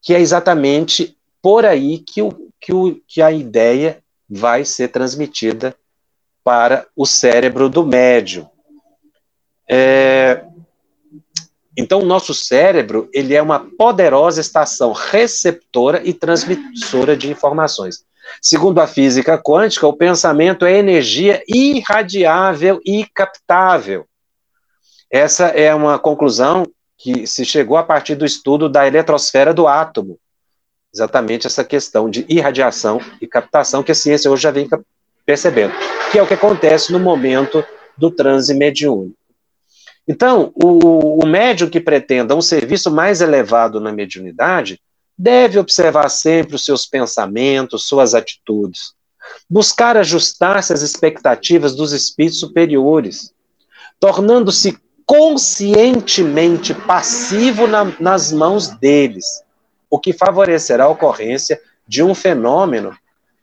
Que 0.00 0.14
é 0.14 0.20
exatamente 0.20 1.16
por 1.42 1.66
aí 1.66 1.98
que, 1.98 2.22
o, 2.22 2.50
que, 2.58 2.72
o, 2.72 3.00
que 3.06 3.20
a 3.20 3.30
ideia 3.30 4.02
vai 4.28 4.64
ser 4.64 4.88
transmitida 4.88 5.76
para 6.42 6.86
o 6.96 7.04
cérebro 7.04 7.68
do 7.68 7.84
médium. 7.84 8.48
É, 9.68 10.44
então, 11.76 12.00
o 12.00 12.06
nosso 12.06 12.32
cérebro 12.32 13.08
ele 13.12 13.34
é 13.34 13.42
uma 13.42 13.60
poderosa 13.60 14.40
estação 14.40 14.92
receptora 14.92 16.00
e 16.02 16.14
transmissora 16.14 17.16
de 17.16 17.30
informações. 17.30 18.04
Segundo 18.40 18.80
a 18.80 18.86
física 18.86 19.38
quântica, 19.38 19.86
o 19.86 19.92
pensamento 19.92 20.64
é 20.64 20.78
energia 20.78 21.42
irradiável 21.46 22.80
e 22.84 23.06
captável. 23.14 24.06
Essa 25.10 25.48
é 25.48 25.72
uma 25.74 25.98
conclusão 25.98 26.66
que 26.98 27.26
se 27.26 27.44
chegou 27.44 27.76
a 27.76 27.82
partir 27.82 28.14
do 28.14 28.24
estudo 28.24 28.68
da 28.68 28.86
eletrosfera 28.86 29.52
do 29.52 29.68
átomo. 29.68 30.18
Exatamente 30.92 31.46
essa 31.46 31.62
questão 31.62 32.08
de 32.08 32.24
irradiação 32.28 33.00
e 33.20 33.26
captação 33.26 33.82
que 33.82 33.92
a 33.92 33.94
ciência 33.94 34.30
hoje 34.30 34.42
já 34.42 34.50
vem 34.50 34.68
percebendo, 35.24 35.74
que 36.10 36.18
é 36.18 36.22
o 36.22 36.26
que 36.26 36.34
acontece 36.34 36.90
no 36.90 36.98
momento 36.98 37.62
do 37.96 38.10
transe 38.10 38.54
mediúnico. 38.54 39.16
Então, 40.08 40.52
o, 40.54 41.22
o 41.22 41.26
médium 41.26 41.68
que 41.68 41.80
pretenda 41.80 42.36
um 42.36 42.40
serviço 42.40 42.90
mais 42.90 43.20
elevado 43.20 43.80
na 43.80 43.92
mediunidade 43.92 44.80
deve 45.18 45.58
observar 45.58 46.08
sempre 46.08 46.54
os 46.54 46.64
seus 46.64 46.86
pensamentos, 46.86 47.88
suas 47.88 48.14
atitudes, 48.14 48.94
buscar 49.48 49.96
ajustar-se 49.96 50.72
às 50.72 50.82
expectativas 50.82 51.74
dos 51.74 51.92
espíritos 51.92 52.38
superiores, 52.38 53.32
tornando-se 53.98 54.78
conscientemente 55.04 56.74
passivo 56.74 57.66
na, 57.66 57.84
nas 57.98 58.32
mãos 58.32 58.68
deles, 58.68 59.42
o 59.88 59.98
que 59.98 60.12
favorecerá 60.12 60.84
a 60.84 60.88
ocorrência 60.88 61.60
de 61.86 62.02
um 62.02 62.14
fenômeno 62.14 62.96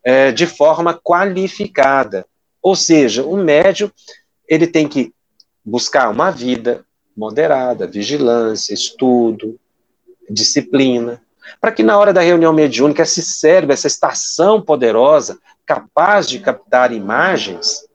é, 0.03 0.31
de 0.31 0.45
forma 0.45 0.93
qualificada. 0.93 2.25
Ou 2.61 2.75
seja, 2.75 3.23
o 3.23 3.37
médium 3.37 3.89
ele 4.47 4.67
tem 4.67 4.87
que 4.87 5.13
buscar 5.63 6.09
uma 6.09 6.31
vida 6.31 6.85
moderada, 7.15 7.87
vigilância, 7.87 8.73
estudo, 8.73 9.59
disciplina, 10.29 11.21
para 11.59 11.71
que 11.71 11.83
na 11.83 11.97
hora 11.97 12.13
da 12.13 12.21
reunião 12.21 12.53
mediúnica 12.53 13.03
esse 13.03 13.21
cérebro, 13.21 13.73
essa 13.73 13.87
estação 13.87 14.61
poderosa, 14.61 15.39
capaz 15.65 16.27
de 16.27 16.39
captar 16.39 16.91
imagens, 16.91 17.87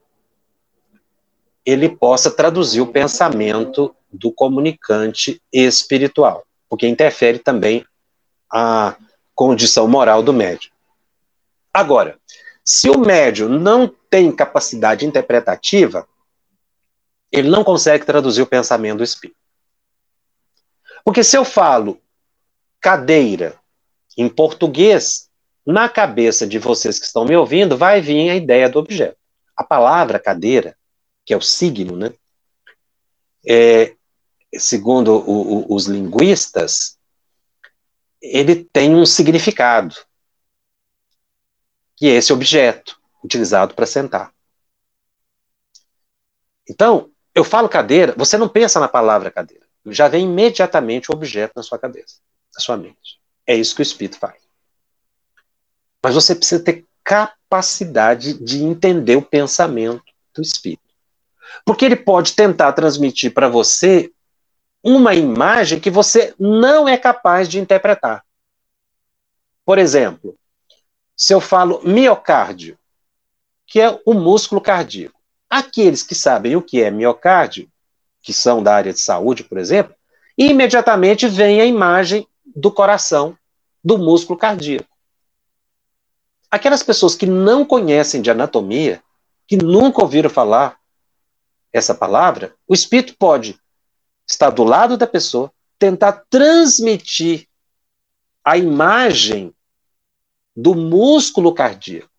ele 1.64 1.88
possa 1.88 2.30
traduzir 2.30 2.80
o 2.80 2.86
pensamento 2.86 3.94
do 4.10 4.32
comunicante 4.32 5.42
espiritual, 5.52 6.44
porque 6.68 6.86
interfere 6.86 7.38
também 7.38 7.84
a 8.50 8.96
condição 9.34 9.86
moral 9.86 10.22
do 10.22 10.32
médium. 10.32 10.72
Agora, 11.72 12.18
se 12.64 12.88
o 12.88 12.98
médium 12.98 13.48
não 13.48 13.90
tem 14.10 14.32
capacidade 14.32 15.04
interpretativa, 15.04 16.06
ele 17.30 17.48
não 17.48 17.62
consegue 17.62 18.04
traduzir 18.04 18.42
o 18.42 18.46
pensamento 18.46 18.98
do 18.98 19.04
espírito. 19.04 19.38
Porque 21.04 21.22
se 21.22 21.36
eu 21.36 21.44
falo 21.44 22.00
cadeira 22.80 23.58
em 24.16 24.28
português, 24.28 25.28
na 25.64 25.88
cabeça 25.88 26.46
de 26.46 26.58
vocês 26.58 26.98
que 26.98 27.06
estão 27.06 27.24
me 27.24 27.36
ouvindo, 27.36 27.76
vai 27.76 28.00
vir 28.00 28.30
a 28.30 28.36
ideia 28.36 28.68
do 28.68 28.78
objeto. 28.78 29.18
A 29.56 29.62
palavra 29.62 30.18
cadeira, 30.18 30.76
que 31.24 31.34
é 31.34 31.36
o 31.36 31.42
signo, 31.42 31.96
né? 31.96 32.12
É, 33.46 33.94
segundo 34.56 35.12
o, 35.14 35.72
o, 35.72 35.74
os 35.74 35.86
linguistas, 35.86 36.98
ele 38.20 38.64
tem 38.64 38.94
um 38.94 39.06
significado, 39.06 39.94
que 41.96 42.08
é 42.08 42.14
esse 42.14 42.32
objeto 42.32 43.00
utilizado 43.22 43.74
para 43.74 43.86
sentar. 43.86 44.32
Então, 46.68 47.10
eu 47.38 47.44
falo 47.44 47.68
cadeira, 47.68 48.14
você 48.16 48.36
não 48.36 48.48
pensa 48.48 48.80
na 48.80 48.88
palavra 48.88 49.30
cadeira. 49.30 49.64
Já 49.86 50.08
vem 50.08 50.24
imediatamente 50.24 51.10
o 51.10 51.14
objeto 51.14 51.52
na 51.54 51.62
sua 51.62 51.78
cabeça, 51.78 52.16
na 52.52 52.60
sua 52.60 52.76
mente. 52.76 53.20
É 53.46 53.54
isso 53.54 53.76
que 53.76 53.80
o 53.80 53.82
espírito 53.82 54.18
faz. 54.18 54.42
Mas 56.02 56.14
você 56.14 56.34
precisa 56.34 56.62
ter 56.62 56.84
capacidade 57.04 58.34
de 58.34 58.62
entender 58.64 59.14
o 59.14 59.22
pensamento 59.22 60.02
do 60.34 60.42
espírito. 60.42 60.82
Porque 61.64 61.84
ele 61.84 61.94
pode 61.94 62.34
tentar 62.34 62.72
transmitir 62.72 63.32
para 63.32 63.48
você 63.48 64.12
uma 64.82 65.14
imagem 65.14 65.78
que 65.78 65.90
você 65.90 66.34
não 66.38 66.88
é 66.88 66.96
capaz 66.96 67.48
de 67.48 67.60
interpretar. 67.60 68.24
Por 69.64 69.78
exemplo, 69.78 70.36
se 71.16 71.32
eu 71.32 71.40
falo 71.40 71.80
miocárdio, 71.84 72.76
que 73.64 73.80
é 73.80 74.00
o 74.04 74.12
músculo 74.12 74.60
cardíaco. 74.60 75.17
Aqueles 75.48 76.02
que 76.02 76.14
sabem 76.14 76.56
o 76.56 76.62
que 76.62 76.82
é 76.82 76.90
miocárdio, 76.90 77.70
que 78.20 78.32
são 78.32 78.62
da 78.62 78.74
área 78.74 78.92
de 78.92 79.00
saúde, 79.00 79.44
por 79.44 79.56
exemplo, 79.56 79.94
imediatamente 80.36 81.26
vem 81.26 81.60
a 81.60 81.64
imagem 81.64 82.26
do 82.44 82.70
coração, 82.70 83.36
do 83.82 83.96
músculo 83.96 84.38
cardíaco. 84.38 84.88
Aquelas 86.50 86.82
pessoas 86.82 87.14
que 87.14 87.26
não 87.26 87.64
conhecem 87.64 88.20
de 88.20 88.30
anatomia, 88.30 89.02
que 89.46 89.56
nunca 89.56 90.02
ouviram 90.02 90.28
falar 90.28 90.78
essa 91.72 91.94
palavra, 91.94 92.54
o 92.66 92.74
espírito 92.74 93.16
pode 93.18 93.58
estar 94.26 94.50
do 94.50 94.64
lado 94.64 94.96
da 94.96 95.06
pessoa, 95.06 95.50
tentar 95.78 96.24
transmitir 96.28 97.46
a 98.44 98.56
imagem 98.56 99.54
do 100.54 100.74
músculo 100.74 101.54
cardíaco 101.54 102.17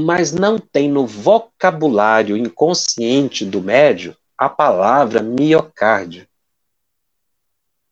mas 0.00 0.32
não 0.32 0.58
tem 0.58 0.88
no 0.88 1.06
vocabulário 1.06 2.34
inconsciente 2.34 3.44
do 3.44 3.60
médio 3.60 4.16
a 4.38 4.48
palavra 4.48 5.22
miocárdio. 5.22 6.26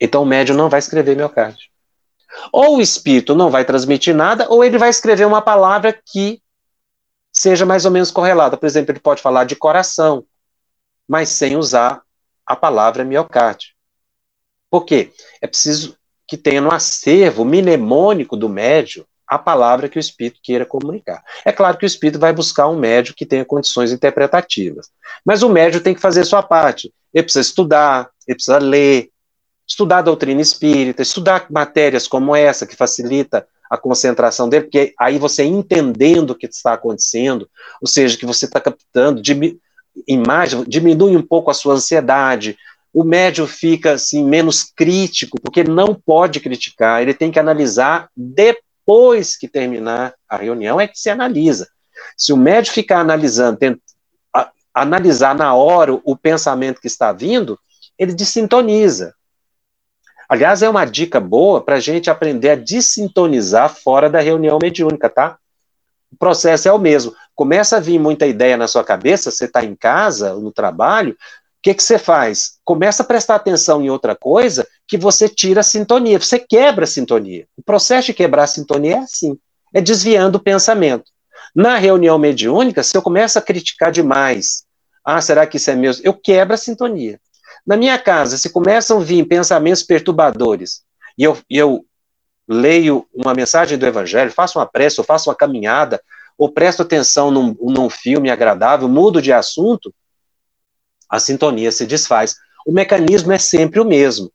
Então 0.01 0.23
o 0.23 0.27
médium 0.27 0.57
não 0.57 0.71
vai 0.71 0.79
escrever 0.79 1.15
miocárdio. 1.15 1.69
Ou 2.51 2.79
o 2.79 2.81
espírito 2.81 3.35
não 3.35 3.51
vai 3.51 3.67
transmitir 3.67 4.15
nada, 4.15 4.49
ou 4.49 4.65
ele 4.65 4.79
vai 4.79 4.89
escrever 4.89 5.27
uma 5.27 5.43
palavra 5.43 5.93
que 5.93 6.41
seja 7.31 7.67
mais 7.67 7.85
ou 7.85 7.91
menos 7.91 8.11
correlata. 8.11 8.57
Por 8.57 8.65
exemplo, 8.65 8.93
ele 8.93 9.01
pode 9.01 9.21
falar 9.21 9.45
de 9.45 9.55
coração, 9.55 10.25
mas 11.07 11.29
sem 11.29 11.55
usar 11.55 12.01
a 12.47 12.57
palavra 12.57 13.05
miocárdio. 13.05 13.75
Por 14.71 14.87
quê? 14.87 15.13
É 15.43 15.47
preciso 15.47 15.99
que 16.27 16.39
tenha 16.39 16.63
no 16.63 16.73
acervo 16.73 17.45
mnemônico 17.45 18.39
do 18.39 18.49
médium 18.49 19.05
a 19.31 19.39
palavra 19.39 19.89
que 19.89 19.97
o 19.97 20.01
espírito 20.01 20.41
queira 20.43 20.67
comunicar. 20.67 21.23
É 21.45 21.53
claro 21.53 21.79
que 21.79 21.85
o 21.85 21.87
espírito 21.87 22.19
vai 22.19 22.33
buscar 22.33 22.69
um 22.69 22.77
médium 22.77 23.15
que 23.17 23.25
tenha 23.25 23.45
condições 23.45 23.93
interpretativas, 23.93 24.91
mas 25.25 25.45
o 25.45 25.49
médium 25.49 25.81
tem 25.81 25.95
que 25.95 26.01
fazer 26.01 26.25
sua 26.25 26.43
parte. 26.43 26.93
Ele 27.15 27.23
precisa 27.23 27.47
estudar, 27.47 28.11
ele 28.27 28.35
precisa 28.35 28.59
ler, 28.59 29.09
estudar 29.65 29.99
a 29.99 30.03
doutrina 30.03 30.41
espírita, 30.41 31.01
estudar 31.01 31.47
matérias 31.49 32.09
como 32.09 32.35
essa, 32.35 32.67
que 32.67 32.75
facilita 32.75 33.47
a 33.71 33.79
concentração 33.79 34.49
dele, 34.49 34.65
porque 34.65 34.93
aí 34.99 35.17
você 35.17 35.45
entendendo 35.45 36.31
o 36.31 36.35
que 36.35 36.47
está 36.47 36.73
acontecendo, 36.73 37.49
ou 37.81 37.87
seja, 37.87 38.19
que 38.19 38.27
você 38.27 38.47
está 38.47 38.61
captando, 38.61 39.23
imagem, 40.09 40.65
diminui 40.67 41.17
um 41.17 41.23
pouco 41.23 41.53
a 41.53 41.55
sua 41.55 41.75
ansiedade, 41.75 42.59
o 42.93 43.05
médium 43.05 43.47
fica 43.47 43.93
assim 43.93 44.25
menos 44.25 44.65
crítico, 44.65 45.41
porque 45.41 45.61
ele 45.61 45.71
não 45.71 45.95
pode 45.95 46.41
criticar, 46.41 47.01
ele 47.01 47.15
tem 47.15 47.31
que 47.31 47.39
analisar 47.39 48.09
depois 48.17 48.70
depois 48.91 49.37
que 49.37 49.47
terminar 49.47 50.15
a 50.29 50.37
reunião 50.37 50.81
é 50.81 50.89
que 50.89 50.99
se 50.99 51.09
analisa. 51.09 51.69
Se 52.17 52.33
o 52.33 52.37
médico 52.37 52.75
ficar 52.75 52.99
analisando, 52.99 53.57
tenta, 53.57 53.81
a, 54.35 54.51
analisar 54.75 55.33
na 55.33 55.55
hora 55.55 55.95
o, 55.95 56.17
pensamento 56.17 56.81
que 56.81 56.89
está 56.89 57.13
vindo, 57.13 57.57
ele 57.97 58.13
desintoniza. 58.13 59.15
Aliás, 60.29 60.61
é 60.61 60.69
uma 60.69 60.85
dica 60.85 61.21
boa 61.21 61.61
para 61.61 61.77
a 61.77 61.81
gente 61.81 62.11
aprender 62.11 62.51
a 62.51 62.57
desintonizar 62.57 63.73
fora 63.73 64.11
da 64.11 64.19
reunião 64.19 64.59
mediúnica, 64.61 65.09
tá? 65.09 65.39
O 66.11 66.17
processo 66.17 66.69
é 66.69 66.73
o 66.73 66.79
mesmo. 66.79 67.15
Começa 67.33 67.77
a 67.77 67.81
vir 67.81 68.01
muita 68.01 68.27
ideia 68.27 68.57
na 68.57 68.67
sua 68.67 68.83
cabeça, 68.83 69.31
você 69.31 69.45
está 69.45 69.65
em 69.65 69.77
casa, 69.77 70.35
no 70.35 70.51
trabalho, 70.51 71.17
o 71.61 71.63
que, 71.63 71.79
você 71.79 71.99
faz? 71.99 72.53
Começa 72.65 73.03
a 73.03 73.07
prestar 73.07 73.35
atenção 73.35 73.83
em 73.83 73.91
outra 73.91 74.17
coisa 74.17 74.67
que 74.89 74.97
você 74.97 75.29
tira 75.29 75.61
a 75.61 75.63
sintonia, 75.63 76.19
você 76.19 76.39
quebra 76.39 76.85
a 76.85 76.89
sintonia. 76.89 77.47
O 77.55 77.63
processo 77.63 78.07
de 78.07 78.15
quebrar 78.15 78.45
a 78.45 78.47
sintonia 78.47 78.97
é 78.97 78.99
assim, 79.01 79.39
é 79.75 79.81
desviando 79.81 80.37
o 80.37 80.43
pensamento. 80.43 81.05
Na 81.55 81.77
reunião 81.77 82.19
mediúnica, 82.19 82.83
se 82.83 82.97
eu 82.97 83.03
começo 83.03 83.39
a 83.39 83.43
criticar 83.43 83.93
demais, 83.93 84.65
ah, 85.05 85.21
será 85.21 85.47
que 85.47 85.59
isso 85.59 85.71
é 85.71 85.77
meu? 85.77 85.93
Eu 86.03 86.15
quebro 86.15 86.55
a 86.55 86.57
sintonia. 86.57 87.21
Na 87.67 87.77
minha 87.77 87.99
casa, 87.99 88.39
se 88.39 88.49
começam 88.49 88.99
a 88.99 89.05
vir 89.05 89.27
pensamentos 89.27 89.83
perturbadores, 89.83 90.83
e 91.19 91.25
eu, 91.25 91.37
eu 91.51 91.85
leio 92.49 93.07
uma 93.13 93.35
mensagem 93.35 93.77
do 93.77 93.87
Evangelho, 93.87 94.33
faço 94.33 94.59
uma 94.59 94.67
prece, 94.67 94.99
ou 94.99 95.05
faço 95.05 95.29
uma 95.29 95.37
caminhada, 95.37 96.01
ou 96.39 96.51
presto 96.51 96.81
atenção 96.81 97.31
num, 97.31 97.55
num 97.61 97.91
filme 97.91 98.31
agradável, 98.31 98.89
mudo 98.89 99.21
de 99.21 99.31
assunto, 99.31 99.93
a 101.11 101.19
sintonia 101.19 101.73
se 101.73 101.85
desfaz. 101.85 102.37
O 102.65 102.73
mecanismo 102.73 103.33
é 103.33 103.39
sempre 103.39 103.81
o 103.81 103.85
mesmo, 103.85 104.31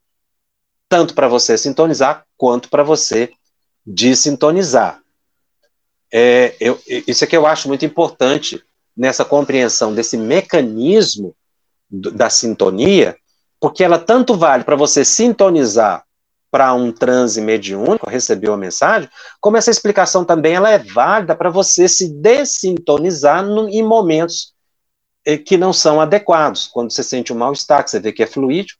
tanto 0.89 1.13
para 1.13 1.27
você 1.27 1.57
sintonizar 1.57 2.25
quanto 2.37 2.69
para 2.69 2.83
você 2.83 3.31
desintonizar. 3.85 4.99
É, 6.11 6.55
eu, 6.59 6.79
isso 7.07 7.23
é 7.23 7.27
que 7.27 7.37
eu 7.37 7.45
acho 7.45 7.67
muito 7.67 7.85
importante 7.85 8.61
nessa 8.95 9.23
compreensão 9.23 9.93
desse 9.93 10.17
mecanismo 10.17 11.35
da 11.89 12.29
sintonia, 12.29 13.15
porque 13.59 13.83
ela 13.83 13.99
tanto 13.99 14.35
vale 14.35 14.63
para 14.63 14.75
você 14.75 15.05
sintonizar 15.05 16.03
para 16.49 16.73
um 16.73 16.91
transe 16.91 17.41
mediúnico, 17.41 18.09
receber 18.09 18.47
uma 18.47 18.57
mensagem, 18.57 19.09
como 19.41 19.57
essa 19.57 19.69
explicação 19.69 20.23
também 20.23 20.53
ela 20.53 20.71
é 20.71 20.79
válida 20.79 21.35
para 21.35 21.49
você 21.49 21.87
se 21.87 22.07
desintonizar 22.07 23.45
no, 23.45 23.67
em 23.67 23.83
momentos 23.83 24.54
que 25.45 25.57
não 25.57 25.73
são 25.73 25.99
adequados. 25.99 26.67
Quando 26.67 26.91
você 26.91 27.03
sente 27.03 27.33
um 27.33 27.37
mal-estar, 27.37 27.83
que 27.83 27.89
você 27.89 27.99
vê 27.99 28.11
que 28.11 28.23
é 28.23 28.27
fluídico, 28.27 28.79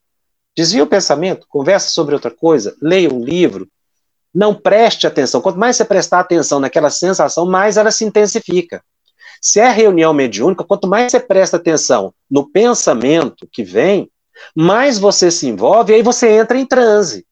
desvia 0.56 0.84
o 0.84 0.88
pensamento, 0.88 1.48
conversa 1.50 1.90
sobre 1.90 2.14
outra 2.14 2.32
coisa, 2.32 2.76
leia 2.82 3.12
um 3.12 3.24
livro, 3.24 3.68
não 4.34 4.54
preste 4.54 5.08
atenção. 5.08 5.42
Quanto 5.42 5.58
mais 5.58 5.76
você 5.76 5.86
prestar 5.86 6.20
atenção 6.20 6.60
naquela 6.60 6.90
sensação, 6.90 7.46
mais 7.46 7.78
ela 7.78 7.92
se 7.92 8.04
intensifica. 8.04 8.84
Se 9.42 9.60
é 9.60 9.70
reunião 9.70 10.14
mediúnica, 10.14 10.64
quanto 10.64 10.88
mais 10.88 11.12
você 11.12 11.20
presta 11.20 11.58
atenção 11.58 12.14
no 12.30 12.50
pensamento 12.50 13.48
que 13.52 13.64
vem, 13.64 14.10
mais 14.56 15.00
você 15.00 15.32
se 15.32 15.48
envolve 15.48 15.94
e 15.94 15.96
aí 15.96 16.02
você 16.02 16.30
entra 16.30 16.58
em 16.58 16.66
transe. 16.66 17.26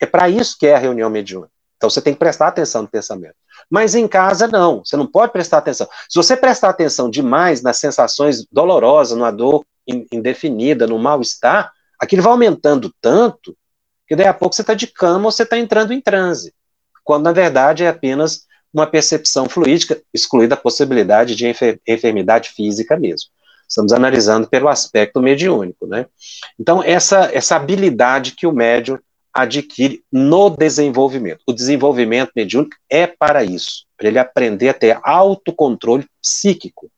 É 0.00 0.06
para 0.06 0.28
isso 0.28 0.56
que 0.58 0.66
é 0.66 0.74
a 0.74 0.78
reunião 0.78 1.10
mediúnica. 1.10 1.52
Então 1.76 1.90
você 1.90 2.00
tem 2.00 2.12
que 2.12 2.18
prestar 2.18 2.48
atenção 2.48 2.82
no 2.82 2.88
pensamento. 2.88 3.34
Mas 3.70 3.94
em 3.94 4.06
casa, 4.06 4.46
não. 4.48 4.84
Você 4.84 4.96
não 4.96 5.06
pode 5.06 5.32
prestar 5.32 5.58
atenção. 5.58 5.88
Se 6.08 6.16
você 6.16 6.36
prestar 6.36 6.70
atenção 6.70 7.10
demais 7.10 7.62
nas 7.62 7.78
sensações 7.78 8.46
dolorosas, 8.50 9.16
numa 9.16 9.30
dor 9.30 9.64
indefinida, 9.86 10.86
no 10.86 10.98
mal-estar, 10.98 11.72
aquilo 11.98 12.22
vai 12.22 12.32
aumentando 12.32 12.92
tanto 13.00 13.56
que 14.06 14.16
daí 14.16 14.26
a 14.26 14.34
pouco 14.34 14.54
você 14.54 14.62
está 14.62 14.74
de 14.74 14.86
cama 14.86 15.26
ou 15.26 15.30
você 15.30 15.42
está 15.42 15.58
entrando 15.58 15.92
em 15.92 16.00
transe. 16.00 16.52
Quando 17.02 17.24
na 17.24 17.32
verdade 17.32 17.84
é 17.84 17.88
apenas 17.88 18.46
uma 18.72 18.86
percepção 18.86 19.48
fluídica, 19.48 20.00
excluída 20.12 20.54
a 20.54 20.58
possibilidade 20.58 21.34
de 21.34 21.46
enfermidade 21.86 22.50
física 22.50 22.96
mesmo. 22.96 23.30
Estamos 23.68 23.92
analisando 23.92 24.46
pelo 24.48 24.68
aspecto 24.68 25.20
mediúnico, 25.20 25.86
né? 25.86 26.06
Então, 26.58 26.82
essa, 26.82 27.30
essa 27.32 27.56
habilidade 27.56 28.32
que 28.32 28.46
o 28.46 28.52
médium 28.52 28.98
adquire 29.32 30.02
no 30.10 30.50
desenvolvimento. 30.50 31.40
O 31.46 31.52
desenvolvimento 31.52 32.32
mediúnico 32.34 32.76
é 32.88 33.06
para 33.06 33.42
isso, 33.42 33.86
para 33.96 34.08
ele 34.08 34.18
aprender 34.18 34.68
a 34.68 34.74
ter 34.74 34.98
autocontrole 35.02 36.06
psíquico. 36.20 36.90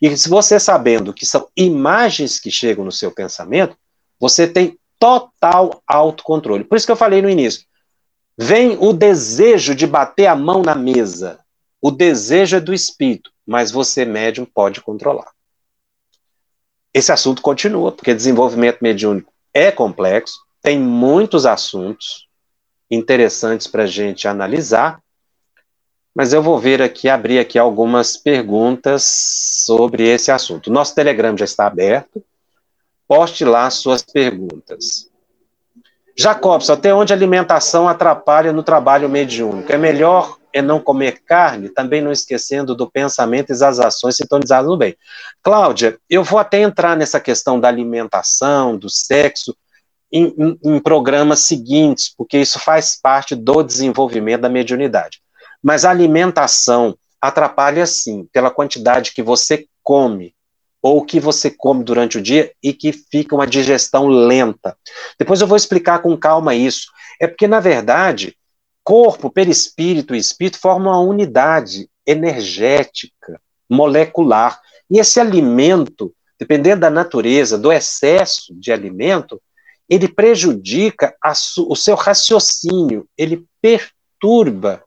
E 0.00 0.16
se 0.16 0.28
você 0.28 0.60
sabendo 0.60 1.12
que 1.12 1.26
são 1.26 1.48
imagens 1.56 2.38
que 2.38 2.50
chegam 2.50 2.84
no 2.84 2.92
seu 2.92 3.10
pensamento, 3.10 3.76
você 4.18 4.46
tem 4.46 4.78
total 4.98 5.82
autocontrole. 5.86 6.64
Por 6.64 6.76
isso 6.76 6.86
que 6.86 6.92
eu 6.92 6.96
falei 6.96 7.20
no 7.20 7.28
início, 7.28 7.64
Vem 8.36 8.78
o 8.80 8.92
desejo 8.92 9.74
de 9.74 9.86
bater 9.86 10.26
a 10.26 10.34
mão 10.34 10.62
na 10.62 10.74
mesa. 10.74 11.38
O 11.80 11.90
desejo 11.90 12.56
é 12.56 12.60
do 12.60 12.72
espírito, 12.72 13.30
mas 13.46 13.70
você, 13.70 14.04
médium, 14.04 14.46
pode 14.46 14.80
controlar. 14.80 15.30
Esse 16.94 17.12
assunto 17.12 17.42
continua, 17.42 17.92
porque 17.92 18.14
desenvolvimento 18.14 18.78
mediúnico 18.80 19.32
é 19.52 19.70
complexo, 19.70 20.40
tem 20.62 20.78
muitos 20.78 21.44
assuntos 21.44 22.28
interessantes 22.90 23.66
para 23.66 23.82
a 23.82 23.86
gente 23.86 24.28
analisar, 24.28 25.00
mas 26.14 26.32
eu 26.32 26.42
vou 26.42 26.58
ver 26.58 26.80
aqui, 26.80 27.08
abrir 27.08 27.38
aqui 27.38 27.58
algumas 27.58 28.16
perguntas 28.16 29.02
sobre 29.64 30.06
esse 30.06 30.30
assunto. 30.30 30.70
Nosso 30.70 30.94
Telegram 30.94 31.36
já 31.36 31.44
está 31.44 31.66
aberto, 31.66 32.22
poste 33.08 33.44
lá 33.44 33.68
suas 33.70 34.02
perguntas. 34.02 35.10
Jacobson, 36.16 36.74
até 36.74 36.94
onde 36.94 37.12
a 37.12 37.16
alimentação 37.16 37.88
atrapalha 37.88 38.52
no 38.52 38.62
trabalho 38.62 39.08
mediúnico? 39.08 39.72
É 39.72 39.78
melhor 39.78 40.36
é 40.52 40.60
não 40.60 40.78
comer 40.78 41.22
carne, 41.24 41.70
também 41.70 42.02
não 42.02 42.12
esquecendo 42.12 42.74
do 42.74 42.90
pensamento 42.90 43.52
e 43.52 43.58
das 43.58 43.80
ações 43.80 44.16
sintonizadas 44.16 44.68
no 44.68 44.76
bem. 44.76 44.94
Cláudia, 45.42 45.98
eu 46.10 46.22
vou 46.22 46.38
até 46.38 46.60
entrar 46.60 46.94
nessa 46.94 47.18
questão 47.18 47.58
da 47.58 47.68
alimentação, 47.68 48.76
do 48.76 48.90
sexo, 48.90 49.56
em, 50.12 50.34
em, 50.36 50.58
em 50.62 50.80
programas 50.80 51.40
seguintes, 51.40 52.12
porque 52.14 52.38
isso 52.38 52.60
faz 52.60 52.98
parte 53.00 53.34
do 53.34 53.62
desenvolvimento 53.62 54.42
da 54.42 54.48
mediunidade. 54.48 55.20
Mas 55.62 55.84
a 55.84 55.90
alimentação 55.90 56.96
atrapalha 57.20 57.86
sim, 57.86 58.28
pela 58.32 58.50
quantidade 58.50 59.12
que 59.12 59.22
você 59.22 59.66
come, 59.82 60.34
ou 60.82 61.04
que 61.04 61.20
você 61.20 61.48
come 61.48 61.84
durante 61.84 62.18
o 62.18 62.22
dia 62.22 62.52
e 62.60 62.72
que 62.72 62.92
fica 62.92 63.36
uma 63.36 63.46
digestão 63.46 64.08
lenta. 64.08 64.76
Depois 65.16 65.40
eu 65.40 65.46
vou 65.46 65.56
explicar 65.56 66.00
com 66.00 66.16
calma 66.16 66.54
isso. 66.56 66.90
É 67.20 67.28
porque, 67.28 67.46
na 67.46 67.60
verdade, 67.60 68.36
corpo, 68.82 69.30
perispírito 69.30 70.12
e 70.12 70.18
espírito 70.18 70.58
formam 70.58 70.92
uma 70.92 71.00
unidade 71.00 71.88
energética, 72.04 73.40
molecular. 73.70 74.60
E 74.90 74.98
esse 74.98 75.20
alimento, 75.20 76.12
dependendo 76.36 76.80
da 76.80 76.90
natureza, 76.90 77.56
do 77.56 77.70
excesso 77.70 78.52
de 78.58 78.72
alimento, 78.72 79.40
ele 79.88 80.08
prejudica 80.08 81.14
o 81.68 81.76
seu 81.76 81.94
raciocínio, 81.94 83.06
ele 83.16 83.44
perturba 83.60 84.82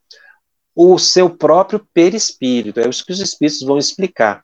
o 0.76 0.98
seu 0.98 1.30
próprio 1.30 1.86
perispírito. 1.93 2.80
É 2.80 2.89
isso 2.89 3.06
que 3.06 3.12
os 3.12 3.20
espíritos 3.20 3.62
vão 3.62 3.78
explicar. 3.78 4.43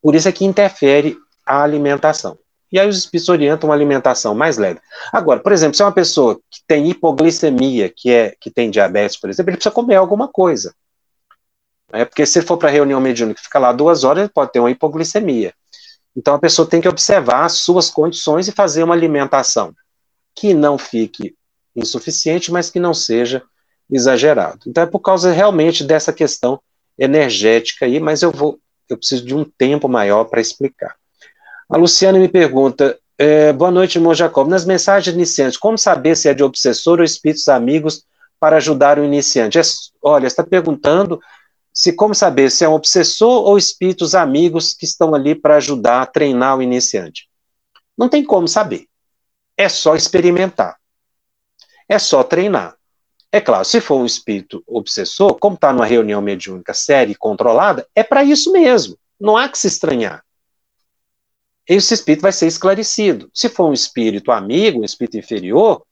Por 0.00 0.14
isso 0.14 0.28
é 0.28 0.32
que 0.32 0.44
interfere 0.44 1.16
a 1.44 1.62
alimentação. 1.62 2.38
E 2.70 2.78
aí 2.78 2.86
os 2.86 2.98
espíritos 2.98 3.28
orientam 3.28 3.68
uma 3.68 3.74
alimentação 3.74 4.34
mais 4.34 4.58
leve. 4.58 4.80
Agora, 5.10 5.40
por 5.40 5.52
exemplo, 5.52 5.74
se 5.74 5.82
é 5.82 5.86
uma 5.86 5.92
pessoa 5.92 6.38
que 6.50 6.60
tem 6.66 6.88
hipoglicemia, 6.90 7.88
que, 7.94 8.10
é, 8.10 8.34
que 8.38 8.50
tem 8.50 8.70
diabetes, 8.70 9.18
por 9.18 9.30
exemplo, 9.30 9.50
ele 9.50 9.56
precisa 9.56 9.74
comer 9.74 9.96
alguma 9.96 10.28
coisa. 10.28 10.74
É 11.90 12.04
porque 12.04 12.26
se 12.26 12.38
ele 12.38 12.46
for 12.46 12.58
para 12.58 12.68
a 12.68 12.72
reunião 12.72 13.00
mediúnica 13.00 13.40
e 13.40 13.44
ficar 13.44 13.58
lá 13.58 13.72
duas 13.72 14.04
horas, 14.04 14.24
ele 14.24 14.32
pode 14.32 14.52
ter 14.52 14.60
uma 14.60 14.70
hipoglicemia. 14.70 15.54
Então 16.16 16.34
a 16.34 16.38
pessoa 16.38 16.68
tem 16.68 16.80
que 16.80 16.88
observar 16.88 17.44
as 17.44 17.52
suas 17.52 17.90
condições 17.90 18.48
e 18.48 18.52
fazer 18.52 18.82
uma 18.82 18.94
alimentação 18.94 19.74
que 20.34 20.54
não 20.54 20.78
fique 20.78 21.34
insuficiente, 21.74 22.50
mas 22.50 22.70
que 22.70 22.80
não 22.80 22.94
seja 22.94 23.42
exagerado. 23.90 24.60
Então 24.66 24.82
é 24.82 24.86
por 24.86 25.00
causa 25.00 25.32
realmente 25.32 25.84
dessa 25.84 26.12
questão 26.12 26.60
energética 26.98 27.86
aí, 27.86 28.00
mas 28.00 28.22
eu 28.22 28.30
vou 28.30 28.58
eu 28.88 28.96
preciso 28.96 29.24
de 29.24 29.34
um 29.34 29.44
tempo 29.44 29.86
maior 29.88 30.24
para 30.24 30.40
explicar. 30.40 30.96
A 31.68 31.76
Luciana 31.76 32.18
me 32.18 32.28
pergunta: 32.28 32.98
é, 33.18 33.52
boa 33.52 33.70
noite, 33.70 33.96
irmão 33.96 34.14
Jacob. 34.14 34.48
Nas 34.48 34.64
mensagens 34.64 35.14
iniciantes, 35.14 35.58
como 35.58 35.76
saber 35.76 36.16
se 36.16 36.28
é 36.28 36.34
de 36.34 36.42
obsessor 36.42 36.98
ou 36.98 37.04
espíritos 37.04 37.48
amigos 37.48 38.04
para 38.40 38.56
ajudar 38.56 38.98
o 38.98 39.04
iniciante? 39.04 39.58
É, 39.58 39.62
olha, 40.02 40.26
está 40.26 40.42
perguntando 40.42 41.20
se 41.78 41.92
como 41.92 42.12
saber 42.12 42.50
se 42.50 42.64
é 42.64 42.68
um 42.68 42.72
obsessor 42.72 43.44
ou 43.46 43.56
espíritos 43.56 44.12
amigos 44.12 44.74
que 44.74 44.84
estão 44.84 45.14
ali 45.14 45.32
para 45.32 45.58
ajudar 45.58 46.02
a 46.02 46.06
treinar 46.06 46.58
o 46.58 46.62
iniciante. 46.62 47.28
Não 47.96 48.08
tem 48.08 48.24
como 48.24 48.48
saber. 48.48 48.88
É 49.56 49.68
só 49.68 49.94
experimentar. 49.94 50.76
É 51.88 51.96
só 51.96 52.24
treinar. 52.24 52.76
É 53.30 53.40
claro, 53.40 53.64
se 53.64 53.80
for 53.80 54.00
um 54.00 54.04
espírito 54.04 54.60
obsessor, 54.66 55.38
como 55.38 55.54
está 55.54 55.72
numa 55.72 55.86
reunião 55.86 56.20
mediúnica 56.20 56.74
séria 56.74 57.12
e 57.12 57.14
controlada, 57.14 57.86
é 57.94 58.02
para 58.02 58.24
isso 58.24 58.50
mesmo. 58.50 58.98
Não 59.20 59.36
há 59.36 59.48
que 59.48 59.56
se 59.56 59.68
estranhar. 59.68 60.24
Esse 61.64 61.94
espírito 61.94 62.22
vai 62.22 62.32
ser 62.32 62.48
esclarecido. 62.48 63.30
Se 63.32 63.48
for 63.48 63.70
um 63.70 63.72
espírito 63.72 64.32
amigo, 64.32 64.80
um 64.80 64.84
espírito 64.84 65.16
inferior, 65.16 65.84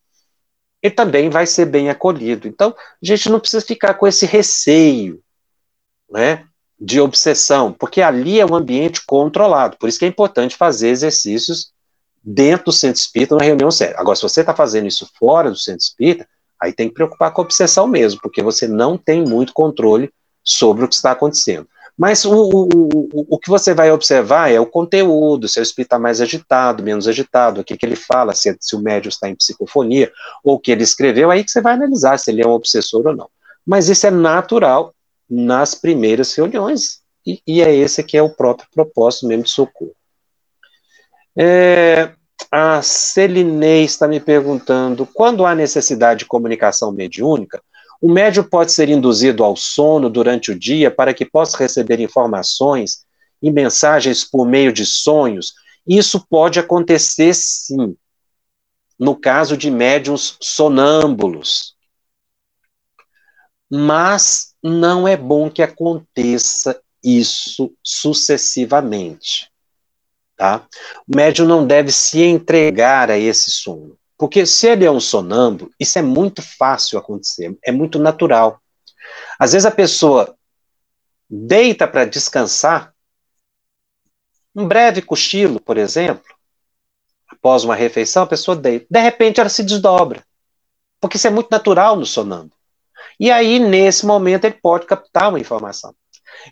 ele 0.82 0.94
também 0.94 1.30
vai 1.30 1.46
ser 1.46 1.66
bem 1.66 1.90
acolhido. 1.90 2.48
Então, 2.48 2.74
a 2.76 3.06
gente 3.06 3.30
não 3.30 3.38
precisa 3.38 3.64
ficar 3.64 3.94
com 3.94 4.04
esse 4.04 4.26
receio, 4.26 5.22
né, 6.10 6.44
de 6.78 7.00
obsessão, 7.00 7.72
porque 7.72 8.02
ali 8.02 8.38
é 8.40 8.46
um 8.46 8.54
ambiente 8.54 9.04
controlado. 9.06 9.76
Por 9.78 9.88
isso 9.88 9.98
que 9.98 10.04
é 10.04 10.08
importante 10.08 10.56
fazer 10.56 10.88
exercícios 10.88 11.72
dentro 12.22 12.66
do 12.66 12.72
centro 12.72 13.00
espírita, 13.00 13.34
numa 13.34 13.44
reunião 13.44 13.70
séria. 13.70 13.96
Agora, 13.98 14.16
se 14.16 14.22
você 14.22 14.40
está 14.40 14.54
fazendo 14.54 14.86
isso 14.86 15.08
fora 15.18 15.50
do 15.50 15.56
centro 15.56 15.82
espírita, 15.82 16.26
Aí 16.60 16.72
tem 16.72 16.88
que 16.88 16.94
preocupar 16.94 17.32
com 17.32 17.42
a 17.42 17.44
obsessão 17.44 17.86
mesmo, 17.86 18.20
porque 18.20 18.42
você 18.42 18.66
não 18.66 18.96
tem 18.96 19.22
muito 19.24 19.52
controle 19.52 20.10
sobre 20.42 20.84
o 20.84 20.88
que 20.88 20.94
está 20.94 21.12
acontecendo. 21.12 21.68
Mas 21.96 22.24
o, 22.24 22.34
o, 22.34 22.68
o, 22.74 23.26
o 23.30 23.38
que 23.38 23.48
você 23.48 23.72
vai 23.72 23.90
observar 23.90 24.50
é 24.50 24.60
o 24.60 24.66
conteúdo, 24.66 25.48
se 25.48 25.58
o 25.58 25.62
espírito 25.62 25.88
está 25.88 25.98
mais 25.98 26.20
agitado, 26.20 26.82
menos 26.82 27.08
agitado, 27.08 27.60
o 27.60 27.64
que, 27.64 27.76
que 27.76 27.86
ele 27.86 27.96
fala, 27.96 28.34
se, 28.34 28.54
se 28.60 28.76
o 28.76 28.80
médium 28.80 29.08
está 29.08 29.28
em 29.28 29.34
psicofonia, 29.34 30.12
ou 30.44 30.56
o 30.56 30.58
que 30.58 30.70
ele 30.70 30.82
escreveu, 30.82 31.30
aí 31.30 31.42
que 31.42 31.50
você 31.50 31.60
vai 31.60 31.74
analisar 31.74 32.18
se 32.18 32.30
ele 32.30 32.42
é 32.42 32.46
um 32.46 32.52
obsessor 32.52 33.06
ou 33.06 33.16
não. 33.16 33.28
Mas 33.64 33.88
isso 33.88 34.06
é 34.06 34.10
natural 34.10 34.94
nas 35.28 35.74
primeiras 35.74 36.34
reuniões, 36.34 37.00
e, 37.26 37.42
e 37.46 37.60
é 37.60 37.74
esse 37.74 38.02
que 38.02 38.16
é 38.16 38.22
o 38.22 38.30
próprio 38.30 38.68
propósito 38.72 39.26
mesmo 39.26 39.44
de 39.44 39.50
socorro. 39.50 39.94
É, 41.36 42.12
a 42.50 42.80
Celinei 42.82 43.84
está 43.84 44.06
me 44.06 44.20
perguntando: 44.20 45.06
quando 45.06 45.44
há 45.44 45.54
necessidade 45.54 46.20
de 46.20 46.26
comunicação 46.26 46.92
mediúnica, 46.92 47.60
o 48.00 48.10
médium 48.10 48.44
pode 48.44 48.72
ser 48.72 48.88
induzido 48.88 49.42
ao 49.42 49.56
sono 49.56 50.08
durante 50.08 50.50
o 50.50 50.58
dia 50.58 50.90
para 50.90 51.14
que 51.14 51.24
possa 51.24 51.56
receber 51.58 52.00
informações 52.00 53.04
e 53.42 53.50
mensagens 53.50 54.24
por 54.24 54.46
meio 54.46 54.72
de 54.72 54.86
sonhos? 54.86 55.54
Isso 55.86 56.24
pode 56.28 56.58
acontecer 56.58 57.34
sim, 57.34 57.96
no 58.98 59.16
caso 59.16 59.56
de 59.56 59.70
médiums 59.70 60.36
sonâmbulos. 60.40 61.74
Mas 63.70 64.45
não 64.62 65.06
é 65.06 65.16
bom 65.16 65.50
que 65.50 65.62
aconteça 65.62 66.80
isso 67.02 67.72
sucessivamente. 67.82 69.50
Tá? 70.36 70.66
O 71.08 71.16
médium 71.16 71.46
não 71.46 71.66
deve 71.66 71.90
se 71.92 72.22
entregar 72.22 73.10
a 73.10 73.18
esse 73.18 73.50
sono. 73.50 73.96
Porque 74.18 74.46
se 74.46 74.66
ele 74.66 74.84
é 74.84 74.90
um 74.90 75.00
sonâmbulo, 75.00 75.70
isso 75.78 75.98
é 75.98 76.02
muito 76.02 76.42
fácil 76.42 76.98
acontecer, 76.98 77.56
é 77.62 77.70
muito 77.70 77.98
natural. 77.98 78.60
Às 79.38 79.52
vezes 79.52 79.66
a 79.66 79.70
pessoa 79.70 80.34
deita 81.28 81.86
para 81.86 82.04
descansar, 82.04 82.94
um 84.54 84.66
breve 84.66 85.02
cochilo, 85.02 85.60
por 85.60 85.76
exemplo, 85.76 86.34
após 87.28 87.62
uma 87.62 87.74
refeição, 87.74 88.22
a 88.22 88.26
pessoa 88.26 88.56
deita. 88.56 88.86
De 88.90 89.00
repente 89.00 89.38
ela 89.38 89.50
se 89.50 89.62
desdobra. 89.62 90.24
Porque 90.98 91.18
isso 91.18 91.26
é 91.26 91.30
muito 91.30 91.50
natural 91.50 91.94
no 91.94 92.06
sonâmbulo. 92.06 92.55
E 93.18 93.30
aí, 93.30 93.58
nesse 93.58 94.06
momento, 94.06 94.44
ele 94.44 94.58
pode 94.60 94.86
captar 94.86 95.28
uma 95.28 95.40
informação. 95.40 95.94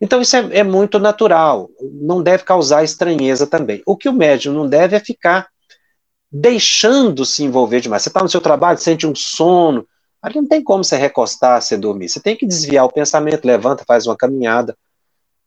Então, 0.01 0.21
isso 0.21 0.37
é, 0.37 0.59
é, 0.59 0.63
muito 0.63 0.99
natural, 0.99 1.69
não 1.81 2.23
deve 2.23 2.45
causar 2.45 2.83
estranheza 2.83 3.47
também. 3.47 3.83
O 3.87 3.97
que 3.97 4.09
o 4.09 4.13
médium 4.13 4.55
não 4.55 4.69
deve 4.69 4.97
é 4.97 5.01
ficar 5.01 5.49
deixando 6.31 7.25
se 7.25 7.45
envolver 7.45 7.81
demais. 7.81 8.03
Você 8.03 8.09
está 8.09 8.23
no 8.23 8.29
seu 8.29 8.41
trabalho, 8.41 8.79
sente 8.79 9.07
um 9.07 9.15
sono, 9.15 9.87
Ali 10.25 10.37
não 10.37 10.49
tem 10.49 10.65
como 10.65 10.83
você 10.83 10.97
recostar, 10.97 11.61
você 11.61 11.77
dormir. 11.77 12.09
Você 12.09 12.19
tem 12.19 12.35
que 12.35 12.47
desviar 12.47 12.87
o 12.87 12.91
pensamento, 12.91 13.45
levanta, 13.45 13.85
faz 13.87 14.07
uma 14.07 14.17
caminhada, 14.17 14.75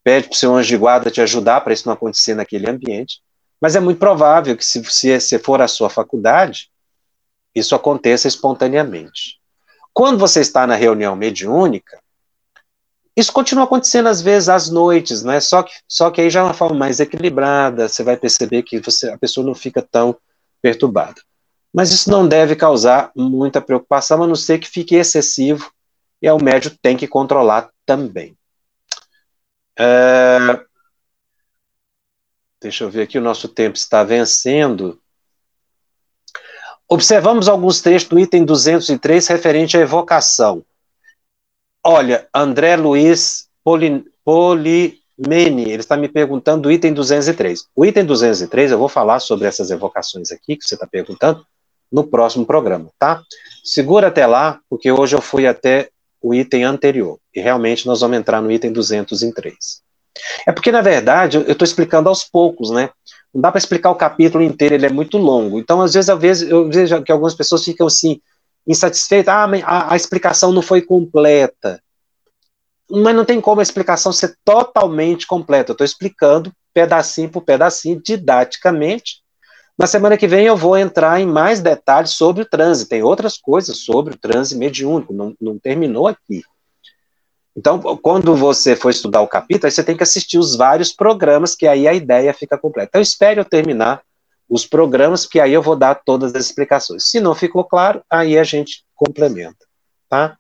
pede 0.03 0.27
para 0.27 0.35
o 0.35 0.37
seu 0.37 0.55
anjo 0.55 0.69
de 0.69 0.77
guarda 0.77 1.09
te 1.09 1.19
ajudar 1.19 1.61
para 1.61 1.73
isso 1.73 1.87
não 1.87 1.93
acontecer 1.93 2.35
naquele 2.35 2.69
ambiente. 2.69 3.19
Mas 3.59 3.75
é 3.75 3.79
muito 3.79 3.97
provável 3.97 4.55
que, 4.55 4.63
se, 4.63 4.83
se, 4.83 5.19
se 5.19 5.39
for 5.39 5.63
a 5.63 5.67
sua 5.67 5.89
faculdade, 5.89 6.69
isso 7.55 7.73
aconteça 7.73 8.27
espontaneamente. 8.27 9.36
Quando 9.97 10.19
você 10.19 10.41
está 10.41 10.67
na 10.67 10.75
reunião 10.75 11.15
mediúnica, 11.15 11.99
isso 13.15 13.33
continua 13.33 13.63
acontecendo 13.63 14.05
às 14.05 14.21
vezes 14.21 14.47
às 14.47 14.69
noites, 14.69 15.23
né? 15.23 15.39
Só 15.39 15.63
que, 15.63 15.73
só 15.87 16.11
que 16.11 16.21
aí 16.21 16.29
já 16.29 16.41
é 16.41 16.43
uma 16.43 16.53
forma 16.53 16.77
mais 16.77 16.99
equilibrada, 16.99 17.89
você 17.89 18.03
vai 18.03 18.15
perceber 18.15 18.61
que 18.61 18.79
você, 18.79 19.09
a 19.09 19.17
pessoa 19.17 19.43
não 19.43 19.55
fica 19.55 19.81
tão 19.81 20.15
perturbada. 20.61 21.19
Mas 21.73 21.91
isso 21.91 22.11
não 22.11 22.27
deve 22.27 22.55
causar 22.55 23.09
muita 23.15 23.59
preocupação, 23.59 24.21
a 24.21 24.27
não 24.27 24.35
ser 24.35 24.59
que 24.59 24.69
fique 24.69 24.93
excessivo, 24.93 25.71
e 26.21 26.29
o 26.29 26.37
médio 26.37 26.77
tem 26.79 26.95
que 26.95 27.07
controlar 27.07 27.71
também. 27.83 28.37
É... 29.79 30.37
Deixa 32.61 32.83
eu 32.83 32.89
ver 32.91 33.01
aqui, 33.01 33.17
o 33.17 33.21
nosso 33.21 33.47
tempo 33.47 33.75
está 33.77 34.03
vencendo. 34.03 35.01
Observamos 36.89 37.49
alguns 37.49 37.81
trechos 37.81 38.07
do 38.07 38.17
item 38.17 38.45
203 38.45 39.27
referente 39.27 39.77
à 39.77 39.81
evocação. 39.81 40.63
Olha, 41.83 42.27
André 42.33 42.77
Luiz 42.77 43.49
Poli, 43.63 44.05
Polimene, 44.23 45.63
ele 45.63 45.81
está 45.81 45.97
me 45.97 46.07
perguntando 46.07 46.69
o 46.69 46.71
item 46.71 46.93
203. 46.93 47.67
O 47.75 47.85
item 47.85 48.05
203, 48.05 48.71
eu 48.71 48.77
vou 48.77 48.87
falar 48.87 49.19
sobre 49.19 49.47
essas 49.47 49.69
evocações 49.69 50.31
aqui 50.31 50.55
que 50.55 50.65
você 50.65 50.75
está 50.75 50.87
perguntando 50.87 51.45
no 51.91 52.05
próximo 52.05 52.45
programa, 52.45 52.89
tá? 52.97 53.21
Segura 53.63 54.07
até 54.07 54.25
lá, 54.25 54.59
porque 54.69 54.91
hoje 54.91 55.15
eu 55.15 55.21
fui 55.21 55.45
até 55.45 55.89
o 56.21 56.33
item 56.33 56.63
anterior. 56.63 57.19
E 57.35 57.41
realmente 57.41 57.85
nós 57.85 58.01
vamos 58.01 58.17
entrar 58.17 58.41
no 58.41 58.51
item 58.51 58.71
203. 58.71 59.81
É 60.45 60.51
porque, 60.51 60.71
na 60.71 60.81
verdade, 60.81 61.37
eu 61.37 61.51
estou 61.51 61.65
explicando 61.65 62.09
aos 62.09 62.23
poucos, 62.23 62.69
né? 62.69 62.89
Não 63.33 63.41
dá 63.41 63.51
para 63.51 63.59
explicar 63.59 63.91
o 63.91 63.95
capítulo 63.95 64.43
inteiro, 64.43 64.75
ele 64.75 64.85
é 64.85 64.89
muito 64.89 65.17
longo. 65.17 65.59
Então, 65.59 65.81
às 65.81 65.93
vezes, 65.93 66.09
às 66.09 66.19
vezes 66.19 66.49
eu 66.49 66.69
vejo 66.69 67.01
que 67.03 67.11
algumas 67.11 67.35
pessoas 67.35 67.63
ficam 67.63 67.87
assim, 67.87 68.19
insatisfeito, 68.65 69.29
ah, 69.29 69.49
a, 69.63 69.93
a 69.93 69.95
explicação 69.95 70.51
não 70.51 70.61
foi 70.61 70.81
completa. 70.81 71.81
Mas 72.89 73.15
não 73.15 73.25
tem 73.25 73.39
como 73.41 73.59
a 73.59 73.63
explicação 73.63 74.11
ser 74.11 74.37
totalmente 74.45 75.27
completa. 75.27 75.71
Eu 75.71 75.73
estou 75.73 75.85
explicando 75.85 76.51
pedacinho 76.73 77.29
por 77.29 77.41
pedacinho, 77.41 78.01
didaticamente. 78.01 79.21
Na 79.77 79.85
semana 79.85 80.17
que 80.17 80.27
vem 80.27 80.45
eu 80.45 80.57
vou 80.57 80.77
entrar 80.77 81.19
em 81.19 81.25
mais 81.25 81.59
detalhes 81.59 82.11
sobre 82.11 82.43
o 82.43 82.45
transe. 82.45 82.87
Tem 82.87 83.03
outras 83.03 83.37
coisas 83.37 83.77
sobre 83.79 84.13
o 84.15 84.17
transe 84.17 84.57
mediúnico, 84.57 85.13
não, 85.13 85.35
não 85.39 85.59
terminou 85.59 86.07
aqui. 86.07 86.43
Então, 87.57 87.79
quando 87.97 88.35
você 88.35 88.75
for 88.75 88.91
estudar 88.91 89.21
o 89.21 89.27
capítulo, 89.27 89.71
você 89.71 89.83
tem 89.83 89.97
que 89.97 90.03
assistir 90.03 90.37
os 90.37 90.55
vários 90.55 90.91
programas, 90.93 91.55
que 91.55 91.65
aí 91.65 91.87
a 91.87 91.93
ideia 91.93 92.31
fica 92.31 92.55
completa. 92.55 92.89
Então, 92.89 93.01
espere 93.01 93.39
eu 93.39 93.45
terminar 93.45 94.03
os 94.47 94.63
programas, 94.63 95.25
que 95.25 95.39
aí 95.39 95.53
eu 95.53 95.61
vou 95.61 95.75
dar 95.75 95.95
todas 95.95 96.35
as 96.35 96.45
explicações. 96.45 97.09
Se 97.09 97.19
não 97.19 97.33
ficou 97.33 97.63
claro, 97.63 98.03
aí 98.07 98.37
a 98.37 98.43
gente 98.43 98.85
complementa, 98.95 99.65
tá? 100.07 100.37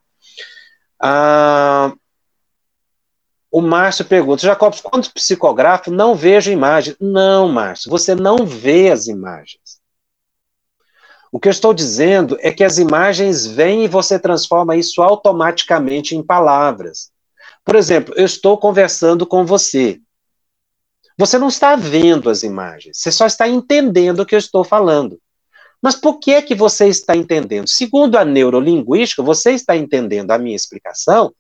Ah, 1.01 1.91
o 3.49 3.61
Márcio 3.61 4.05
pergunta, 4.05 4.43
Jacobs, 4.43 4.79
quando 4.79 5.11
psicografo, 5.11 5.89
não 5.89 6.13
vejo 6.13 6.51
imagem. 6.51 6.95
Não, 7.01 7.49
Márcio, 7.49 7.89
você 7.89 8.13
não 8.13 8.45
vê 8.45 8.91
as 8.91 9.07
imagens. 9.07 9.66
O 11.37 11.39
que 11.39 11.47
eu 11.47 11.51
estou 11.51 11.71
dizendo 11.71 12.35
é 12.41 12.51
que 12.51 12.63
as 12.63 12.79
imagens 12.79 13.45
vêm 13.45 13.85
e 13.85 13.87
você 13.87 14.17
transforma 14.17 14.75
isso 14.75 15.03
automaticamente 15.03 16.15
em 16.15 16.23
palavras. 16.23 17.11
Por 17.63 17.75
exemplo, 17.75 18.11
eu 18.17 18.25
estou 18.25 18.57
conversando 18.57 19.23
com 19.23 19.45
você. 19.45 20.01
Você 21.15 21.37
não 21.37 21.49
está 21.49 21.75
vendo 21.75 22.31
as 22.31 22.41
imagens, 22.41 22.97
você 22.97 23.11
só 23.11 23.27
está 23.27 23.47
entendendo 23.47 24.21
o 24.21 24.25
que 24.25 24.33
eu 24.33 24.39
estou 24.39 24.63
falando. 24.63 25.21
Mas 25.79 25.93
por 25.93 26.17
que 26.17 26.33
é 26.33 26.41
que 26.41 26.55
você 26.55 26.87
está 26.87 27.15
entendendo? 27.15 27.67
Segundo 27.67 28.17
a 28.17 28.25
neurolinguística, 28.25 29.21
você 29.21 29.51
está 29.51 29.77
entendendo 29.77 30.31
a 30.31 30.39
minha 30.39 30.55
explicação 30.55 31.31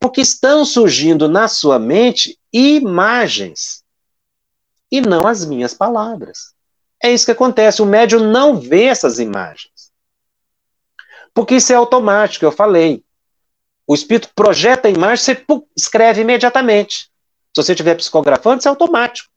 porque 0.00 0.22
estão 0.22 0.64
surgindo 0.64 1.28
na 1.28 1.46
sua 1.46 1.78
mente 1.78 2.36
imagens 2.52 3.84
e 4.90 5.00
não 5.00 5.24
as 5.24 5.44
minhas 5.44 5.72
palavras. 5.72 6.55
É 7.06 7.12
isso 7.12 7.24
que 7.24 7.30
acontece. 7.30 7.80
O 7.80 7.86
médium 7.86 8.32
não 8.32 8.58
vê 8.58 8.86
essas 8.86 9.20
imagens. 9.20 9.92
Porque 11.32 11.54
isso 11.54 11.72
é 11.72 11.76
automático, 11.76 12.44
eu 12.44 12.50
falei. 12.50 13.04
O 13.86 13.94
espírito 13.94 14.28
projeta 14.34 14.88
a 14.88 14.90
imagem, 14.90 15.24
você 15.24 15.44
escreve 15.76 16.22
imediatamente. 16.22 17.08
Se 17.54 17.62
você 17.62 17.74
estiver 17.74 17.94
psicografando, 17.94 18.58
isso 18.58 18.66
é 18.66 18.70
automático. 18.70 19.30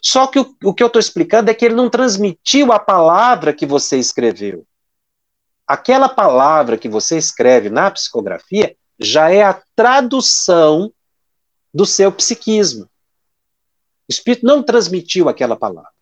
Só 0.00 0.28
que 0.28 0.38
o, 0.38 0.54
o 0.62 0.72
que 0.72 0.84
eu 0.84 0.86
estou 0.86 1.00
explicando 1.00 1.50
é 1.50 1.54
que 1.54 1.64
ele 1.64 1.74
não 1.74 1.90
transmitiu 1.90 2.72
a 2.72 2.78
palavra 2.78 3.52
que 3.52 3.66
você 3.66 3.98
escreveu. 3.98 4.64
Aquela 5.66 6.08
palavra 6.08 6.78
que 6.78 6.88
você 6.88 7.18
escreve 7.18 7.70
na 7.70 7.90
psicografia 7.90 8.76
já 9.00 9.32
é 9.32 9.42
a 9.42 9.60
tradução 9.74 10.92
do 11.74 11.84
seu 11.84 12.12
psiquismo. 12.12 12.84
O 12.84 14.12
espírito 14.12 14.46
não 14.46 14.62
transmitiu 14.62 15.28
aquela 15.28 15.56
palavra. 15.56 15.99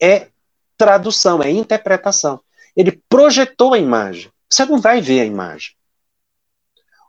É 0.00 0.28
tradução, 0.76 1.42
é 1.42 1.50
interpretação. 1.50 2.40
Ele 2.76 3.02
projetou 3.08 3.74
a 3.74 3.78
imagem. 3.78 4.30
Você 4.48 4.64
não 4.64 4.80
vai 4.80 5.00
ver 5.00 5.20
a 5.20 5.24
imagem. 5.24 5.72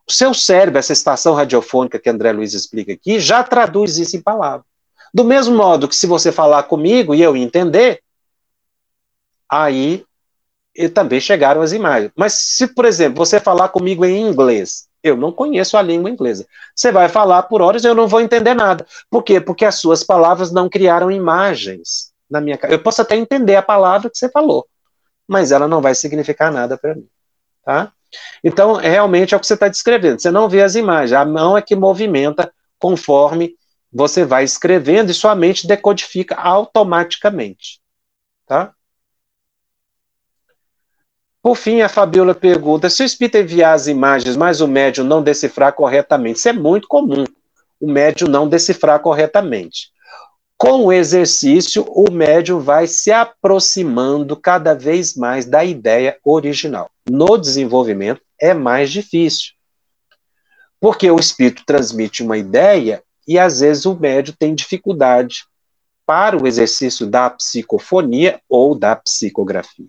O 0.07 0.11
seu 0.11 0.33
cérebro, 0.33 0.79
essa 0.79 0.91
estação 0.91 1.35
radiofônica 1.35 1.99
que 1.99 2.09
André 2.09 2.31
Luiz 2.31 2.53
explica 2.55 2.91
aqui, 2.91 3.19
já 3.19 3.43
traduz 3.43 3.97
isso 3.97 4.17
em 4.17 4.21
palavras. 4.21 4.65
Do 5.13 5.23
mesmo 5.23 5.55
modo 5.55 5.87
que 5.87 5.95
se 5.95 6.07
você 6.07 6.31
falar 6.31 6.63
comigo 6.63 7.13
e 7.13 7.21
eu 7.21 7.37
entender, 7.37 8.01
aí 9.47 10.03
também 10.93 11.19
chegaram 11.19 11.61
as 11.61 11.71
imagens. 11.73 12.11
Mas 12.15 12.33
se, 12.33 12.67
por 12.67 12.85
exemplo, 12.85 13.23
você 13.23 13.39
falar 13.39 13.69
comigo 13.69 14.03
em 14.03 14.27
inglês, 14.27 14.87
eu 15.03 15.15
não 15.15 15.31
conheço 15.31 15.77
a 15.77 15.81
língua 15.81 16.09
inglesa. 16.09 16.45
Você 16.75 16.91
vai 16.91 17.07
falar 17.07 17.43
por 17.43 17.61
horas 17.61 17.83
e 17.83 17.87
eu 17.87 17.95
não 17.95 18.07
vou 18.07 18.21
entender 18.21 18.53
nada. 18.53 18.85
Por 19.09 19.23
quê? 19.23 19.39
Porque 19.39 19.65
as 19.65 19.75
suas 19.75 20.03
palavras 20.03 20.51
não 20.51 20.67
criaram 20.67 21.11
imagens 21.11 22.08
na 22.29 22.39
minha. 22.39 22.59
Eu 22.69 22.79
posso 22.79 23.01
até 23.01 23.15
entender 23.15 23.55
a 23.55 23.61
palavra 23.61 24.09
que 24.09 24.17
você 24.17 24.29
falou, 24.29 24.67
mas 25.27 25.51
ela 25.51 25.67
não 25.67 25.81
vai 25.81 25.95
significar 25.95 26.51
nada 26.51 26.77
para 26.77 26.95
mim. 26.95 27.07
Tá? 27.63 27.91
Então, 28.43 28.73
realmente 28.73 29.33
é 29.33 29.37
o 29.37 29.39
que 29.39 29.47
você 29.47 29.53
está 29.53 29.67
descrevendo. 29.67 30.21
Você 30.21 30.31
não 30.31 30.49
vê 30.49 30.61
as 30.61 30.75
imagens, 30.75 31.13
a 31.13 31.25
mão 31.25 31.57
é 31.57 31.61
que 31.61 31.75
movimenta 31.75 32.51
conforme 32.77 33.55
você 33.91 34.23
vai 34.23 34.43
escrevendo 34.43 35.09
e 35.09 35.13
sua 35.13 35.35
mente 35.35 35.67
decodifica 35.67 36.35
automaticamente. 36.35 37.79
Tá? 38.45 38.73
Por 41.41 41.55
fim, 41.55 41.81
a 41.81 41.89
Fabiola 41.89 42.35
pergunta: 42.35 42.89
se 42.89 43.01
o 43.01 43.05
espírito 43.05 43.37
enviar 43.37 43.73
as 43.73 43.87
imagens, 43.87 44.35
mas 44.35 44.61
o 44.61 44.67
médium 44.67 45.05
não 45.05 45.23
decifrar 45.23 45.73
corretamente? 45.73 46.39
Isso 46.39 46.49
é 46.49 46.53
muito 46.53 46.87
comum, 46.87 47.23
o 47.79 47.91
médium 47.91 48.27
não 48.27 48.47
decifrar 48.47 48.99
corretamente. 48.99 49.91
Com 50.59 50.87
o 50.87 50.91
exercício, 50.91 51.85
o 51.87 52.11
médium 52.11 52.59
vai 52.59 52.85
se 52.85 53.13
aproximando 53.13 54.35
cada 54.35 54.75
vez 54.75 55.15
mais 55.15 55.45
da 55.45 55.63
ideia 55.63 56.17
original. 56.21 56.91
No 57.09 57.37
desenvolvimento, 57.37 58.21
é 58.37 58.53
mais 58.53 58.91
difícil. 58.91 59.53
Porque 60.77 61.09
o 61.09 61.17
espírito 61.17 61.63
transmite 61.65 62.21
uma 62.21 62.37
ideia 62.37 63.01
e 63.25 63.39
às 63.39 63.61
vezes 63.61 63.85
o 63.85 63.95
médium 63.95 64.35
tem 64.37 64.53
dificuldade 64.53 65.45
para 66.05 66.35
o 66.35 66.45
exercício 66.45 67.07
da 67.07 67.29
psicofonia 67.29 68.41
ou 68.49 68.75
da 68.75 68.97
psicografia. 68.97 69.87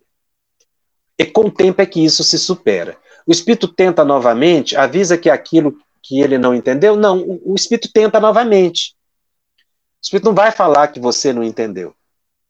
E 1.18 1.24
com 1.24 1.46
o 1.46 1.50
tempo 1.50 1.82
é 1.82 1.86
que 1.86 2.04
isso 2.04 2.22
se 2.22 2.38
supera. 2.38 2.96
O 3.26 3.32
espírito 3.32 3.66
tenta 3.66 4.04
novamente, 4.04 4.76
avisa 4.76 5.18
que 5.18 5.28
aquilo 5.28 5.76
que 6.00 6.20
ele 6.20 6.38
não 6.38 6.54
entendeu, 6.54 6.94
não, 6.94 7.40
o, 7.44 7.56
espírito 7.56 7.90
tenta 7.92 8.20
novamente. 8.20 8.94
O 10.00 10.02
espírito 10.02 10.24
não 10.24 10.34
vai 10.34 10.50
falar 10.50 10.88
que 10.88 10.98
você 10.98 11.32
não 11.32 11.42
entendeu. 11.42 11.94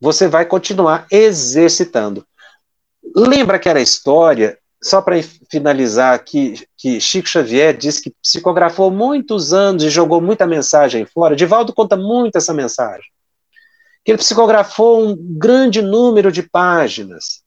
Você 0.01 0.29
vai 0.29 0.47
continuar 0.47 1.07
exercitando. 1.11 2.25
Lembra 3.15 3.57
aquela 3.57 3.81
história, 3.81 4.57
só 4.83 5.03
para 5.03 5.17
finalizar 5.51 6.15
aqui, 6.15 6.65
que 6.77 7.01
Chico 7.01 7.29
Xavier 7.29 7.77
disse 7.77 8.03
que 8.03 8.15
psicografou 8.23 8.91
muitos 8.91 9.53
anos 9.53 9.83
e 9.83 9.91
jogou 9.91 10.21
muita 10.21 10.47
mensagem 10.47 11.05
fora. 11.05 11.35
Divaldo 11.37 11.75
conta 11.75 11.97
muito 11.97 12.37
essa 12.37 12.55
mensagem. 12.55 13.11
Que 14.05 14.13
ele 14.13 14.19
psicografou 14.19 15.05
um 15.05 15.17
grande 15.19 15.83
número 15.83 16.31
de 16.31 16.43
páginas. 16.43 17.43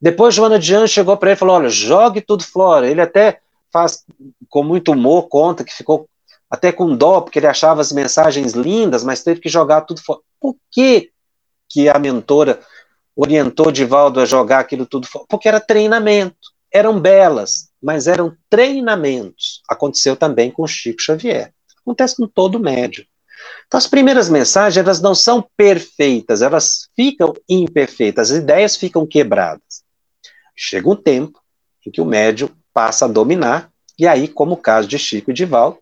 Depois 0.00 0.34
Joana 0.34 0.56
Anjos 0.56 0.90
chegou 0.90 1.16
para 1.16 1.30
ele 1.30 1.36
e 1.36 1.38
falou: 1.38 1.56
olha, 1.56 1.68
jogue 1.68 2.20
tudo 2.20 2.44
fora. 2.44 2.88
Ele 2.88 3.00
até 3.00 3.40
faz 3.72 4.04
com 4.48 4.62
muito 4.62 4.92
humor, 4.92 5.28
conta 5.28 5.64
que 5.64 5.72
ficou 5.72 6.06
até 6.52 6.70
com 6.70 6.94
dó, 6.94 7.22
porque 7.22 7.38
ele 7.38 7.46
achava 7.46 7.80
as 7.80 7.90
mensagens 7.90 8.52
lindas, 8.52 9.02
mas 9.02 9.22
teve 9.22 9.40
que 9.40 9.48
jogar 9.48 9.80
tudo 9.80 10.02
fora. 10.02 10.20
Por 10.38 10.54
que, 10.70 11.10
que 11.66 11.88
a 11.88 11.98
mentora 11.98 12.60
orientou 13.16 13.72
Divaldo 13.72 14.20
a 14.20 14.26
jogar 14.26 14.58
aquilo 14.58 14.84
tudo 14.84 15.06
fora? 15.06 15.24
Porque 15.30 15.48
era 15.48 15.58
treinamento. 15.58 16.52
eram 16.70 17.00
belas, 17.00 17.70
mas 17.82 18.06
eram 18.06 18.36
treinamentos. 18.50 19.62
Aconteceu 19.66 20.14
também 20.14 20.50
com 20.50 20.66
Chico 20.66 21.00
Xavier. 21.00 21.54
Acontece 21.80 22.16
com 22.16 22.26
todo 22.26 22.60
médio. 22.60 23.06
Então, 23.66 23.78
as 23.78 23.86
primeiras 23.86 24.28
mensagens, 24.28 24.76
elas 24.76 25.00
não 25.00 25.14
são 25.14 25.42
perfeitas, 25.56 26.42
elas 26.42 26.90
ficam 26.94 27.32
imperfeitas, 27.48 28.30
as 28.30 28.36
ideias 28.36 28.76
ficam 28.76 29.06
quebradas. 29.06 29.82
Chega 30.54 30.88
um 30.88 30.96
tempo 30.96 31.40
em 31.86 31.90
que 31.90 32.00
o 32.00 32.04
médium 32.04 32.50
passa 32.74 33.06
a 33.06 33.08
dominar, 33.08 33.70
e 33.98 34.06
aí, 34.06 34.28
como 34.28 34.52
o 34.52 34.56
caso 34.56 34.86
de 34.86 34.98
Chico 34.98 35.30
e 35.30 35.34
de 35.34 35.44
Val, 35.44 35.81